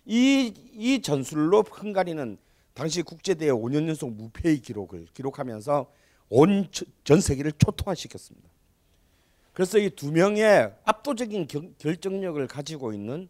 이, 0.05 0.53
이 0.73 1.01
전술로 1.01 1.61
헝가리는 1.63 2.37
당시 2.73 3.01
국제대회 3.01 3.49
5년 3.51 3.87
연속 3.87 4.11
무패의 4.13 4.59
기록을 4.59 5.07
기록하면서 5.13 5.91
온 6.29 6.69
전 7.03 7.19
세계를 7.21 7.51
초토화시켰습니다. 7.53 8.47
그래서 9.53 9.77
이 9.77 9.89
두 9.89 10.11
명의 10.11 10.71
압도적인 10.85 11.47
경- 11.47 11.73
결정력을 11.77 12.45
가지고 12.47 12.93
있는 12.93 13.27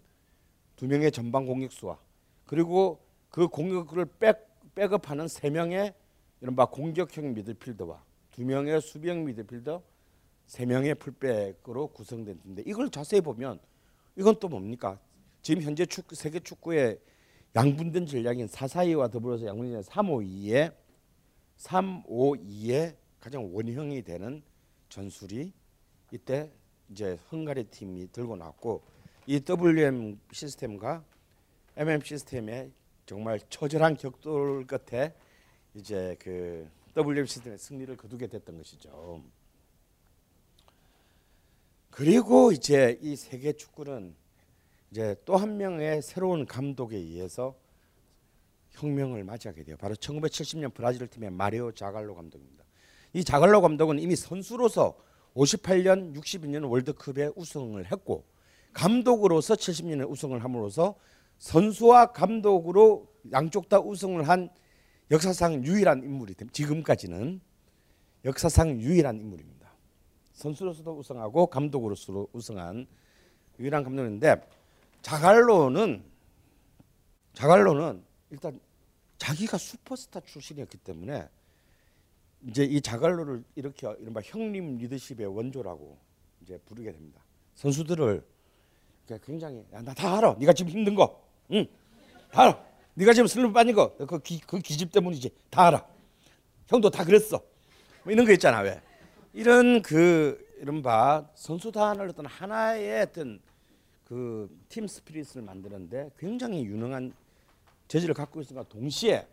두 0.75 0.85
명의 0.85 1.11
전방 1.11 1.45
공격수와 1.45 1.97
그리고 2.45 2.99
그 3.29 3.47
공격을 3.47 4.05
백, 4.19 4.47
백업하는 4.75 5.27
세 5.27 5.49
명의 5.49 5.93
이른바 6.41 6.65
공격형 6.65 7.33
미드필더와 7.33 8.03
두 8.31 8.45
명의 8.45 8.81
수비형 8.81 9.25
미드필더, 9.25 9.81
세 10.45 10.65
명의 10.65 10.95
풀백으로 10.95 11.87
구성됐는데 11.87 12.63
이걸 12.65 12.89
자세히 12.89 13.21
보면 13.21 13.59
이건 14.15 14.39
또 14.39 14.47
뭡니까? 14.47 14.99
지금 15.41 15.61
현재 15.61 15.85
축구, 15.85 16.15
세계 16.15 16.39
축구의 16.39 16.99
양분된 17.55 18.05
전략인 18.05 18.47
442와 18.47 19.11
더불어서 19.11 19.45
양분된 19.45 19.81
352의 19.81 20.73
352의 21.57 22.95
가장 23.19 23.53
원형이 23.53 24.01
되는 24.03 24.41
전술이 24.89 25.53
이때 26.11 26.51
이제 26.89 27.19
헝가리 27.31 27.65
팀이 27.65 28.11
들고 28.11 28.35
나왔고 28.35 28.81
이 29.27 29.39
WM 29.47 30.19
시스템과 30.31 31.03
MM 31.77 32.01
시스템의 32.01 32.71
정말 33.05 33.39
처절한 33.49 33.97
격돌 33.97 34.65
끝에 34.65 35.13
이제 35.75 36.15
그 36.19 36.67
WM 36.99 37.25
시스템의 37.25 37.57
승리를 37.57 37.95
거두게 37.97 38.27
됐던 38.27 38.57
것이죠. 38.57 39.23
그리고 41.89 42.51
이제 42.51 42.97
이 43.01 43.15
세계 43.15 43.53
축구는 43.53 44.15
이제 44.91 45.15
또 45.25 45.37
한 45.37 45.57
명의 45.57 46.01
새로운 46.01 46.45
감독에 46.45 46.97
의해서 46.97 47.55
혁명을 48.71 49.23
맞이하게 49.23 49.63
돼요. 49.63 49.77
바로 49.77 49.95
1970년 49.95 50.73
브라질 50.73 51.07
팀의 51.07 51.31
마리오 51.31 51.71
자갈로 51.71 52.15
감독입니다. 52.15 52.63
이 53.13 53.23
자갈로 53.23 53.61
감독은 53.61 53.99
이미 53.99 54.15
선수로서 54.15 54.97
58년, 55.35 56.15
62년 56.15 56.69
월드컵에 56.69 57.31
우승을 57.35 57.91
했고 57.91 58.25
감독으로서 58.73 59.55
70년에 59.55 60.09
우승을 60.09 60.43
함으로써 60.43 60.95
선수와 61.37 62.11
감독으로 62.11 63.07
양쪽 63.31 63.69
다 63.69 63.79
우승을 63.79 64.27
한 64.27 64.49
역사상 65.11 65.63
유일한 65.65 66.03
인물이. 66.03 66.35
지금까지는 66.51 67.41
역사상 68.25 68.79
유일한 68.79 69.19
인물입니다. 69.19 69.71
선수로서도 70.33 70.97
우승하고 70.97 71.47
감독으로서도 71.47 72.29
우승한 72.33 72.85
유일한 73.59 73.83
감독인데 73.83 74.35
자갈로는 75.01 76.03
자갈로는 77.33 78.03
일단 78.29 78.59
자기가 79.17 79.57
슈퍼스타 79.57 80.21
출신이었기 80.21 80.77
때문에 80.77 81.27
이제 82.47 82.63
이 82.63 82.79
자갈로를 82.79 83.43
이렇게 83.55 83.87
이른바 83.99 84.21
형님 84.23 84.77
리더십의 84.77 85.25
원조라고 85.27 85.97
이제 86.41 86.57
부르게 86.65 86.91
됩니다. 86.91 87.21
선수들을 87.55 88.25
굉장히 89.23 89.65
야, 89.73 89.81
나 89.81 89.93
다 89.93 90.17
알아. 90.17 90.35
네가 90.39 90.53
지금 90.53 90.71
힘든 90.71 90.95
거, 90.95 91.21
응, 91.51 91.65
다 92.31 92.43
알아. 92.43 92.68
네가 92.99 93.13
지금 93.13 93.27
슬럼 93.27 93.53
빠진 93.53 93.73
거, 93.73 93.95
그, 93.95 94.19
기, 94.19 94.41
그 94.41 94.59
기집 94.59 94.91
때문이지. 94.91 95.31
다 95.49 95.67
알아. 95.67 95.87
형도 96.67 96.89
다 96.89 97.05
그랬어. 97.05 97.41
뭐 98.03 98.11
이런 98.11 98.25
거 98.25 98.33
있잖아 98.33 98.59
왜? 98.59 98.81
이런 99.31 99.81
그 99.81 100.45
이른바 100.59 101.25
선수단을 101.33 102.09
어떤 102.09 102.25
하나의 102.25 103.03
어떤 103.03 103.39
그 104.03 104.49
팀 104.67 104.85
스피릿을 104.87 105.41
만드는데 105.41 106.11
굉장히 106.17 106.65
유능한 106.65 107.13
재질을 107.87 108.13
갖고 108.13 108.41
있으니까 108.41 108.63
동시에 108.67 109.25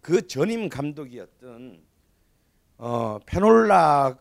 그 0.00 0.26
전임 0.26 0.68
감독이었던 0.70 1.82
어, 2.78 3.18
페놀라 3.26 4.16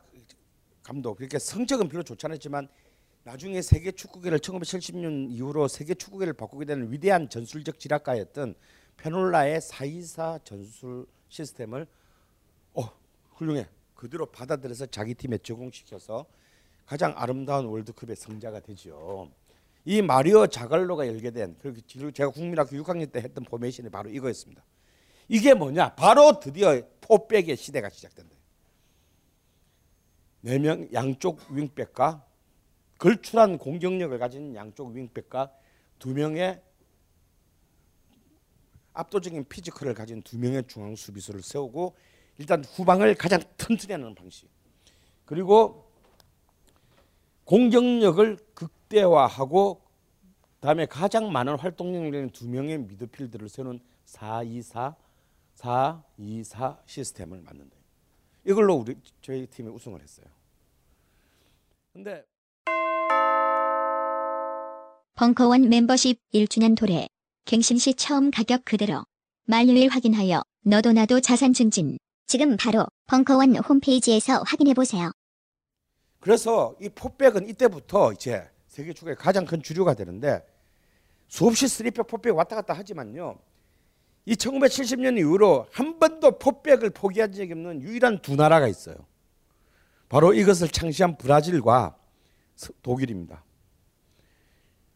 감독 0.84 1.16
그렇게 1.16 1.40
성적은 1.40 1.88
별로 1.88 2.04
좋지 2.04 2.26
않았지만 2.26 2.68
나중에 3.24 3.62
세계 3.62 3.92
축구계를 3.92 4.40
1970년 4.40 5.32
이후로 5.32 5.70
세계 5.70 5.94
축구계를 5.94 6.34
바꾸게 6.34 6.66
되는 6.66 6.92
위대한 6.92 7.30
전술적 7.30 7.80
지략가였던 7.80 8.56
페올라의 8.98 9.62
424 9.62 10.40
전술 10.44 11.06
시스템을 11.30 11.88
어 12.74 12.90
훌륭해 13.36 13.68
그대로 13.96 14.26
받아들여서 14.26 14.88
자기 14.88 15.14
팀에 15.14 15.38
적용시켜서 15.38 16.26
가장 16.86 17.14
아름다운 17.16 17.66
월드컵의 17.68 18.18
승자가 18.18 18.60
되죠. 18.60 19.32
이 19.86 20.02
마리오 20.02 20.48
자갈로가 20.48 21.08
열게 21.08 21.32
된 21.32 21.56
그리고 21.62 21.80
제가 22.12 22.30
국민학교 22.30 22.76
6학년 22.76 23.10
때 23.10 23.20
했던 23.20 23.46
포메이션이 23.46 23.90
바로 23.90 24.10
이거였습니다. 24.10 24.62
이게 25.30 25.54
뭐냐? 25.54 25.96
바로 25.96 26.42
드디어 26.42 26.82
포백의 27.00 27.56
시대가 27.56 27.90
시작된다. 27.90 28.36
네명 30.42 30.90
양쪽 30.92 31.40
윙백과 31.50 32.33
걸출한 33.04 33.58
공격력을 33.58 34.18
가진 34.18 34.56
양쪽 34.56 34.96
윙백과 34.96 35.52
두 36.00 36.14
명의 36.14 36.62
압도적인 38.94 39.44
피지컬을 39.50 39.94
가진 39.94 40.22
두 40.22 40.40
명의 40.40 40.66
중앙 40.66 40.96
수비수를 40.96 41.44
세우고 41.44 41.98
일단 42.38 42.64
후방을 42.64 43.16
가장 43.16 43.42
튼튼히 43.58 43.92
하는 43.92 44.16
방식. 44.16 44.48
그리고 45.26 45.92
공격력을 47.44 48.38
극대화하고 48.54 49.82
다음에 50.62 50.86
가장 50.86 51.30
많은 51.30 51.58
활동력을 51.58 52.08
있는 52.08 52.30
두 52.30 52.48
명의 52.48 52.78
미드필드를 52.78 53.50
세우는 53.50 53.82
424 54.06 54.96
424 55.56 56.82
시스템을 56.86 57.42
만든다. 57.42 57.76
이걸로 58.46 58.76
우리 58.76 58.96
저희 59.22 59.46
팀이 59.46 59.68
우승을 59.68 60.02
했어요. 60.02 60.28
근데 61.92 62.24
벙커원 65.16 65.70
멤버십 65.70 66.20
1주년 66.34 66.76
도래. 66.76 67.08
갱신 67.46 67.78
시 67.78 67.94
처음 67.94 68.32
가격 68.32 68.66
그대로. 68.66 69.04
만료일 69.46 69.90
확인하여 69.90 70.42
너도 70.66 70.92
나도 70.94 71.20
자산 71.20 71.54
증진. 71.54 71.98
지금 72.26 72.58
바로 72.58 72.86
벙커원 73.08 73.56
홈페이지에서 73.58 74.42
확인해 74.46 74.74
보세요. 74.74 75.12
그래서 76.20 76.76
이 76.82 76.90
포백은 76.90 77.50
이때부터 77.50 78.14
이제 78.14 78.50
세계 78.68 78.94
축구의 78.94 79.18
가장 79.18 79.46
큰 79.46 79.62
주류가 79.62 79.94
되는데 79.94 80.44
수없이 81.28 81.68
쓰리백 81.68 82.08
포백 82.08 82.36
왔다 82.36 82.56
갔다 82.56 82.74
하지만요. 82.74 83.38
이 84.26 84.36
1970년 84.36 85.18
이후로 85.20 85.68
한 85.72 86.00
번도 86.00 86.40
포백을 86.40 86.92
포기한 86.92 87.32
적이 87.34 87.52
없는 87.54 87.82
유일한 87.82 88.22
두 88.22 88.36
나라가 88.36 88.68
있어요. 88.68 88.96
바로 90.08 90.34
이것을 90.34 90.70
창시한 90.70 91.18
브라질과 91.18 91.98
스- 91.98 92.03
독일입니다. 92.82 93.44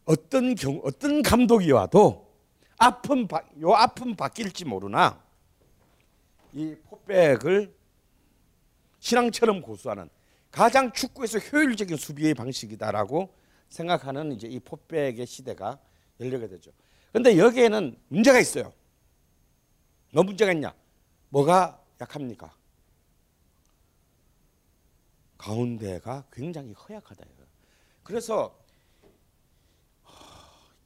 어떤 0.05 0.55
경 0.55 0.79
어떤 0.83 1.21
감독이 1.21 1.71
와도 1.71 2.27
아픔 2.77 3.27
바, 3.27 3.41
요 3.61 3.73
아픔 3.73 4.15
바뀔지 4.15 4.65
모르나 4.65 5.21
이 6.53 6.75
포백을 6.85 7.75
신앙처럼 8.99 9.61
고수하는 9.61 10.09
가장 10.51 10.91
축구에서 10.91 11.39
효율적인 11.39 11.97
수비의 11.97 12.33
방식이다라고 12.33 13.33
생각하는 13.69 14.31
이제 14.31 14.47
이 14.47 14.59
포백의 14.59 15.25
시대가 15.25 15.77
열리게 16.19 16.47
되죠. 16.47 16.71
근데 17.11 17.37
여기에는 17.37 17.97
문제가 18.07 18.39
있어요. 18.39 18.73
뭐 20.13 20.23
문제가 20.23 20.51
있냐? 20.53 20.73
뭐가 21.29 21.83
약합니까? 21.99 22.55
가운데가 25.37 26.25
굉장히 26.31 26.73
허약하다. 26.73 27.25
이거. 27.25 27.46
그래서 28.07 28.57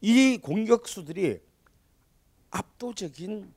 이 0.01 0.39
공격수들이 0.39 1.39
압도적인 2.49 3.53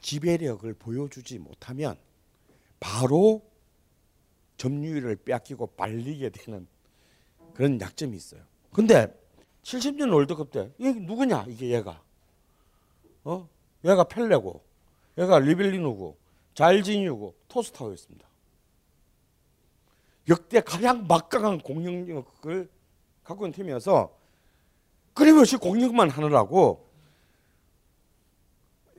지배력을 0.00 0.72
보여주지 0.72 1.38
못하면 1.38 1.98
바로 2.80 3.42
점유율을 4.56 5.16
빼앗기고 5.16 5.66
발리게 5.66 6.30
되는 6.30 6.66
그런 7.52 7.78
약점이 7.78 8.16
있어요. 8.16 8.40
근데 8.72 9.14
70년 9.64 10.10
월드컵 10.10 10.50
때 10.50 10.72
이게 10.78 10.92
누구냐 10.92 11.44
이게 11.46 11.74
얘가 11.74 12.02
어 13.24 13.46
얘가 13.84 14.04
펠레고 14.04 14.64
얘가 15.18 15.38
리벨리노고 15.40 16.16
잘지니고 16.54 17.34
토스타우였습니다. 17.48 18.26
역대 20.30 20.62
가장 20.62 21.06
막강한 21.06 21.58
공격력을 21.58 22.73
갖고 23.24 23.46
있는 23.46 23.56
팀이어서 23.56 24.16
끊임없이 25.14 25.56
공격만 25.56 26.10
하느라고 26.10 26.88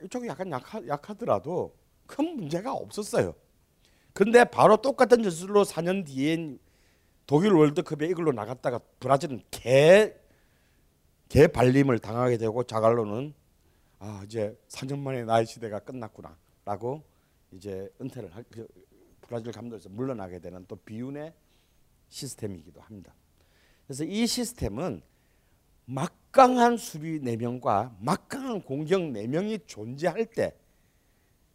이쪽이 0.02 0.26
약간 0.28 0.50
약하, 0.50 0.86
약하더라도 0.86 1.74
큰 2.06 2.36
문제가 2.36 2.72
없었어요. 2.72 3.34
근데 4.12 4.44
바로 4.44 4.76
똑같은 4.76 5.22
전술로 5.22 5.64
4년 5.64 6.06
뒤엔 6.06 6.58
독일 7.26 7.52
월드컵에 7.52 8.06
이걸로 8.06 8.32
나갔다가 8.32 8.78
브라질은 9.00 9.42
개, 9.50 10.14
개 11.28 11.46
발림을 11.46 11.98
당하게 11.98 12.36
되고 12.36 12.62
자갈로는 12.62 13.34
아 13.98 14.22
이제 14.24 14.56
4년 14.68 14.98
만에 14.98 15.24
나의 15.24 15.46
시대가 15.46 15.80
끝났구나 15.80 16.36
라고 16.64 17.02
이제 17.52 17.90
은퇴를 18.00 18.34
하, 18.34 18.42
그 18.50 18.66
브라질 19.22 19.52
감독에서 19.52 19.88
물러나게 19.88 20.38
되는 20.38 20.64
또 20.68 20.76
비운의 20.76 21.32
시스템이기도 22.08 22.80
합니다. 22.80 23.12
그래서 23.86 24.04
이 24.04 24.26
시스템은 24.26 25.02
막강한 25.84 26.76
수비 26.76 27.20
4명과 27.20 27.96
막강한 28.00 28.62
공격 28.62 29.00
4명이 29.02 29.66
존재할 29.66 30.26
때 30.26 30.56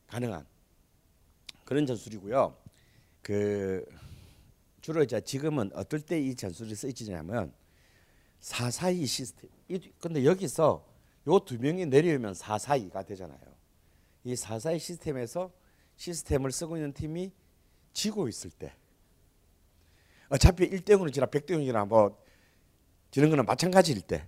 가능한 0.07 0.45
그런 1.65 1.85
전술이고요. 1.85 2.55
그 3.21 3.85
주로 4.81 5.03
이제 5.03 5.19
지금은 5.21 5.71
어떨 5.73 6.01
때 6.01 6.19
이 6.21 6.33
전술이 6.35 6.73
쓰이지냐면 6.75 7.53
442 8.39 9.05
시스템. 9.05 9.49
이 9.67 9.79
근데 9.99 10.25
여기서 10.25 10.85
요 11.27 11.39
두 11.39 11.59
명이 11.59 11.85
내려오면 11.85 12.33
442가 12.33 13.05
되잖아요. 13.05 13.39
이442 14.25 14.79
시스템에서 14.79 15.51
시스템을 15.97 16.51
쓰고 16.51 16.77
있는 16.77 16.93
팀이 16.93 17.31
지고 17.93 18.27
있을 18.27 18.49
때 18.49 18.73
어차피 20.31 20.69
1대 20.69 20.91
0으로 20.95 21.13
지나 21.13 21.25
100대 21.25 21.51
0이나 21.51 21.85
뭐 21.85 22.17
지는 23.11 23.29
거는 23.29 23.45
마찬가지일 23.45 24.01
때 24.01 24.25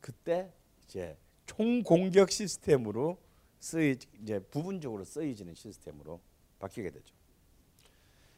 그때 0.00 0.52
이제 0.84 1.16
총 1.46 1.82
공격 1.82 2.30
시스템으로 2.30 3.18
쓰이 3.58 3.96
이제 4.22 4.38
부분적으로 4.38 5.04
쓰여지는 5.04 5.54
시스템으로 5.54 6.20
바뀌게 6.60 6.90
되죠. 6.90 7.12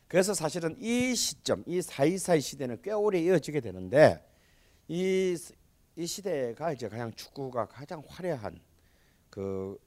그래서 0.09 0.33
사실은 0.33 0.77
이 0.81 1.15
시점, 1.15 1.63
이 1.67 1.83
사이사이 1.83 2.41
시대는 2.41 2.81
꽤 2.83 2.93
오래 2.93 3.21
이어지게 3.21 3.61
되는데 3.61 4.27
이, 4.89 5.37
이 5.97 6.07
시대가 6.07 6.73
이제 6.73 6.89
가장 6.89 7.13
축구가 7.13 7.67
가장 7.67 8.03
화려한 8.07 8.59
그 9.29 9.79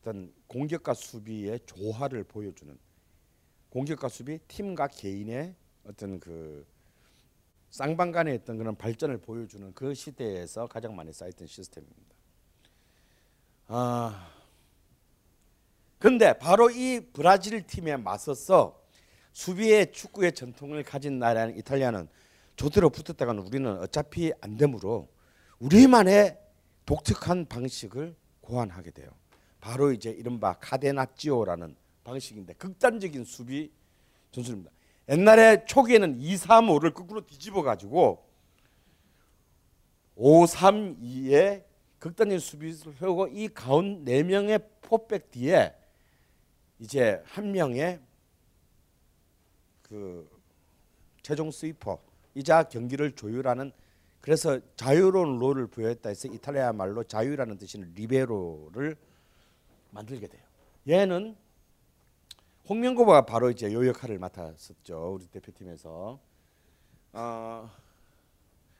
어떤 0.00 0.32
공격과 0.46 0.94
수비의 0.94 1.60
조화를 1.66 2.22
보여주는 2.22 2.78
공격과 3.70 4.08
수비, 4.08 4.38
팀과 4.46 4.86
개인의 4.86 5.56
어떤 5.84 6.20
그 6.20 6.66
쌍방간의 7.70 8.40
어떤 8.42 8.58
그런 8.58 8.76
발전을 8.76 9.18
보여주는 9.18 9.72
그 9.74 9.94
시대에서 9.94 10.66
가장 10.66 10.94
많이 10.94 11.12
쌓였던 11.12 11.46
시스템입니다. 11.46 12.14
아, 13.68 14.28
근데 15.98 16.36
바로 16.38 16.70
이 16.70 17.00
브라질 17.12 17.66
팀에 17.66 17.96
맞서서 17.96 18.82
수비의 19.32 19.92
축구의 19.92 20.32
전통을 20.32 20.82
가진 20.82 21.18
나라인 21.18 21.56
이탈리아는 21.56 22.08
조대로 22.56 22.90
붙었다가는 22.90 23.42
우리는 23.42 23.78
어차피 23.78 24.32
안 24.40 24.56
되므로 24.56 25.08
우리만의 25.58 26.38
독특한 26.84 27.46
방식을 27.46 28.14
고안하게 28.40 28.90
돼요. 28.90 29.10
바로 29.60 29.92
이제 29.92 30.10
이른바 30.10 30.54
카데나찌오라는 30.54 31.76
방식인데 32.04 32.54
극단적인 32.54 33.24
수비 33.24 33.72
전술입니다. 34.32 34.70
옛날에 35.08 35.64
초기에는 35.64 36.20
2, 36.20 36.36
3, 36.36 36.66
5를 36.66 36.94
거꾸로 36.94 37.26
뒤집어 37.26 37.62
가지고 37.62 38.24
5, 40.14 40.46
3, 40.46 41.00
2의 41.00 41.64
극단적인 41.98 42.38
수비를 42.38 42.76
하고 43.00 43.28
이 43.28 43.48
가운 43.48 44.04
네 44.04 44.22
명의 44.22 44.58
포백 44.80 45.30
뒤에 45.30 45.74
이제 46.78 47.22
한 47.26 47.52
명의 47.52 48.00
그 49.82 50.28
최종 51.22 51.50
스위퍼 51.50 51.98
이자 52.34 52.64
경기를 52.64 53.12
조율하는 53.12 53.72
그래서 54.20 54.60
자유로운 54.76 55.38
롤을 55.38 55.66
부여했다 55.66 56.08
해서 56.08 56.28
이탈리아 56.28 56.72
말로 56.72 57.04
자유라는 57.04 57.58
뜻인 57.58 57.92
리베로를 57.94 58.96
만들게 59.90 60.26
돼요. 60.26 60.42
얘는 60.88 61.36
홍명고가 62.68 63.22
바로 63.26 63.50
이제 63.50 63.72
요 63.72 63.86
역할을 63.86 64.18
맡았었죠 64.18 65.14
우리 65.14 65.26
대표팀에서. 65.26 66.18
어, 67.14 67.70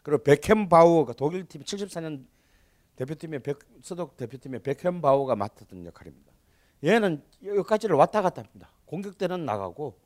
그리고 0.03 0.23
베켄바우가 0.23 1.13
독일 1.15 1.45
팀 1.47 1.63
74년 1.63 2.25
대표팀의 2.97 3.41
백, 3.41 3.59
서독 3.83 4.17
대표팀의 4.17 4.63
베켄바우가 4.63 5.37
맡았던 5.37 5.85
역할입니다. 5.87 6.33
얘는 6.85 7.23
여기까지를 7.45 7.97
왔다 7.97 8.23
갔다 8.23 8.43
합니다. 8.43 8.71
공격 8.87 9.19
때는 9.19 9.45
나가고 9.45 9.97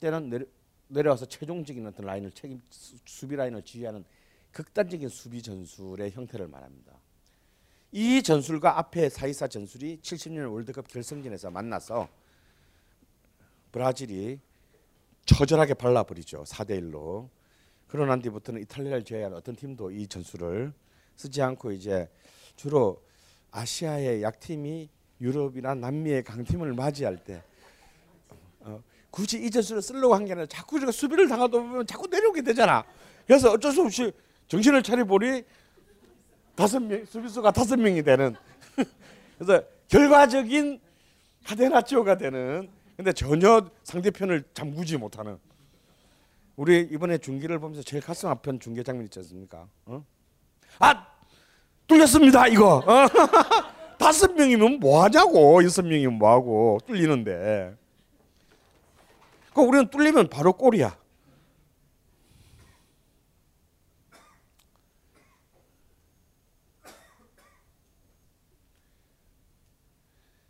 때는 0.00 0.30
내려, 0.30 0.44
내려와서 0.88 1.26
최종적인 1.26 1.86
어떤 1.86 2.06
라인을 2.06 2.32
책임 2.32 2.60
수- 2.70 2.96
수비 3.04 3.36
라인을 3.36 3.62
지휘하는 3.62 4.04
극단적인 4.52 5.08
수비 5.08 5.42
전술의 5.42 6.12
형태를 6.12 6.48
말합니다. 6.48 6.92
이 7.92 8.22
전술과 8.22 8.78
앞에 8.78 9.08
사이사 9.08 9.48
전술이 9.48 10.00
70년 10.00 10.50
월드컵 10.52 10.88
결승전에서 10.88 11.50
만나서 11.50 12.08
브라질이 13.72 14.40
처절하게 15.26 15.74
발라버리죠. 15.74 16.44
4대 16.44 16.80
1로. 16.80 17.28
그러고 17.88 18.08
난 18.08 18.20
뒤부터는 18.22 18.62
이탈리아를 18.62 19.04
제외한 19.04 19.34
어떤 19.34 19.54
팀도 19.56 19.90
이 19.90 20.06
전술을 20.06 20.72
쓰지 21.16 21.40
않고 21.42 21.72
이제 21.72 22.08
주로 22.56 23.02
아시아의 23.50 24.22
약팀이 24.22 24.88
유럽이나 25.20 25.74
남미의 25.74 26.24
강팀을 26.24 26.74
맞이할 26.74 27.16
때 27.18 27.42
어, 28.60 28.82
굳이 29.10 29.42
이 29.44 29.50
전술을 29.50 29.80
쓰려고 29.82 30.14
한 30.14 30.24
게 30.26 30.32
아니라 30.32 30.46
자꾸 30.46 30.76
우리가 30.76 30.92
수비를 30.92 31.28
당하다 31.28 31.52
보면 31.58 31.86
자꾸 31.86 32.06
내려오게 32.08 32.42
되잖아. 32.42 32.84
그래서 33.26 33.50
어쩔 33.50 33.72
수 33.72 33.82
없이 33.82 34.12
정신을 34.48 34.82
차려보니 34.82 35.42
다섯 36.54 36.80
명 36.80 37.04
수비수가 37.04 37.50
다섯 37.50 37.76
명이 37.76 38.02
되는 38.02 38.34
그래서 39.38 39.62
결과적인 39.88 40.80
카데나치오가 41.44 42.16
되는 42.16 42.68
근데 42.96 43.12
전혀 43.12 43.68
상대편을 43.84 44.44
잠그지 44.54 44.96
못하는 44.96 45.38
우리 46.56 46.80
이번에 46.80 47.18
중계를 47.18 47.58
보면서 47.58 47.82
제일 47.82 48.02
가슴 48.02 48.30
아픈 48.30 48.58
중계 48.58 48.82
장면 48.82 49.04
있지 49.04 49.18
않습니까? 49.18 49.68
어? 49.84 50.04
아 50.78 51.06
뚫렸습니다 51.86 52.46
이거. 52.48 52.78
어? 52.78 53.06
다섯 53.98 54.32
명이면 54.32 54.80
뭐 54.80 55.02
하냐고 55.04 55.62
여섯 55.62 55.82
명이면 55.82 56.14
뭐 56.14 56.30
하고 56.30 56.78
뚫리는데. 56.86 57.76
그 59.54 59.60
우리는 59.60 59.88
뚫리면 59.90 60.28
바로 60.28 60.52
골이야. 60.54 60.96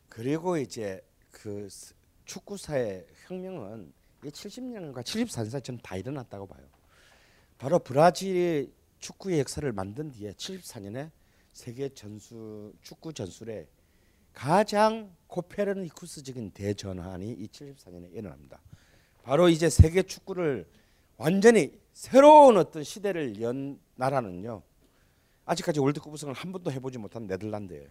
그리고 0.08 0.56
이제 0.56 1.00
그 1.30 1.68
스- 1.68 1.94
축구사의 2.26 3.06
혁명은 3.26 3.92
이 4.24 4.28
70년과 4.28 5.02
74년 5.02 5.64
전다 5.64 5.96
일어났다고 5.96 6.46
봐요. 6.46 6.66
바로 7.58 7.78
브라질 7.78 8.72
축구의 8.98 9.38
역사를 9.40 9.70
만든 9.72 10.10
뒤에 10.10 10.32
74년에 10.32 11.10
세계 11.52 11.88
전수 11.88 12.72
축구 12.82 13.12
전술에 13.12 13.68
가장 14.32 15.14
코페르니쿠스적인 15.28 16.50
대전환이 16.50 17.32
이 17.32 17.46
74년에 17.48 18.12
일어납니다. 18.14 18.60
바로 19.22 19.48
이제 19.48 19.70
세계 19.70 20.02
축구를 20.02 20.68
완전히 21.16 21.80
새로운 21.94 22.58
어떤 22.58 22.84
시대를 22.84 23.40
연 23.40 23.80
나라는요. 23.94 24.62
아직까지 25.46 25.80
월드컵 25.80 26.12
우승을 26.12 26.34
한 26.34 26.52
번도 26.52 26.70
해보지 26.72 26.98
못한 26.98 27.26
네덜란드예요. 27.26 27.88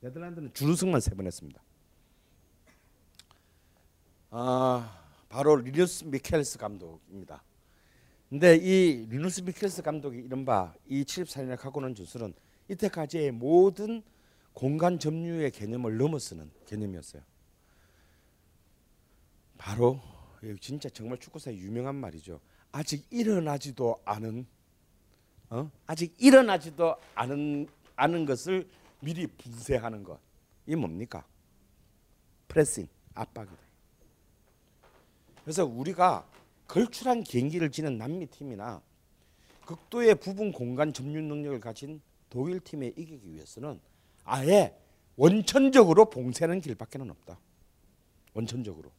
네덜란드는 0.00 0.54
준우승만 0.54 1.00
세 1.00 1.14
번 1.14 1.26
했습니다. 1.26 1.62
아 4.34 4.90
바로 5.28 5.56
리누스 5.56 6.04
미켈스 6.04 6.56
감독입니다. 6.56 7.42
근데 8.30 8.56
이 8.56 9.06
리누스 9.10 9.42
미켈스 9.42 9.82
감독이 9.82 10.20
이른바 10.20 10.72
이 10.88 11.04
74년에 11.04 11.58
갖고 11.58 11.80
온 11.80 11.94
전술은 11.94 12.32
이때까지의 12.70 13.32
모든 13.32 14.02
공간 14.54 14.98
점유의 14.98 15.50
개념을 15.50 15.98
넘어서는 15.98 16.50
개념이었어요. 16.64 17.22
바로 19.58 20.00
진짜 20.62 20.88
정말 20.88 21.18
축구사의 21.18 21.58
유명한 21.58 21.94
말이죠. 21.96 22.40
아직 22.72 23.06
일어나지도 23.10 24.00
않은 24.06 24.46
어? 25.50 25.70
아직 25.86 26.14
일어나지도 26.18 26.96
않은 27.14 27.68
않은 27.96 28.24
것을 28.24 28.66
미리 29.00 29.26
분쇄하는 29.26 30.02
것. 30.02 30.18
이 30.66 30.74
뭡니까? 30.74 31.22
프레싱, 32.48 32.88
압박이다. 33.12 33.71
그래서 35.44 35.64
우리가 35.64 36.26
걸출한 36.68 37.22
경기를 37.24 37.70
지는 37.70 37.98
남미 37.98 38.26
팀이나 38.26 38.80
극도의 39.66 40.16
부분 40.16 40.52
공간 40.52 40.92
점유 40.92 41.20
능력을 41.20 41.60
가진 41.60 42.00
독일 42.30 42.60
팀에 42.60 42.88
이기기 42.96 43.34
위해서는 43.34 43.80
아예 44.24 44.74
원천적으로 45.16 46.08
봉쇄하는 46.08 46.60
길밖에는 46.60 47.10
없다. 47.10 47.38
원천적으로. 48.34 48.90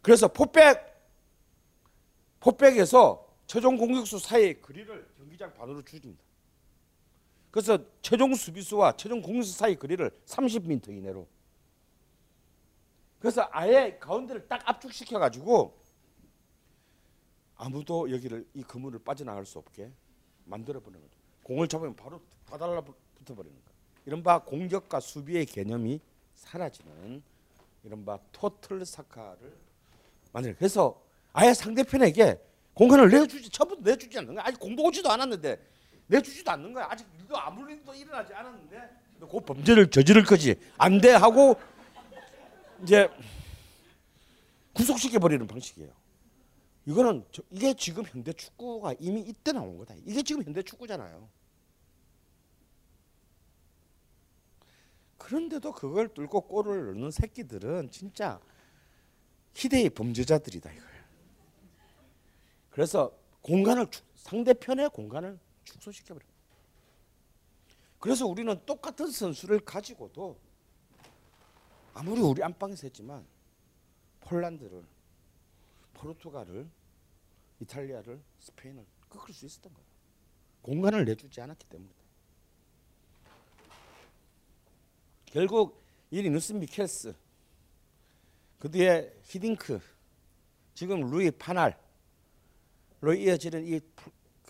그래서 0.00 0.28
포백 0.28 0.94
포백에서 2.40 3.26
최종 3.46 3.76
공격수 3.76 4.18
사이의 4.18 4.60
거리를 4.60 5.08
경기장 5.18 5.52
반으로 5.54 5.82
줄입니다. 5.82 6.22
그래서 7.50 7.78
최종 8.02 8.34
수비수와 8.34 8.96
최종 8.96 9.22
공격수 9.22 9.52
사이 9.52 9.76
거리를 9.76 10.10
30m 10.26 10.88
이내로. 10.88 11.26
그래서 13.24 13.48
아예 13.52 13.96
가운데를 13.98 14.46
딱 14.48 14.60
압축시켜 14.68 15.18
가지고 15.18 15.80
아무도 17.56 18.10
여기를 18.10 18.46
이 18.52 18.62
그물을 18.62 18.98
빠져나갈 18.98 19.46
수 19.46 19.58
없게 19.58 19.90
만들어 20.44 20.78
버리는 20.78 21.00
거죠. 21.00 21.16
공을 21.42 21.66
잡으면 21.66 21.96
바로 21.96 22.20
다 22.46 22.58
달라붙어 22.58 22.94
버리는 23.34 23.56
거. 23.56 23.72
이른바 24.04 24.40
공격과 24.40 25.00
수비의 25.00 25.46
개념이 25.46 26.02
사라지는 26.34 27.22
이른바 27.82 28.18
토틀 28.30 28.84
사카를 28.84 29.56
만들. 30.30 30.54
그래서 30.56 31.00
아예 31.32 31.54
상대편에게 31.54 32.38
공간을 32.74 33.08
내주지 33.08 33.48
처음부터 33.48 33.80
내주지 33.90 34.18
않는 34.18 34.34
거야. 34.34 34.44
아직 34.44 34.60
공도 34.60 34.82
오지도 34.82 35.10
않았는데 35.10 35.66
내주지도 36.08 36.50
않는 36.50 36.74
거야. 36.74 36.88
아직 36.90 37.06
일도 37.18 37.38
아무 37.38 37.70
일도 37.70 37.94
일어나지 37.94 38.34
않았는데 38.34 38.90
그 39.20 39.40
범죄를 39.40 39.88
저지를 39.90 40.24
거지 40.24 40.56
안 40.76 41.00
돼 41.00 41.12
하고 41.12 41.56
이제 42.82 43.08
구속시켜 44.72 45.18
버리는 45.18 45.46
방식이에요. 45.46 45.92
이거는 46.86 47.24
저- 47.32 47.42
이게 47.50 47.72
지금 47.74 48.04
현대 48.04 48.32
축구가 48.32 48.94
이미 48.98 49.22
이때 49.22 49.52
나온 49.52 49.78
거다. 49.78 49.94
이게 50.04 50.22
지금 50.22 50.42
현대 50.42 50.62
축구잖아요. 50.62 51.28
그런데도 55.18 55.72
그걸 55.72 56.12
뚫고 56.12 56.42
골을 56.42 56.86
넣는 56.86 57.10
새끼들은 57.10 57.90
진짜 57.90 58.38
희대의 59.54 59.90
범죄자들이다 59.90 60.70
이거예요. 60.70 61.04
그래서 62.70 63.16
공간을 63.40 63.90
축- 63.90 64.04
상대편의 64.16 64.90
공간을 64.90 65.38
축소시켜 65.64 66.14
버려. 66.14 66.26
그래서 67.98 68.26
우리는 68.26 68.60
똑같은 68.66 69.10
선수를 69.10 69.60
가지고도 69.60 70.38
아무리 71.94 72.20
우리 72.20 72.42
안방에서 72.42 72.86
했지만 72.86 73.26
폴란드를 74.20 74.84
포르투갈을 75.94 76.68
이탈리아를 77.60 78.20
스페인을 78.40 78.84
꺾을 79.08 79.32
수 79.32 79.46
있었던 79.46 79.72
거예요. 79.72 79.86
공간을 80.62 81.04
내주지 81.04 81.40
않았기 81.40 81.66
때문이다. 81.66 82.04
결국 85.26 85.82
이 86.10 86.20
리누스 86.22 86.52
미켈스 86.54 87.14
그 88.58 88.70
뒤에 88.70 89.12
히딩크 89.24 89.80
지금 90.74 91.00
루이 91.10 91.30
판할로 91.30 91.74
이어지는 93.16 93.66
이 93.66 93.80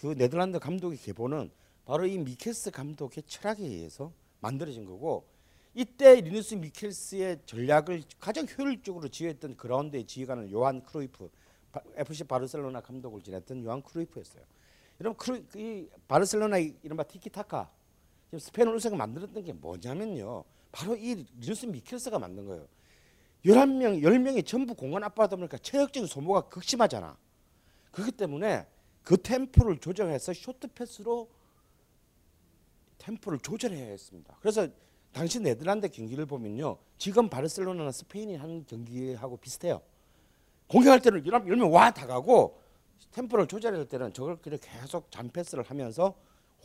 그 0.04 0.14
네덜란드 0.14 0.58
감독의 0.58 0.98
계보는 0.98 1.50
바로 1.86 2.04
이 2.06 2.18
미켈스 2.18 2.72
감독의 2.72 3.22
철학에 3.26 3.64
의해서 3.64 4.12
만들어진 4.40 4.84
거고 4.84 5.26
이때 5.74 6.20
리누스 6.20 6.54
미켈스의 6.54 7.40
전략을 7.46 8.02
가장 8.20 8.46
효율적으로 8.46 9.08
지휘했던 9.08 9.56
그라운드의 9.56 10.04
지휘관은 10.06 10.50
요한 10.52 10.82
크루이프 10.84 11.28
바- 11.72 11.80
FC 11.96 12.24
바르셀로나 12.24 12.80
감독을 12.80 13.22
지냈던 13.22 13.64
요한 13.64 13.82
크루이프였어요. 13.82 14.44
여러분 15.00 15.16
크루, 15.16 15.42
이 15.56 15.88
바르셀로나 16.06 16.58
이- 16.58 16.76
이른바 16.84 17.02
티키타카 17.02 17.68
지금 18.26 18.38
스페인 18.38 18.68
우승을 18.68 18.96
만들었던 18.96 19.42
게 19.44 19.52
뭐냐면요. 19.52 20.44
바로 20.70 20.96
이 20.96 21.26
리누스 21.40 21.66
미켈스가 21.66 22.18
만든 22.20 22.46
거예요. 22.46 22.66
11명, 23.44 24.00
10명이 24.02 24.46
전부 24.46 24.74
공간 24.74 25.02
압박하다 25.04 25.36
보니까 25.36 25.58
체력적인 25.58 26.06
소모가 26.06 26.42
극심하잖아. 26.48 27.16
그렇기 27.90 28.12
때문에 28.12 28.66
그 29.02 29.16
템포를 29.20 29.78
조정해서 29.80 30.32
쇼트 30.32 30.68
패스로 30.68 31.28
템포를 32.98 33.40
조절해야 33.40 33.84
했습니다. 33.86 34.36
그래서 34.40 34.66
당시 35.14 35.38
네덜란드 35.38 35.88
경기를 35.88 36.26
보면요. 36.26 36.76
지금 36.98 37.28
바르셀로나나 37.30 37.92
스페인이 37.92 38.34
하는 38.34 38.66
경기하고 38.66 39.36
비슷해요. 39.36 39.80
공격할 40.66 41.00
때는 41.02 41.22
10명 41.22 41.70
와 41.70 41.92
다가고 41.92 42.60
템포를 43.12 43.46
조절할 43.46 43.86
때는 43.86 44.12
저걸 44.12 44.38
계속 44.60 45.10
잔패스를 45.12 45.62
하면서 45.62 46.16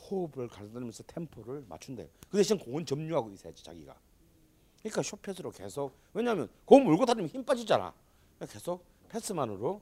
호흡을 0.10 0.48
가다듬으면서 0.48 1.04
템포를 1.04 1.64
맞춘대요. 1.70 2.08
그 2.28 2.38
대신 2.38 2.58
공은 2.58 2.88
점유하고 2.88 3.30
있어야지 3.32 3.64
자기가. 3.64 3.96
그러니까 4.80 5.04
쇼패스로 5.04 5.52
계속 5.52 5.94
왜냐하면 6.14 6.50
공 6.66 6.86
물고 6.86 7.06
다니면 7.06 7.30
힘 7.30 7.44
빠지잖아. 7.44 7.94
그러니까 8.36 8.54
계속 8.54 8.84
패스만으로 9.10 9.80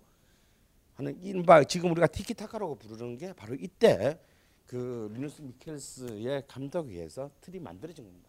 하는 0.96 1.18
이른바 1.24 1.64
지금 1.64 1.92
우리가 1.92 2.08
티키타카라고 2.08 2.76
부르는 2.76 3.18
게 3.18 3.32
바로 3.32 3.56
이때 3.56 4.20
그 4.66 5.10
리누스 5.14 5.42
미켈스의 5.42 6.44
감독에 6.48 6.96
의해서 6.96 7.32
틀이 7.40 7.60
만들어진 7.60 8.04
겁니다. 8.04 8.28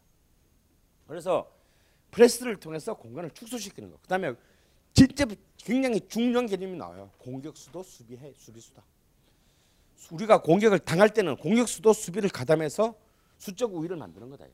그래서 1.09 1.51
프레스를 2.11 2.57
통해서 2.57 2.95
공간을 2.95 3.31
축소시키는 3.31 3.91
거. 3.91 3.97
그다음에 4.03 4.35
진짜 4.93 5.27
굉장히 5.57 6.01
중요한 6.09 6.47
개념이 6.47 6.77
나와요. 6.77 7.11
공격수도 7.19 7.83
수비해 7.83 8.33
수비수다. 8.37 8.83
우리가 10.13 10.41
공격을 10.43 10.79
당할 10.81 11.13
때는 11.13 11.37
공격수도 11.37 11.93
수비를 11.93 12.31
가담해서 12.31 12.95
수적 13.39 13.75
우위를 13.75 13.97
만드는 13.97 14.31
거다. 14.31 14.47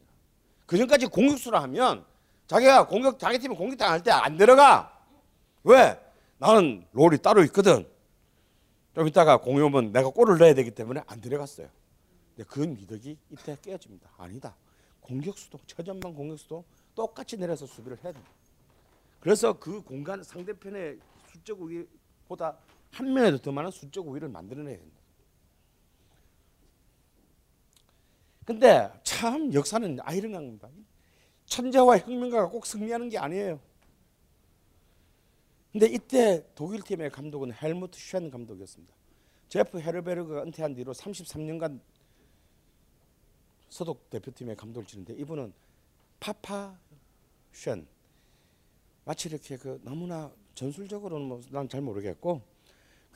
그 0.67 0.77
전까지 0.79 1.07
공격수라 1.07 1.63
하면 1.63 2.05
자기가 2.47 2.87
공격 2.87 3.19
자기 3.19 3.39
팀이 3.39 3.55
공격 3.57 3.77
당할 3.79 4.03
때 4.03 4.11
안 4.11 4.37
들어가. 4.37 4.91
왜? 5.65 5.99
나는 6.39 6.87
롤이 6.93 7.19
따로 7.19 7.43
있거든. 7.45 7.87
좀 8.95 9.09
이따가 9.09 9.39
공이 9.39 9.61
오면 9.61 9.93
내가 9.93 10.09
골을 10.11 10.39
넣어야 10.39 10.55
되기 10.55 10.71
때문에 10.71 11.03
안 11.07 11.21
들어갔어요. 11.21 11.69
근데 12.37 12.49
그 12.49 12.61
미덕이 12.61 13.17
이때 13.31 13.57
깨어집니다. 13.61 14.11
아니다. 14.19 14.55
공격수도 15.05 15.59
최전방 15.67 16.15
공격수도 16.15 16.65
똑같이 16.95 17.37
내려서 17.37 17.67
수비를 17.67 18.03
해야 18.03 18.13
된다. 18.13 18.29
그래서 19.21 19.59
그 19.59 19.83
공간 19.83 20.23
상대편의 20.23 20.99
수적 21.31 21.61
우위보다 21.61 22.57
한 22.91 23.13
면에도 23.13 23.39
더 23.39 23.53
많은 23.53 23.71
수적 23.71 24.07
우위를 24.09 24.29
만들어내야 24.29 24.77
된다. 24.77 25.01
근데 28.45 28.91
참 29.03 29.53
역사는 29.53 29.99
아이러니합니다. 30.03 30.69
천재와 31.47 31.99
혁명가가 31.99 32.49
꼭 32.49 32.67
승리하는 32.67 33.09
게 33.09 33.19
아니에요. 33.19 33.61
근데 35.73 35.87
이때 35.87 36.47
독일 36.55 36.83
팀의 36.83 37.11
감독은 37.11 37.53
헬무트 37.53 37.99
쉔 37.99 38.31
감독이었습니다. 38.31 38.95
제프 39.49 39.81
헤르베르그가 39.81 40.43
은퇴한 40.43 40.75
뒤로 40.75 40.93
33년간 40.93 41.81
서독 43.75 44.09
대표팀의 44.09 44.55
감독을 44.55 44.87
지는데 44.87 45.15
이분은 45.15 45.53
파파 46.21 46.79
쉔 47.53 47.85
마치 49.05 49.29
이렇게 49.29 49.57
그 49.57 49.81
너무나 49.83 50.31
전술적으로는 50.55 51.27
뭐 51.27 51.41
난 51.51 51.69
잘 51.69 51.81
모르겠고 51.81 52.41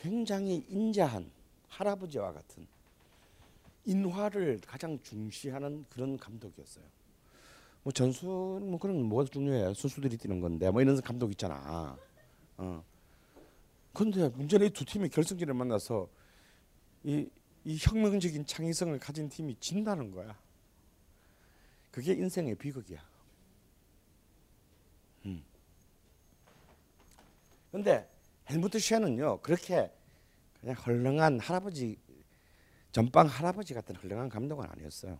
굉장히 0.01 0.67
인자한 0.69 1.31
할아버지와 1.69 2.33
같은 2.33 2.67
인화를 3.85 4.61
가장 4.67 5.01
중시하는 5.01 5.85
그런 5.91 6.17
감독이었어요. 6.17 6.85
뭐 7.85 7.93
전술 7.93 8.29
뭐 8.29 8.81
그런 8.81 9.01
뭐가 9.05 9.31
중요해요. 9.31 9.75
선수들이 9.75 10.17
뛰는 10.17 10.41
건데 10.41 10.69
뭐 10.73 10.83
이런 10.83 11.01
감독 11.01 11.31
있잖아. 11.31 11.97
어. 12.57 12.85
근데 13.93 14.29
문제는 14.31 14.67
이 14.67 14.71
두 14.71 14.85
팀이 14.85 15.09
결승전에 15.09 15.53
만나서 15.53 16.09
이, 17.05 17.29
이 17.65 17.79
혁명적인 17.81 18.45
창의성을 18.45 18.99
가진 18.99 19.29
팀이 19.29 19.55
진다는 19.61 20.11
거야. 20.11 20.37
그게 21.99 22.13
인생의 22.13 22.55
비극이야. 22.55 23.05
음. 25.25 25.45
근데 27.73 28.09
헬무트 28.49 28.79
쉔은요 28.79 29.41
그렇게 29.41 29.91
그냥 30.61 30.77
헐렁한 30.77 31.41
할아버지 31.41 31.99
전방 32.93 33.27
할아버지 33.27 33.75
같은 33.75 33.97
헐렁한 33.97 34.29
감독은 34.29 34.65
아니었어요. 34.71 35.19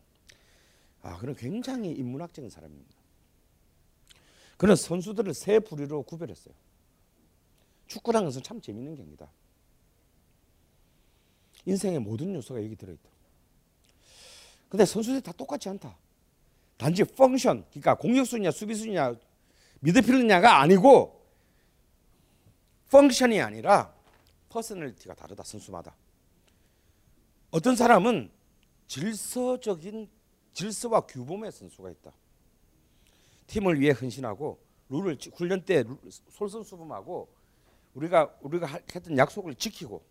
아 1.03 1.19
그는 1.19 1.35
굉장히 1.35 1.91
인문학적인 1.91 2.49
사람입니다. 2.49 2.97
그는 4.57 4.77
선수들을 4.77 5.35
세 5.35 5.59
부류로 5.59 6.05
구별했어요. 6.05 6.55
축구라는 7.89 8.29
것은 8.29 8.45
참 8.45 8.61
재밌는 8.61 8.95
경기다. 8.95 9.29
인생의 11.67 11.99
모든 11.99 12.33
요소가 12.35 12.63
여기 12.63 12.77
들어있다. 12.77 13.11
근데 14.69 14.85
선수들이 14.85 15.23
다 15.23 15.33
똑같지 15.33 15.69
않다. 15.71 15.99
단지 16.79 17.05
function, 17.05 17.65
그러니까 17.71 17.97
공격수냐 17.97 18.51
수비수냐 18.53 19.15
미드필더냐가 19.81 20.61
아니고 20.61 21.27
function이 22.91 23.41
아니라 23.41 23.93
personality가 24.49 25.15
다르다 25.15 25.43
선수마다. 25.43 25.95
어떤 27.51 27.77
사람은 27.77 28.31
질서적인 28.87 30.09
질서와 30.55 31.01
규범의 31.03 31.53
선수가 31.53 31.91
있다. 31.91 32.13
팀을 33.49 33.81
위해 33.81 33.93
헌신하고 33.93 34.59
룰을 34.89 35.19
지- 35.19 35.31
훈련 35.35 35.65
때 35.65 35.83
룰- 35.83 35.99
솔선수범하고 36.31 37.29
우리가 37.95 38.35
우리가 38.41 38.67
하- 38.67 38.81
했던 38.95 39.17
약속을 39.19 39.55
지키고 39.57 40.03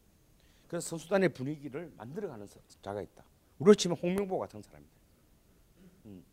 그래서 0.68 0.90
선수단의 0.90 1.30
분위기를 1.30 1.92
만들어가는 1.98 2.46
서- 2.48 2.60
자가 2.82 3.02
있다. 3.02 3.24
우리로 3.60 3.74
치면 3.76 3.98
홍명보 3.98 4.38
같은 4.40 4.62
사람이다. 4.62 4.92
음. 6.06 6.24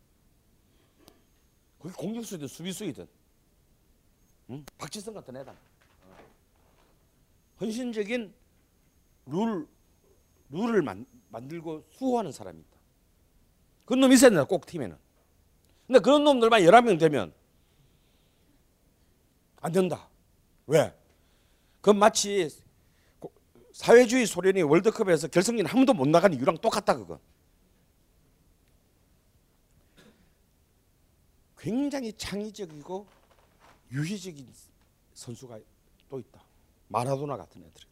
그게 1.85 1.95
공격수든 1.97 2.47
수비수이든 2.47 3.07
음? 4.49 4.65
박지성 4.79 5.13
같은 5.13 5.37
애다. 5.37 5.51
어. 5.51 6.17
헌신적인 7.61 8.33
룰 9.27 9.67
룰을 10.49 10.81
만, 10.81 11.05
만들고 11.29 11.85
수호하는 11.91 12.31
사람이다. 12.31 12.67
그런 13.85 13.99
놈이 14.01 14.15
있어야 14.15 14.31
된다. 14.31 14.45
꼭 14.45 14.65
팀에는. 14.65 14.97
근데 15.85 15.99
그런 15.99 16.23
놈들만 16.23 16.61
11명 16.61 16.99
되면 16.99 17.31
안 19.61 19.71
된다. 19.71 20.09
왜? 20.65 20.91
그건 21.81 21.99
마치 21.99 22.49
고- 23.19 23.31
사회주의 23.73 24.25
소련이 24.25 24.63
월드컵에서 24.63 25.27
결승전 25.27 25.67
한 25.67 25.75
번도 25.75 25.93
못 25.93 26.07
나간 26.07 26.33
이유랑 26.33 26.57
똑같다 26.57 26.95
그거. 26.97 27.19
굉장히 31.69 32.13
창의적이고 32.13 33.07
유희적인 33.91 34.47
선수가 35.15 35.59
또 36.07 36.19
있다. 36.19 36.43
마라도나 36.89 37.37
같은 37.37 37.63
애들이다. 37.63 37.91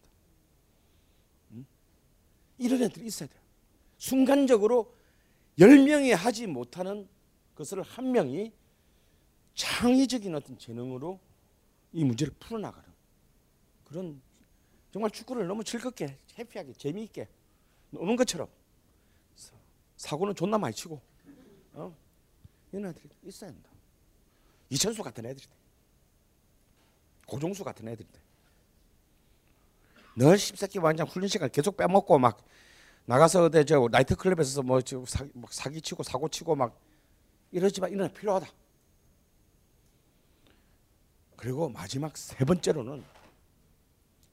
음? 1.54 1.66
이런 2.60 2.84
애들이 2.84 3.08
있어야 3.08 3.28
돼요. 3.28 3.42
순간적으로 3.98 4.94
열 5.58 5.80
명이 5.80 6.12
하지 6.12 6.46
못하는 6.46 7.10
것을 7.56 7.82
한 7.82 8.12
명이 8.12 8.52
창의적인 9.56 10.36
어떤 10.36 10.56
재능으로 10.60 11.20
이 11.94 12.04
문제를 12.04 12.32
풀어나가는 12.40 12.88
그런 13.86 14.22
정말 14.92 15.10
축구를 15.10 15.48
너무 15.48 15.64
즐겁게 15.64 16.20
해피하게 16.38 16.74
재미있게 16.74 17.28
노는 17.90 18.18
것처럼 18.18 18.48
사- 19.36 19.56
사고는 19.98 20.36
존나 20.36 20.60
많이 20.60 20.76
치고 20.76 21.02
어? 21.74 22.03
이런 22.74 22.90
애들이 22.90 23.08
있어야 23.24 23.52
한다. 23.52 23.70
이천수 24.70 25.04
같은 25.04 25.26
애들이 25.26 25.46
돼. 25.46 25.52
고종수 27.28 27.64
같은 27.64 27.88
애들이 27.88 28.08
돼. 28.12 28.20
늘 30.16 30.38
십새끼 30.38 30.80
완전 30.80 31.08
훈련 31.08 31.28
시간 31.28 31.50
계속 31.50 31.78
빼먹고 31.78 32.18
막 32.20 32.44
나가서 33.06 33.46
어디 33.46 33.66
저 33.66 33.88
나이트 33.92 34.16
클럽에서 34.16 34.62
뭐저 34.64 35.06
사, 35.06 35.26
막 35.34 35.54
사기 35.54 35.82
치고 35.82 36.04
사고 36.04 36.28
치고 36.28 36.56
막 36.56 36.80
이러지만 37.52 37.92
이런 37.92 38.10
애 38.10 38.14
필요하다. 38.14 38.48
그리고 41.36 41.70
마지막 41.70 42.16
세 42.18 42.44
번째로는 42.46 43.04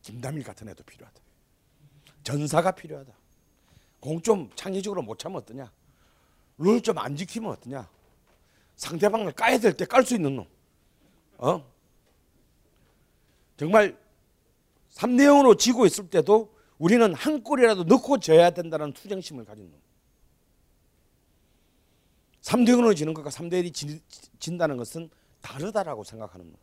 김담일 0.02 0.44
같은 0.44 0.68
애도 0.68 0.82
필요하다. 0.84 1.20
전사가 2.22 2.70
필요하다. 2.72 3.12
공 4.00 4.22
좀 4.22 4.50
창의적으로 4.54 5.02
못 5.02 5.18
차면 5.18 5.38
어떠냐? 5.42 5.70
룰 6.58 6.80
좀 6.82 6.96
안 6.98 7.16
지키면 7.16 7.50
어떠냐? 7.50 7.88
상대방을 8.80 9.32
까야 9.32 9.58
될 9.58 9.76
때 9.76 9.84
깔 9.84 10.04
수 10.06 10.14
있는 10.14 10.36
놈. 10.36 10.46
어? 11.36 11.62
정말 13.58 13.96
3대 14.92 15.20
0으로 15.28 15.58
지고 15.58 15.84
있을 15.84 16.08
때도 16.08 16.54
우리는 16.78 17.12
한 17.14 17.42
골이라도 17.42 17.84
넣고 17.84 18.18
져야 18.20 18.50
된다는 18.50 18.92
투쟁심을 18.94 19.44
가진 19.44 19.70
놈. 19.70 19.78
3대 22.40 22.70
0으로 22.70 22.96
지는 22.96 23.12
것과 23.12 23.28
3대 23.28 23.62
1이 23.62 24.00
진다는 24.38 24.78
것은 24.78 25.10
다르다라고 25.42 26.02
생각하는 26.02 26.46
놈. 26.50 26.56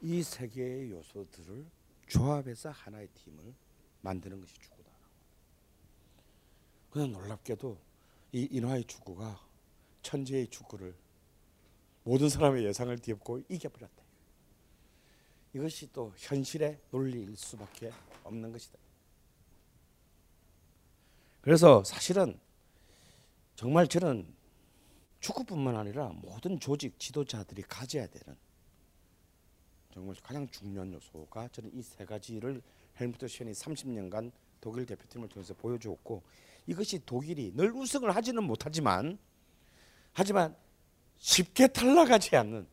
이세 0.00 0.48
개의 0.48 0.90
요소들을 0.92 1.66
조합해서 2.08 2.70
하나의 2.70 3.08
팀을 3.08 3.52
만드는 4.00 4.40
것이 4.40 4.54
축구다. 4.54 4.75
그냥 6.96 7.12
놀랍게도 7.12 7.76
이 8.32 8.48
인화의 8.52 8.84
축구가 8.84 9.38
천재의 10.00 10.48
축구를 10.48 10.96
모든 12.04 12.30
사람의 12.30 12.64
예상을 12.64 12.98
뒤엎고 13.00 13.42
이겨버렸다. 13.50 14.02
이것이 15.52 15.92
또 15.92 16.14
현실의 16.16 16.80
논리일 16.90 17.36
수밖에 17.36 17.92
없는 18.24 18.50
것이다. 18.50 18.78
그래서 21.42 21.84
사실은 21.84 22.40
정말 23.56 23.86
저는 23.88 24.34
축구뿐만 25.20 25.76
아니라 25.76 26.08
모든 26.08 26.58
조직 26.58 26.98
지도자들이 26.98 27.60
가져야 27.64 28.06
되는 28.06 28.38
정말 29.92 30.16
가장 30.22 30.48
중요한 30.48 30.94
요소가 30.94 31.48
저는 31.48 31.74
이 31.74 31.82
세 31.82 32.06
가지를 32.06 32.62
헬무트 32.98 33.28
쉔이 33.28 33.52
30년간 33.52 34.32
독일 34.62 34.86
대표팀을 34.86 35.28
통해서 35.28 35.52
보여주었고 35.52 36.22
이것이 36.66 37.00
독일이 37.04 37.52
늘 37.54 37.72
우승을 37.72 38.14
하지는 38.14 38.42
못하지만 38.42 39.18
하지만 40.12 40.56
쉽게 41.18 41.68
탈락하지 41.68 42.36
않는 42.36 42.66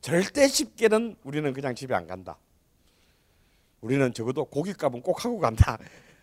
절대 0.00 0.48
쉽게는 0.48 1.16
우리는 1.24 1.52
그냥 1.52 1.74
집에 1.74 1.94
안 1.94 2.06
간다. 2.06 2.38
우리는 3.80 4.12
적어도 4.12 4.44
고깃값은 4.44 5.02
꼭 5.02 5.24
하고 5.24 5.38
간다 5.38 5.78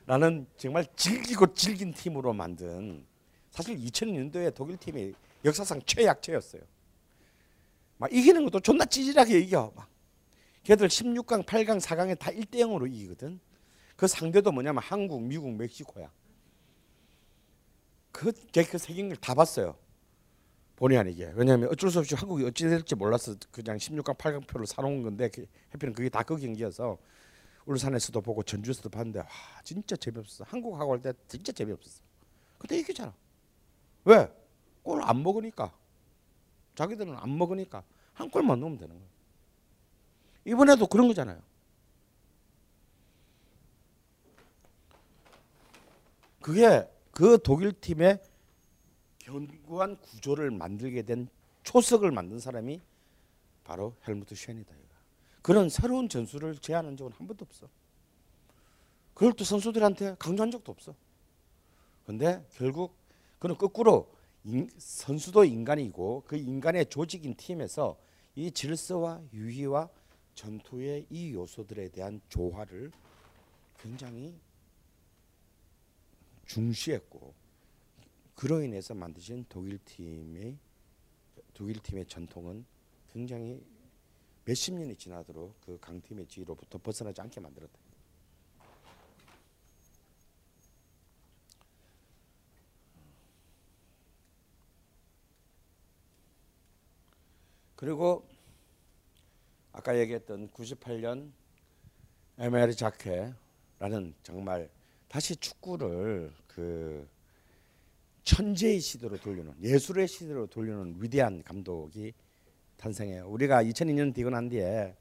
라는 0.05 0.47
정말 0.57 0.85
질기고 0.95 1.53
질긴 1.53 1.93
팀으로 1.93 2.33
만든 2.33 3.05
사실 3.51 3.77
2000년도에 3.77 4.53
독일 4.53 4.77
팀이 4.77 5.13
역사상 5.43 5.81
최약체였어요. 5.85 6.61
막 7.97 8.13
이기는 8.13 8.43
것도 8.45 8.59
존나 8.59 8.85
찌질하게 8.85 9.39
이겨. 9.39 9.71
막 9.75 9.89
걔들 10.63 10.87
16강, 10.87 11.45
8강, 11.45 11.79
4강에 11.79 12.17
다 12.19 12.31
1대 12.31 12.55
0으로 12.55 12.91
이기거든. 12.93 13.39
그 13.95 14.07
상대도 14.07 14.51
뭐냐면 14.51 14.83
한국, 14.83 15.21
미국, 15.23 15.51
멕시코야. 15.51 16.11
그, 18.17 18.31
걔그 18.51 18.79
경기를 18.79 19.15
다 19.17 19.35
봤어요. 19.35 19.75
본의 20.75 20.97
아니게. 20.97 21.33
왜냐하면 21.35 21.69
어쩔 21.69 21.91
수 21.91 21.99
없이 21.99 22.15
한국이 22.15 22.43
어찌 22.45 22.63
될지 22.67 22.95
몰라서 22.95 23.35
그냥 23.51 23.77
16강, 23.77 24.17
8강 24.17 24.47
표를 24.47 24.65
사놓은 24.67 25.03
건데 25.03 25.29
그 25.29 25.45
해피는 25.73 25.93
그게 25.93 26.09
다 26.09 26.23
그 26.23 26.35
경기여서 26.37 26.97
울산에서도 27.67 28.19
보고 28.21 28.41
전주에서도 28.43 28.89
봤는데 28.89 29.19
와 29.19 29.27
진짜 29.63 29.95
재미없었어. 29.95 30.45
한국 30.47 30.79
하고 30.79 30.93
할 30.93 31.01
때 31.01 31.13
진짜 31.27 31.51
재미없었어. 31.51 32.01
근데 32.57 32.79
이기잖아. 32.79 33.13
왜? 34.05 34.31
골 34.83 35.01
안 35.03 35.21
먹으니까. 35.21 35.71
자기들은 36.75 37.15
안 37.17 37.37
먹으니까 37.37 37.83
한 38.13 38.29
골만 38.31 38.59
넣으면 38.59 38.77
되는 38.79 38.95
거예요. 38.95 39.09
이번에도 40.45 40.87
그런 40.87 41.07
거잖아요. 41.07 41.39
그게 46.41 46.87
그 47.17 47.39
독일 47.41 47.71
팀의 47.71 48.21
견고한 49.17 49.99
구조를 50.01 50.51
만들게 50.51 51.01
된 51.01 51.27
초석을 51.63 52.11
만든 52.11 52.37
사람이 52.37 52.79
바로 53.63 53.95
헬무트. 54.07 54.35
이거. 54.35 54.63
그런 55.41 55.67
새로운 55.67 56.09
전술을 56.09 56.59
제안한 56.59 56.95
적은 56.95 57.13
한 57.13 57.25
번도 57.25 57.43
없어. 57.43 57.67
그걸 59.15 59.33
또 59.33 59.43
선수들한테 59.43 60.17
강조한 60.19 60.51
적도 60.51 60.71
없어. 60.71 60.93
근데 62.05 62.45
결국 62.53 62.93
그는 63.39 63.57
거꾸로 63.57 64.11
인, 64.43 64.69
선수도 64.77 65.43
인간이고 65.43 66.21
그 66.27 66.37
인간의 66.37 66.85
조직인 66.85 67.33
팀에서 67.33 67.97
이 68.35 68.51
질서와 68.51 69.23
유희와 69.33 69.89
전투의 70.35 71.07
이 71.09 71.33
요소들에 71.33 71.89
대한 71.89 72.21
조화를 72.29 72.91
굉장히 73.79 74.35
중시했고 76.47 77.33
그로 78.35 78.61
인해서 78.61 78.93
만드신 78.93 79.45
독일 79.49 79.77
팀의 79.79 80.57
독일 81.53 81.79
팀의 81.79 82.05
전통은 82.07 82.65
굉장히 83.11 83.63
몇십 84.45 84.75
년이 84.75 84.95
지나도록 84.95 85.59
그 85.61 85.77
강팀의 85.79 86.27
지위로부터 86.27 86.77
벗어나지 86.77 87.19
않게 87.21 87.39
만들었다. 87.39 87.79
그리고 97.75 98.27
아까 99.71 99.97
얘기했던 99.99 100.49
98년 100.49 101.31
에메리 102.39 102.75
자케라는 102.75 104.15
정말 104.23 104.69
다시 105.07 105.35
축구를 105.35 106.31
그 106.47 107.07
천재의 108.23 108.79
시대로 108.79 109.17
돌리는 109.17 109.53
예술의 109.61 110.07
시대로 110.07 110.47
돌리는 110.47 110.95
위대한 110.99 111.41
감독이 111.43 112.13
탄생해요. 112.75 113.27
우리가 113.29 113.63
2002년 113.63 114.13
뛰고 114.13 114.29
난 114.29 114.49
뒤에 114.49 114.95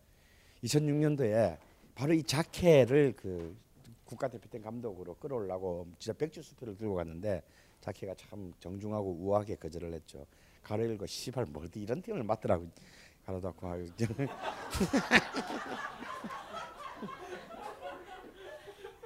2006년도에 0.62 1.58
바로 1.94 2.14
이 2.14 2.22
자케를 2.22 3.14
그 3.16 3.56
국가대표팀 4.04 4.62
감독으로 4.62 5.14
끌어올라고 5.16 5.88
진짜 5.98 6.16
백지수표를 6.16 6.76
들고 6.76 6.94
갔는데 6.94 7.42
자케가 7.80 8.14
참 8.14 8.52
정중하고 8.60 9.16
우아하게 9.20 9.56
거절을 9.56 9.92
했죠. 9.92 10.24
가로 10.62 10.84
읽고 10.84 11.06
씨발 11.06 11.46
뭐 11.46 11.64
어디 11.64 11.80
이런 11.80 12.00
팀을 12.02 12.22
맡더라고 12.22 12.68
가로 13.24 13.40
닫고 13.40 13.68
아유. 13.68 13.88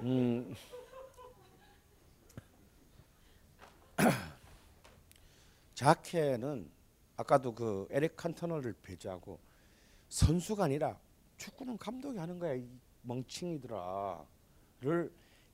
음. 0.03 0.53
자케는 5.81 6.69
아까도 7.17 7.55
그 7.55 7.87
에릭 7.89 8.15
칸터너를 8.15 8.75
배제하고 8.83 9.39
선수가 10.09 10.65
아니라 10.65 10.99
축구는 11.37 11.79
감독이 11.79 12.19
하는 12.19 12.37
거야 12.37 12.53
이 12.53 12.69
멍청이들아를 13.01 14.21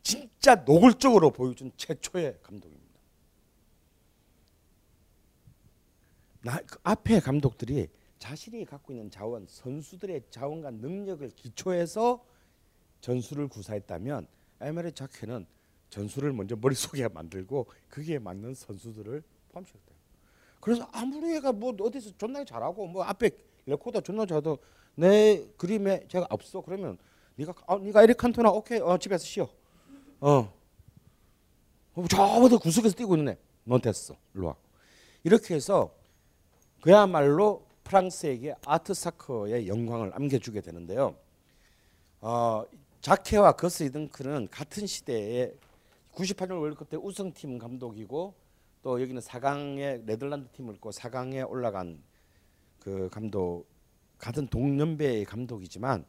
진짜 0.04 0.56
노골적으로 0.56 1.32
보여준 1.32 1.72
최초의 1.78 2.40
감독입니다. 2.44 3.00
나, 6.42 6.60
그 6.62 6.78
앞에 6.84 7.22
감독들이 7.22 7.88
자신이 8.20 8.66
갖고 8.66 8.92
있는 8.92 9.10
자원, 9.10 9.48
선수들의 9.48 10.24
자원과 10.30 10.72
능력을 10.72 11.30
기초해서 11.30 12.26
전술을 13.00 13.48
구사했다면 13.48 14.28
에메리 14.60 14.92
자케는 14.92 15.46
전술을 15.90 16.34
먼저 16.34 16.58
머릿속에 16.58 17.08
만들고 17.08 17.68
거기에 17.90 18.20
맞는 18.20 18.56
선수들을 18.56 19.24
포함시켰다. 19.50 19.97
그래서 20.60 20.88
아무리 20.92 21.36
얘가 21.36 21.52
뭐 21.52 21.76
어디서 21.80 22.12
존나 22.18 22.44
잘하고 22.44 22.88
뭐 22.88 23.04
앞에 23.04 23.32
레코더 23.66 24.02
존나 24.02 24.26
잘도 24.26 24.58
내 24.96 25.46
그림에 25.58 26.06
제가 26.08 26.28
없어. 26.30 26.62
그러면 26.62 26.98
네가 27.36 27.54
아, 27.68 27.78
네가 27.78 28.04
에릭 28.04 28.18
칸토나 28.18 28.50
오케이 28.50 28.80
어 28.80 28.98
집에서 28.98 29.24
쉬어. 29.24 29.48
어. 30.22 30.54
저보다 32.10 32.58
구석에서 32.58 32.96
뛰고 32.96 33.16
있네 33.18 33.38
넌 33.64 33.82
됐어. 33.82 34.16
일로 34.34 34.48
와. 34.48 34.56
이렇게 35.24 35.56
해서 35.56 35.92
그야말로 36.82 37.66
프랑스에게 37.84 38.56
아트 38.66 38.94
사커의 38.94 39.68
영광을 39.68 40.12
안겨주게 40.14 40.62
되는데요. 40.62 41.16
어, 42.22 42.66
자케와 43.02 43.54
거스 43.54 43.84
이등크는 43.84 44.50
같은 44.52 44.86
시대에 44.86 45.54
98년 46.14 46.60
월드컵 46.60 46.90
때 46.90 46.98
우승팀 46.98 47.58
감독이고 47.58 48.34
또 48.88 49.02
여기는 49.02 49.22
4강에 49.22 50.06
네덜란드 50.06 50.48
팀을 50.54 50.80
고 50.80 50.92
4강에 50.92 51.46
올라간 51.50 52.02
그 52.80 53.10
감독 53.12 53.66
같은 54.18 54.48
동년배의 54.48 55.26
감독이지만 55.26 56.06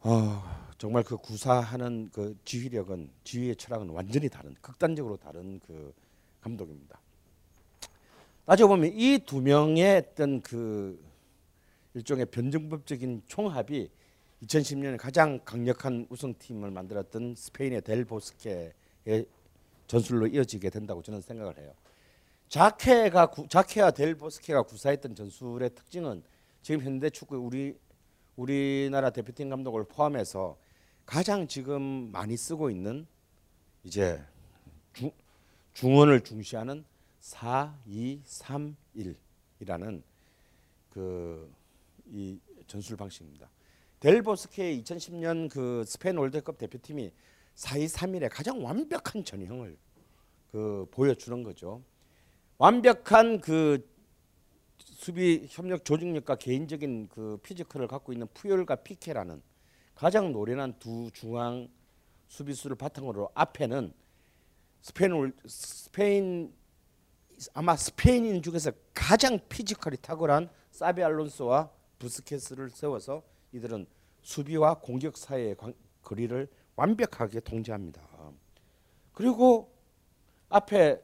어, 0.00 0.42
정말 0.76 1.02
그 1.04 1.16
구사하는 1.16 2.10
그 2.12 2.36
지휘력은 2.44 3.10
지휘의 3.24 3.56
철학은 3.56 3.88
완전히 3.88 4.28
다른 4.28 4.54
극단적으로 4.60 5.16
다른 5.16 5.58
그 5.60 5.94
감독입니다. 6.42 7.00
따져 8.44 8.68
보면 8.68 8.92
이 8.92 9.20
두 9.24 9.40
명의 9.40 9.96
어떤 9.96 10.42
그 10.42 11.02
일종의 11.94 12.26
변증법적인 12.26 13.22
총합이 13.26 13.88
2010년에 14.42 14.98
가장 14.98 15.40
강력한 15.46 16.06
우승팀을 16.10 16.70
만들었던 16.70 17.36
스페인의 17.36 17.80
델 17.80 18.04
보스케의 18.04 18.74
전술로 19.86 20.26
이어지게 20.26 20.70
된다고 20.70 21.02
저는 21.02 21.20
생각을 21.20 21.58
해요. 21.58 21.74
자케가 22.48 23.26
구, 23.26 23.48
자케와 23.48 23.92
델 23.92 24.14
보스케가 24.14 24.62
구사했던 24.62 25.14
전술의 25.14 25.74
특징은 25.74 26.22
지금 26.62 26.82
현대 26.82 27.10
축구 27.10 27.36
우리 27.36 27.76
우리나라 28.36 29.10
대표팀 29.10 29.48
감독을 29.48 29.84
포함해서 29.84 30.56
가장 31.06 31.46
지금 31.46 32.10
많이 32.10 32.36
쓰고 32.36 32.70
있는 32.70 33.06
이제 33.82 34.22
중, 34.92 35.10
중원을 35.72 36.22
중시하는 36.22 36.84
4, 37.20 37.78
2, 37.86 38.20
3, 38.24 38.76
1이라는 39.60 40.02
그 40.90 41.64
이 42.06 42.38
전술 42.66 42.96
방식입니다. 42.96 43.50
델 44.00 44.22
보스케의 44.22 44.82
2010년 44.82 45.50
그 45.50 45.84
스페인 45.86 46.16
월드컵 46.16 46.58
대표팀이 46.58 47.10
4-2-3-1의 47.56 48.28
가장 48.30 48.64
완벽한 48.64 49.24
전형을 49.24 49.76
그 50.50 50.86
보여주는 50.90 51.42
거죠. 51.42 51.82
완벽한 52.58 53.40
그 53.40 53.88
수비 54.78 55.46
협력 55.48 55.84
조직력과 55.84 56.36
개인적인 56.36 57.08
그 57.08 57.38
physical을 57.42 57.88
갖고 57.88 58.12
있는 58.12 58.26
푸욜과 58.34 58.76
피케라는 58.76 59.42
가장 59.94 60.32
노련한 60.32 60.78
두 60.78 61.10
중앙 61.12 61.68
수비수를 62.28 62.76
바탕으로 62.76 63.30
앞에는 63.34 63.92
스페인 64.80 65.32
스페인 65.46 66.54
아마 67.52 67.76
스페인인 67.76 68.42
중에서 68.42 68.72
가장 68.92 69.38
피지컬이 69.48 69.96
탁월한 69.98 70.48
사비 70.70 71.02
알론소와 71.02 71.70
부스케스를 71.98 72.70
세워서 72.70 73.22
이들은 73.52 73.86
수비와 74.22 74.74
공격 74.80 75.16
사이의 75.16 75.56
거리를 76.02 76.48
완벽하게 76.76 77.40
통제합니다. 77.40 78.02
그리고 79.12 79.72
앞에 80.48 81.00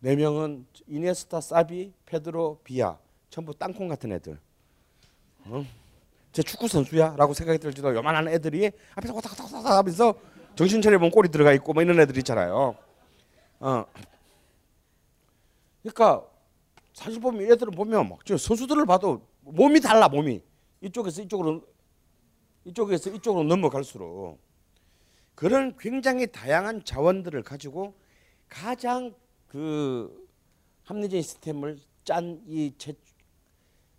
네 0.00 0.16
명은 0.16 0.66
이네스타, 0.86 1.40
사비, 1.40 1.92
페드로, 2.04 2.60
비아 2.62 2.98
전부 3.30 3.54
땅콩 3.54 3.88
같은 3.88 4.12
애들. 4.12 4.38
어? 5.46 5.64
제 6.32 6.42
축구 6.42 6.68
선수야라고 6.68 7.32
생각이 7.32 7.58
들지도 7.58 7.94
요만한 7.94 8.28
애들이 8.28 8.70
앞에서 8.94 9.14
왔다 9.14 9.78
하면서 9.78 10.14
정신 10.54 10.82
차려보면 10.82 11.10
골이 11.10 11.30
들어가 11.30 11.52
있고 11.54 11.72
뭐 11.72 11.82
이런 11.82 11.98
애들 11.98 12.16
있잖아요. 12.18 12.76
어. 13.60 13.84
그러니까 15.82 16.26
사실 16.92 17.20
보면 17.20 17.50
애들은 17.50 17.72
보면 17.72 18.08
막저 18.08 18.36
선수들을 18.36 18.84
봐도 18.86 19.26
몸이 19.40 19.80
달라 19.80 20.08
몸이 20.08 20.42
이쪽에서 20.82 21.22
이쪽으로 21.22 21.62
이쪽에서 22.66 23.10
이쪽으로 23.10 23.44
넘어갈수록 23.44 24.38
그런 25.34 25.76
굉장히 25.76 26.26
다양한 26.26 26.84
자원들을 26.84 27.42
가지고 27.42 27.94
가장 28.48 29.14
그 29.46 30.28
합리적인 30.84 31.22
시스템을 31.22 31.78
짠 32.04 32.42
이 32.46 32.72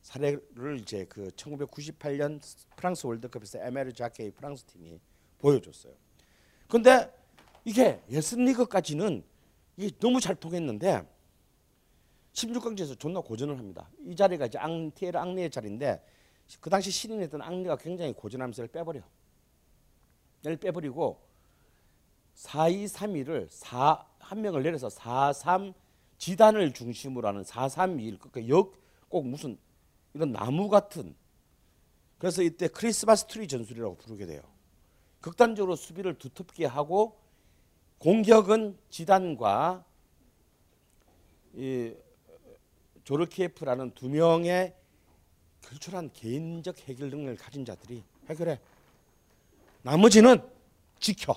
사례를 0.02 0.80
이제 0.80 1.06
그 1.10 1.30
1998년 1.31 2.39
프랑스 2.76 3.06
월드컵에서 3.06 3.60
에메르 3.60 3.91
자케의 3.94 4.31
프랑스 4.31 4.64
팀이 4.64 4.99
보여줬어요. 5.38 5.94
근데 6.69 7.11
이게 7.65 8.02
예선리그까지는 8.10 9.23
이게 9.76 9.98
너무 9.99 10.22
잘 10.22 10.35
통했는데 10.35 11.06
16강전에서 12.31 12.98
존나 12.99 13.19
고전을 13.19 13.57
합니다. 13.57 13.89
이 13.99 14.15
자리가 14.15 14.45
이제 14.45 14.57
앙 14.57 14.91
티에르 14.91 15.19
앙리의 15.19 15.49
자리인데 15.49 16.02
그 16.59 16.69
당시 16.69 16.91
신인했던 16.91 17.41
앙리가 17.41 17.77
굉장히 17.77 18.13
얘를 18.61 18.71
빼버려. 18.71 19.01
얘를 20.45 20.57
빼버리고 20.57 21.21
4-2-3-1을 22.35 23.47
4, 23.49 24.05
한 24.19 24.41
명을 24.41 24.63
내려서 24.63 24.87
4-3 24.87 25.73
지단을 26.17 26.73
중심으로 26.73 27.27
하는 27.27 27.43
4-3-2를 27.43 28.19
그러니까 28.19 28.47
역꼭 28.47 29.27
무슨 29.27 29.57
이런 30.13 30.31
나무 30.31 30.69
같은 30.69 31.15
그래서 32.17 32.41
이때 32.41 32.67
크리스마스 32.67 33.27
트리 33.27 33.47
전술이라고 33.47 33.95
부르게 33.97 34.25
돼요. 34.25 34.41
극단적으로 35.21 35.75
수비를 35.75 36.17
두텁게 36.17 36.65
하고 36.65 37.19
공격은 37.99 38.77
지단과 38.89 39.83
이 41.53 41.93
조르카에프라는 43.03 43.91
두 43.95 44.09
명의 44.09 44.73
걸출한 44.73 46.11
개인적 46.13 46.79
해결 46.88 47.09
능력을 47.09 47.38
가진 47.38 47.65
자들이 47.65 48.03
해결해. 48.29 48.59
나머지는 49.84 50.41
지켜. 50.99 51.35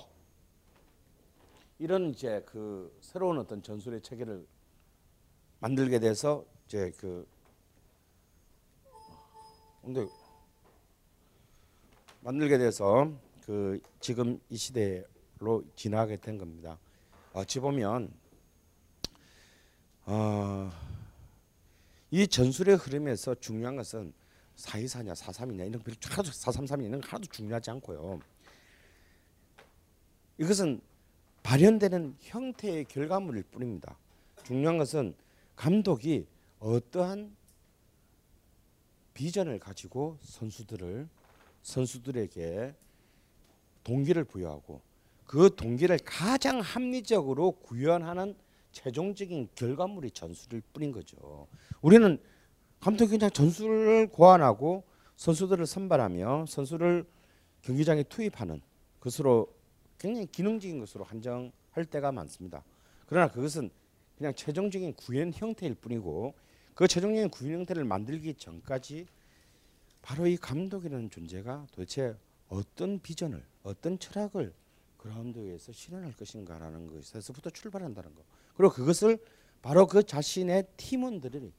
이런 1.79 2.11
이제 2.11 2.43
그 2.47 2.97
새로운 3.01 3.39
어떤 3.39 3.63
전술의 3.63 4.03
체계를 4.03 4.47
만들게 5.61 5.99
돼서 5.99 6.45
이제 6.67 6.93
그 6.99 7.27
근데 9.83 10.07
만들게 12.21 12.59
돼서 12.59 13.11
그 13.45 13.81
지금 13.99 14.39
이 14.51 14.57
시대로 14.57 15.65
지나게 15.75 16.17
된 16.17 16.37
겁니다. 16.37 16.79
어찌 17.33 17.61
보면 17.61 18.13
어, 20.05 20.71
이 22.11 22.27
전술의 22.27 22.77
흐름에서 22.77 23.37
중요한 23.37 23.77
것은 23.77 24.13
424냐 24.57 25.15
432냐 25.15 25.67
이런 25.67 25.83
거 25.83 25.93
하나도 26.09 26.31
433이 26.31 26.87
이런 26.87 27.01
거 27.01 27.09
하나도 27.09 27.27
중요하지 27.31 27.71
않고요. 27.71 28.21
이것은 30.39 30.81
발현되는 31.43 32.17
형태의 32.21 32.85
결과물일 32.87 33.45
뿐입니다. 33.45 33.97
중요한 34.45 34.79
것은 34.79 35.15
감독이 35.57 36.27
어떠한 36.59 37.37
비전을 39.15 39.59
가지고 39.59 40.19
선수들을 40.23 41.09
선수들에게 41.63 42.75
동기를 43.85 44.25
부여하고 44.25 44.81
그 45.27 45.55
동기를 45.55 45.99
가장 46.05 46.61
합리적으로 46.61 47.53
구현하는 47.53 48.35
최종적인 48.73 49.49
결과물이 49.55 50.11
전술일 50.13 50.63
뿐인 50.73 50.93
거죠. 50.93 51.47
우리는 51.83 52.19
감독이 52.81 53.11
그냥 53.13 53.31
전술을 53.31 54.09
고안하고 54.09 54.85
선수들을 55.17 55.67
선발하며 55.67 56.47
선수를 56.49 57.05
경기장에 57.63 58.03
투입하는 58.05 58.63
것으로 59.01 59.55
굉장히 59.99 60.27
기능적인 60.27 60.79
것으로 60.79 61.05
한정할 61.05 61.85
때가 61.91 62.11
많습니다. 62.11 62.65
그러나 63.07 63.29
그것은 63.29 63.71
그냥 64.17 64.35
최종적인 64.35 64.95
구현 64.95 65.33
형태일 65.35 65.75
뿐이고 65.75 66.35
그 66.75 66.89
최종적인 66.89 67.29
구현 67.31 67.61
형태를 67.61 67.85
만들기 67.85 68.35
전까지 68.35 69.07
바로 70.01 70.27
이 70.27 70.37
감독이라는 70.37 71.11
존재가 71.11 71.67
도대체 71.73 72.17
어떤 72.49 72.99
비전을 73.01 73.45
어떤 73.63 73.99
철학을 73.99 74.55
그라운드에서 75.01 75.73
실현할 75.73 76.13
것인가라는 76.13 76.87
것에서부터 76.87 77.49
출발한다는 77.51 78.15
거. 78.15 78.23
그리고 78.55 78.73
그것을 78.75 79.19
바로 79.63 79.87
그 79.87 80.03
자신의 80.03 80.67
팀원들이 80.77 81.53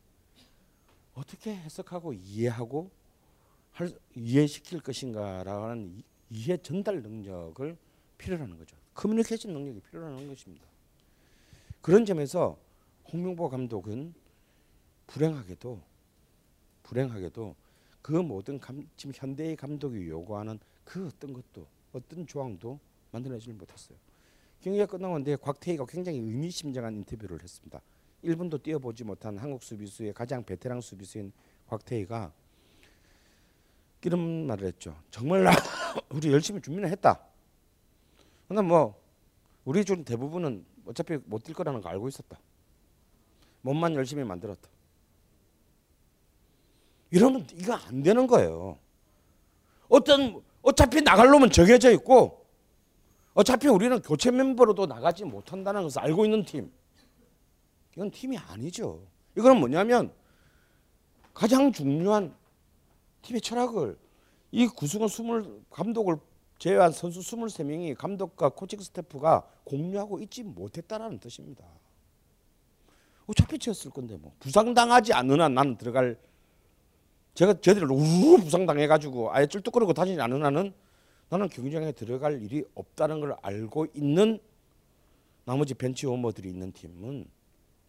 어떻게 1.15 1.55
해석하고 1.55 2.13
이해하고 2.13 2.91
할, 3.71 3.91
이해시킬 4.15 4.81
것인가라는 4.81 6.03
이해 6.29 6.57
전달 6.57 7.01
능력을 7.01 7.77
필요로 8.19 8.43
하는 8.43 8.57
거죠. 8.57 8.77
커뮤니케이션 8.93 9.53
능력이 9.53 9.79
필요로 9.81 10.19
는 10.19 10.27
것입니다. 10.27 10.67
그런 11.81 12.05
점에서 12.05 12.59
홍명보 13.11 13.49
감독은 13.49 14.13
불행하게도 15.07 15.81
불행하게도 16.83 17.55
그 18.03 18.11
모든 18.11 18.59
감, 18.59 18.87
지금 18.95 19.13
현대의 19.15 19.55
감독이 19.55 20.07
요구하는 20.07 20.59
그 20.83 21.07
어떤 21.07 21.33
것도 21.33 21.65
어떤 21.91 22.27
조항도 22.27 22.79
만들어내지 23.11 23.51
못했어요. 23.53 23.97
경기가 24.61 24.85
끝나고 24.85 25.15
는데 25.15 25.35
곽태희가 25.35 25.85
굉장히 25.85 26.19
의미심장한 26.19 26.95
인터뷰를 26.95 27.41
했습니다. 27.41 27.81
1분도 28.23 28.61
뛰어보지 28.61 29.03
못한 29.03 29.37
한국 29.37 29.63
수비수의 29.63 30.13
가장 30.13 30.43
베테랑 30.43 30.81
수비수인 30.81 31.31
곽태희가 31.67 32.31
이런 34.03 34.47
말을 34.47 34.67
했죠. 34.67 34.95
정말 35.09 35.43
나 35.43 35.51
우리 36.09 36.31
열심히 36.31 36.61
준비는 36.61 36.89
했다. 36.89 37.19
근데 38.47 38.61
뭐 38.61 38.99
우리 39.65 39.85
중 39.85 40.03
대부분은 40.03 40.65
어차피 40.85 41.17
못 41.25 41.43
뛸 41.43 41.53
거라는 41.53 41.81
거 41.81 41.89
알고 41.89 42.07
있었다. 42.07 42.39
몸만 43.61 43.93
열심히 43.95 44.23
만들었다. 44.23 44.67
이러면 47.11 47.45
이거 47.53 47.73
안 47.73 48.01
되는 48.01 48.25
거예요. 48.25 48.79
어떤 49.89 50.41
어차피 50.61 51.01
나갈 51.01 51.29
놈은 51.29 51.51
정해져 51.51 51.91
있고 51.91 52.40
어차피 53.33 53.67
우리는 53.67 54.01
교체 54.01 54.31
멤버로도 54.31 54.85
나가지 54.85 55.23
못한다는 55.23 55.83
것을 55.83 56.01
알고 56.01 56.25
있는 56.25 56.43
팀. 56.43 56.71
이건 57.95 58.11
팀이 58.11 58.37
아니죠. 58.37 59.05
이거는 59.37 59.59
뭐냐면 59.59 60.11
가장 61.33 61.71
중요한 61.71 62.33
팀의 63.21 63.41
철학을 63.41 63.97
이 64.51 64.67
구승원 64.67 65.09
20 65.09 65.69
감독을 65.69 66.17
제외한 66.57 66.91
선수 66.91 67.21
23명이 67.21 67.95
감독과 67.95 68.49
코칭 68.49 68.79
스태프가 68.79 69.47
공유하고 69.63 70.19
있지 70.19 70.43
못했다라는 70.43 71.19
뜻입니다. 71.19 71.65
어차피 73.25 73.57
쳤을 73.57 73.91
건데 73.91 74.17
뭐 74.17 74.33
부상당하지 74.39 75.13
한 75.13 75.27
나는 75.27 75.77
들어갈 75.77 76.17
제가 77.33 77.53
저들을 77.61 77.89
우르르 77.89 78.43
부상당해가지고 78.43 79.33
아예 79.33 79.47
쩔뚝거리고 79.47 79.93
다니지 79.93 80.19
한은 80.19 80.73
나는 81.31 81.47
경기장에 81.47 81.93
들어갈 81.93 82.41
일이 82.41 82.65
없다는 82.75 83.21
걸 83.21 83.37
알고 83.41 83.87
있는 83.93 84.37
나머지 85.45 85.73
벤치 85.73 86.05
워머들이 86.05 86.49
있는 86.49 86.73
팀은 86.73 87.25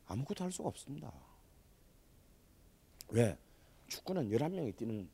아무것도 0.06 0.44
할 0.44 0.52
수가 0.52 0.68
없습니다. 0.68 1.12
왜? 3.08 3.36
축구는 3.88 4.30
11명이 4.30 4.76
뛰는 4.76 5.08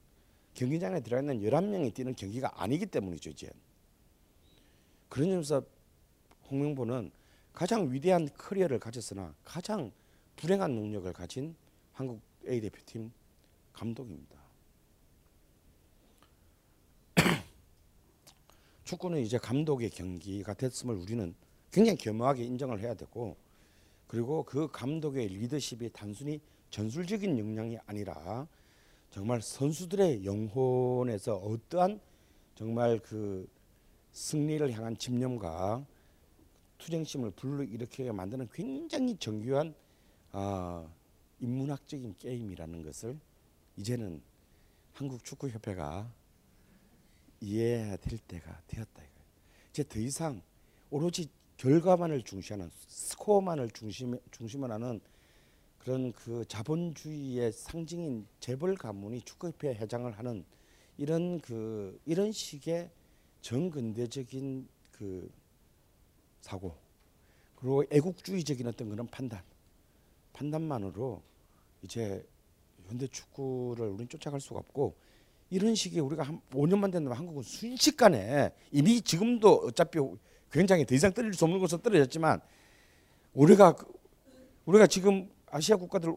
경기장에 0.53 1.01
들어가 1.01 1.23
있는 1.23 1.41
11명이 1.41 1.95
뛰는 1.95 2.15
경기가 2.15 2.53
아니기 2.63 2.85
때문이죠, 2.85 3.31
이제. 3.31 3.51
그런 5.09 5.31
점에서 5.31 5.63
홍명보는 6.51 7.11
가장 7.55 7.91
위대한 7.91 8.29
커리어를 8.37 8.79
가졌으나 8.79 9.35
가장 9.43 9.91
불행한 10.37 10.73
능력을 10.73 11.11
가진 11.15 11.57
한국 11.95 12.21
A 12.47 12.61
대표팀 12.61 13.11
감독입니다. 13.73 14.38
축구는 18.89 19.21
이제 19.21 19.37
감독의 19.37 19.91
경기가 19.91 20.55
됐음을 20.55 20.95
우리는 20.95 21.35
굉장히 21.71 21.99
겸허하게 21.99 22.45
인정을 22.45 22.81
해야 22.81 22.95
되고 22.95 23.37
그리고 24.07 24.43
그 24.45 24.69
감독의 24.73 25.29
리더십이 25.29 25.91
단순히 25.93 26.41
전술적인 26.71 27.39
역량이 27.39 27.79
아니라 27.85 28.49
정말 29.11 29.43
선수들의 29.43 30.25
영혼에서 30.25 31.37
어떠한 31.37 32.01
정말 32.55 32.99
그 33.01 33.47
승리를 34.13 34.73
향한 34.73 34.97
집념과 34.97 35.85
투쟁심을 36.79 37.33
불러일으키게 37.33 38.11
만드는 38.11 38.49
굉장히 38.55 39.19
정교한 39.19 39.75
어, 40.33 40.91
인문학적인 41.41 42.15
게임이라는 42.19 42.83
것을 42.85 43.19
이제는 43.77 44.23
한국 44.95 45.23
축구 45.23 45.51
협회가 45.51 46.11
이해해야 47.41 47.97
될 47.97 48.19
때가 48.19 48.63
되었다 48.67 48.91
이거예요. 48.91 49.19
이제 49.71 49.85
더 49.85 49.99
이상 49.99 50.43
오로지 50.91 51.29
결과만을 51.57 52.23
중시하는 52.23 52.71
스코어만을 52.87 53.71
중심 53.71 54.19
중심을 54.31 54.71
하는 54.71 55.01
그런 55.79 56.13
그 56.13 56.45
자본주의의 56.47 57.53
상징인 57.53 58.27
재벌 58.41 58.77
가문이 58.77 59.23
축구협회 59.23 59.75
회장을 59.75 60.11
하는 60.13 60.45
이런 60.97 61.41
그 61.41 62.01
이런 62.05 62.33
식의 62.33 62.91
정근대적인 63.41 64.69
그 64.93 65.31
사고 66.41 66.75
그리고 67.57 67.85
애국주의적인 67.91 68.67
어떤 68.67 68.89
그런 68.89 69.07
판단 69.07 69.43
판단만으로 70.33 71.23
이제 71.83 72.25
현대 72.87 73.07
축구를 73.07 73.87
우리는 73.89 74.09
쫓아갈 74.09 74.41
수가 74.41 74.61
없고 74.61 74.95
이런 75.51 75.75
식의 75.75 76.01
우리가 76.01 76.23
한 76.25 76.41
5년만 76.53 76.93
된다면 76.93 77.13
한국은 77.17 77.43
순식간에 77.43 78.53
이미 78.71 79.01
지금도 79.01 79.63
어차피 79.67 79.99
굉장히 80.53 80.85
더 80.85 80.95
이상 80.95 81.13
떨어질 81.13 81.35
수 81.35 81.45
없는 81.45 81.59
곳은 81.61 81.81
떨어졌지만 81.81 82.41
우리가 83.35 83.73
그- 83.73 83.87
우리가 84.67 84.87
지금 84.87 85.29
아시아 85.51 85.77
국가들 85.77 86.15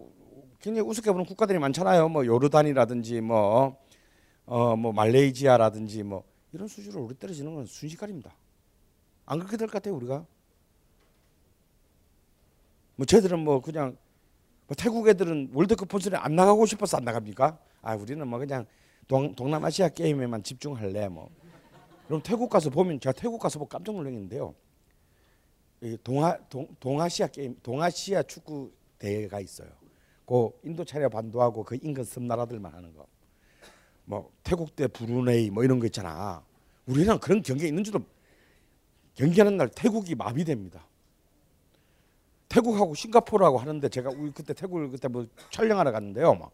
굉장히 0.62 0.88
우습게 0.88 1.12
보는 1.12 1.26
국가들이 1.26 1.58
많잖아요. 1.60 2.10
뭐 2.10 2.26
요르단이라든지 2.26 3.22
뭐 3.22 3.78
어 4.48 4.76
뭐 4.76 4.92
말레이시아라든지 4.92 6.04
뭐 6.04 6.24
이런 6.52 6.68
수준으로 6.68 7.04
우리 7.06 7.18
떨어지는 7.18 7.56
건 7.56 7.66
순식간입니다. 7.66 8.36
안 9.26 9.40
그렇게 9.40 9.56
될 9.56 9.68
것 9.68 9.74
같아요, 9.74 9.96
우리가. 9.96 10.26
뭐 12.96 13.06
쟤들은 13.06 13.40
뭐 13.40 13.62
그냥 13.62 13.96
뭐 14.68 14.76
태국 14.76 15.08
애들은 15.08 15.52
월드컵 15.54 15.88
본선에 15.88 16.18
안 16.18 16.36
나가고 16.36 16.66
싶어서 16.66 16.98
안 16.98 17.04
나갑니까? 17.06 17.58
아 17.82 17.96
우리는 17.96 18.28
뭐 18.28 18.40
그냥 18.40 18.66
동, 19.08 19.36
동남아시아 19.36 19.90
게임에만 19.90 20.44
집중할래 20.44 21.08
뭐. 21.10 21.30
그럼 22.08 22.22
태국 22.22 22.50
가서 22.50 22.70
보면 22.70 23.00
제가 23.00 23.14
태국 23.14 23.40
가서 23.40 23.60
보고 23.60 23.70
깜짝 23.70 23.96
놀랐는데요. 23.96 24.54
이 25.82 25.98
동아 26.04 26.38
동, 26.50 26.68
동아시아 26.80 27.28
게임 27.28 27.58
동아시아 27.64 28.24
축구 28.24 28.72
대회가 29.00 29.40
있어요. 29.40 29.70
그 30.26 30.50
인도차리아 30.64 31.10
반도하고 31.10 31.64
그 31.64 31.78
인근 31.82 32.04
섬 32.04 32.28
나라들만 32.28 32.74
하는 32.74 32.94
거. 32.96 33.06
뭐 34.06 34.32
태국 34.44 34.76
대 34.76 34.88
브루네이 34.88 35.50
뭐 35.50 35.64
이런 35.64 35.80
거 35.80 35.86
있잖아. 35.86 36.44
우리는 36.86 37.18
그런 37.20 37.42
경기가 37.42 37.68
있는 37.68 37.84
줄도 37.84 38.00
경기하는 39.16 39.58
날 39.58 39.70
태국이 39.70 40.16
마비됩니다. 40.16 40.86
태국하고 42.50 42.94
싱가포르하고 42.94 43.58
하는데 43.58 43.88
제가 43.88 44.10
우리 44.10 44.32
그때 44.32 44.54
태국을 44.54 44.90
그때 44.90 45.08
뭐 45.08 45.26
촬영하러 45.52 45.92
갔는데요. 45.92 46.36
막 46.36 46.52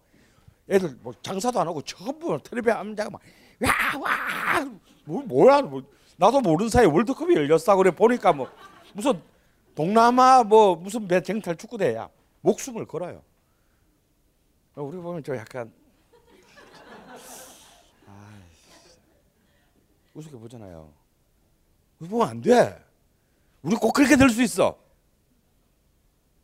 애들 0.69 0.97
뭐 1.01 1.13
장사도 1.21 1.59
안 1.59 1.67
하고 1.67 1.81
전부 1.81 2.37
텔레비 2.43 2.69
암자가 2.69 3.09
막 3.09 3.21
와와 3.99 4.65
뭐, 5.05 5.21
뭐야 5.23 5.61
뭐 5.61 5.81
나도 6.17 6.41
모르는 6.41 6.69
사이에 6.69 6.85
월드컵이 6.87 7.35
열렸어 7.35 7.75
그래 7.75 7.91
보니까 7.91 8.33
뭐 8.33 8.49
무슨 8.93 9.21
동남아 9.75 10.43
뭐 10.43 10.75
무슨 10.75 11.07
매 11.07 11.21
쟁탈 11.21 11.55
축구 11.55 11.77
대회야 11.77 12.09
목숨을 12.41 12.85
걸어요. 12.85 13.21
우리 14.75 14.97
보면 14.97 15.23
저 15.23 15.35
약간 15.35 15.71
아, 18.07 18.39
우습게 20.13 20.37
보잖아요. 20.37 20.91
우리 21.99 22.09
보면 22.09 22.27
안 22.27 22.41
돼. 22.41 22.83
우리 23.61 23.75
꼭 23.75 23.91
그렇게 23.93 24.15
될 24.15 24.29
수 24.29 24.41
있어. 24.43 24.77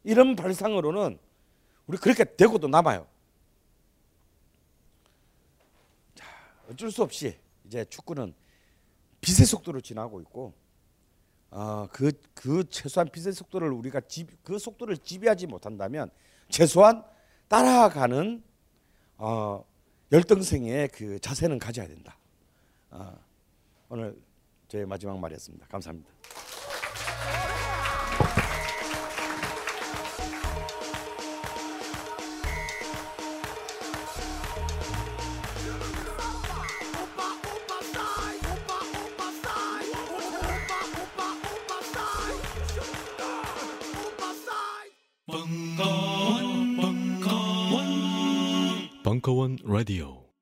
이런 0.04 0.36
발상으로는 0.36 1.20
우리 1.88 1.98
그렇게 1.98 2.24
되고도 2.24 2.68
남아요. 2.68 3.08
어쩔 6.69 6.91
수 6.91 7.03
없이 7.03 7.38
이제 7.65 7.85
축구는 7.85 8.34
빛의 9.22 9.45
속도로 9.45 9.81
지나고 9.81 10.22
있고, 10.22 10.53
어, 11.49 11.88
그, 11.91 12.11
그 12.34 12.68
최소한 12.69 13.10
빛의 13.10 13.34
속도를 13.34 13.72
우리가 13.72 14.02
지, 14.02 14.26
그 14.44 14.57
속도를 14.57 14.98
지배하지 14.98 15.48
못한다면 15.48 16.10
최소한 16.49 17.03
따라가는 17.48 18.44
어, 19.18 19.64
열등생의 20.11 20.90
그 20.90 21.19
자세는 21.19 21.60
가져야 21.60 21.88
된다. 21.88 22.18
어, 22.90 23.15
오늘 23.90 24.19
제 24.68 24.85
마지막 24.85 25.19
말이었습니다. 25.19 25.68
감사합니다. 25.68 26.10
벙 49.65 50.32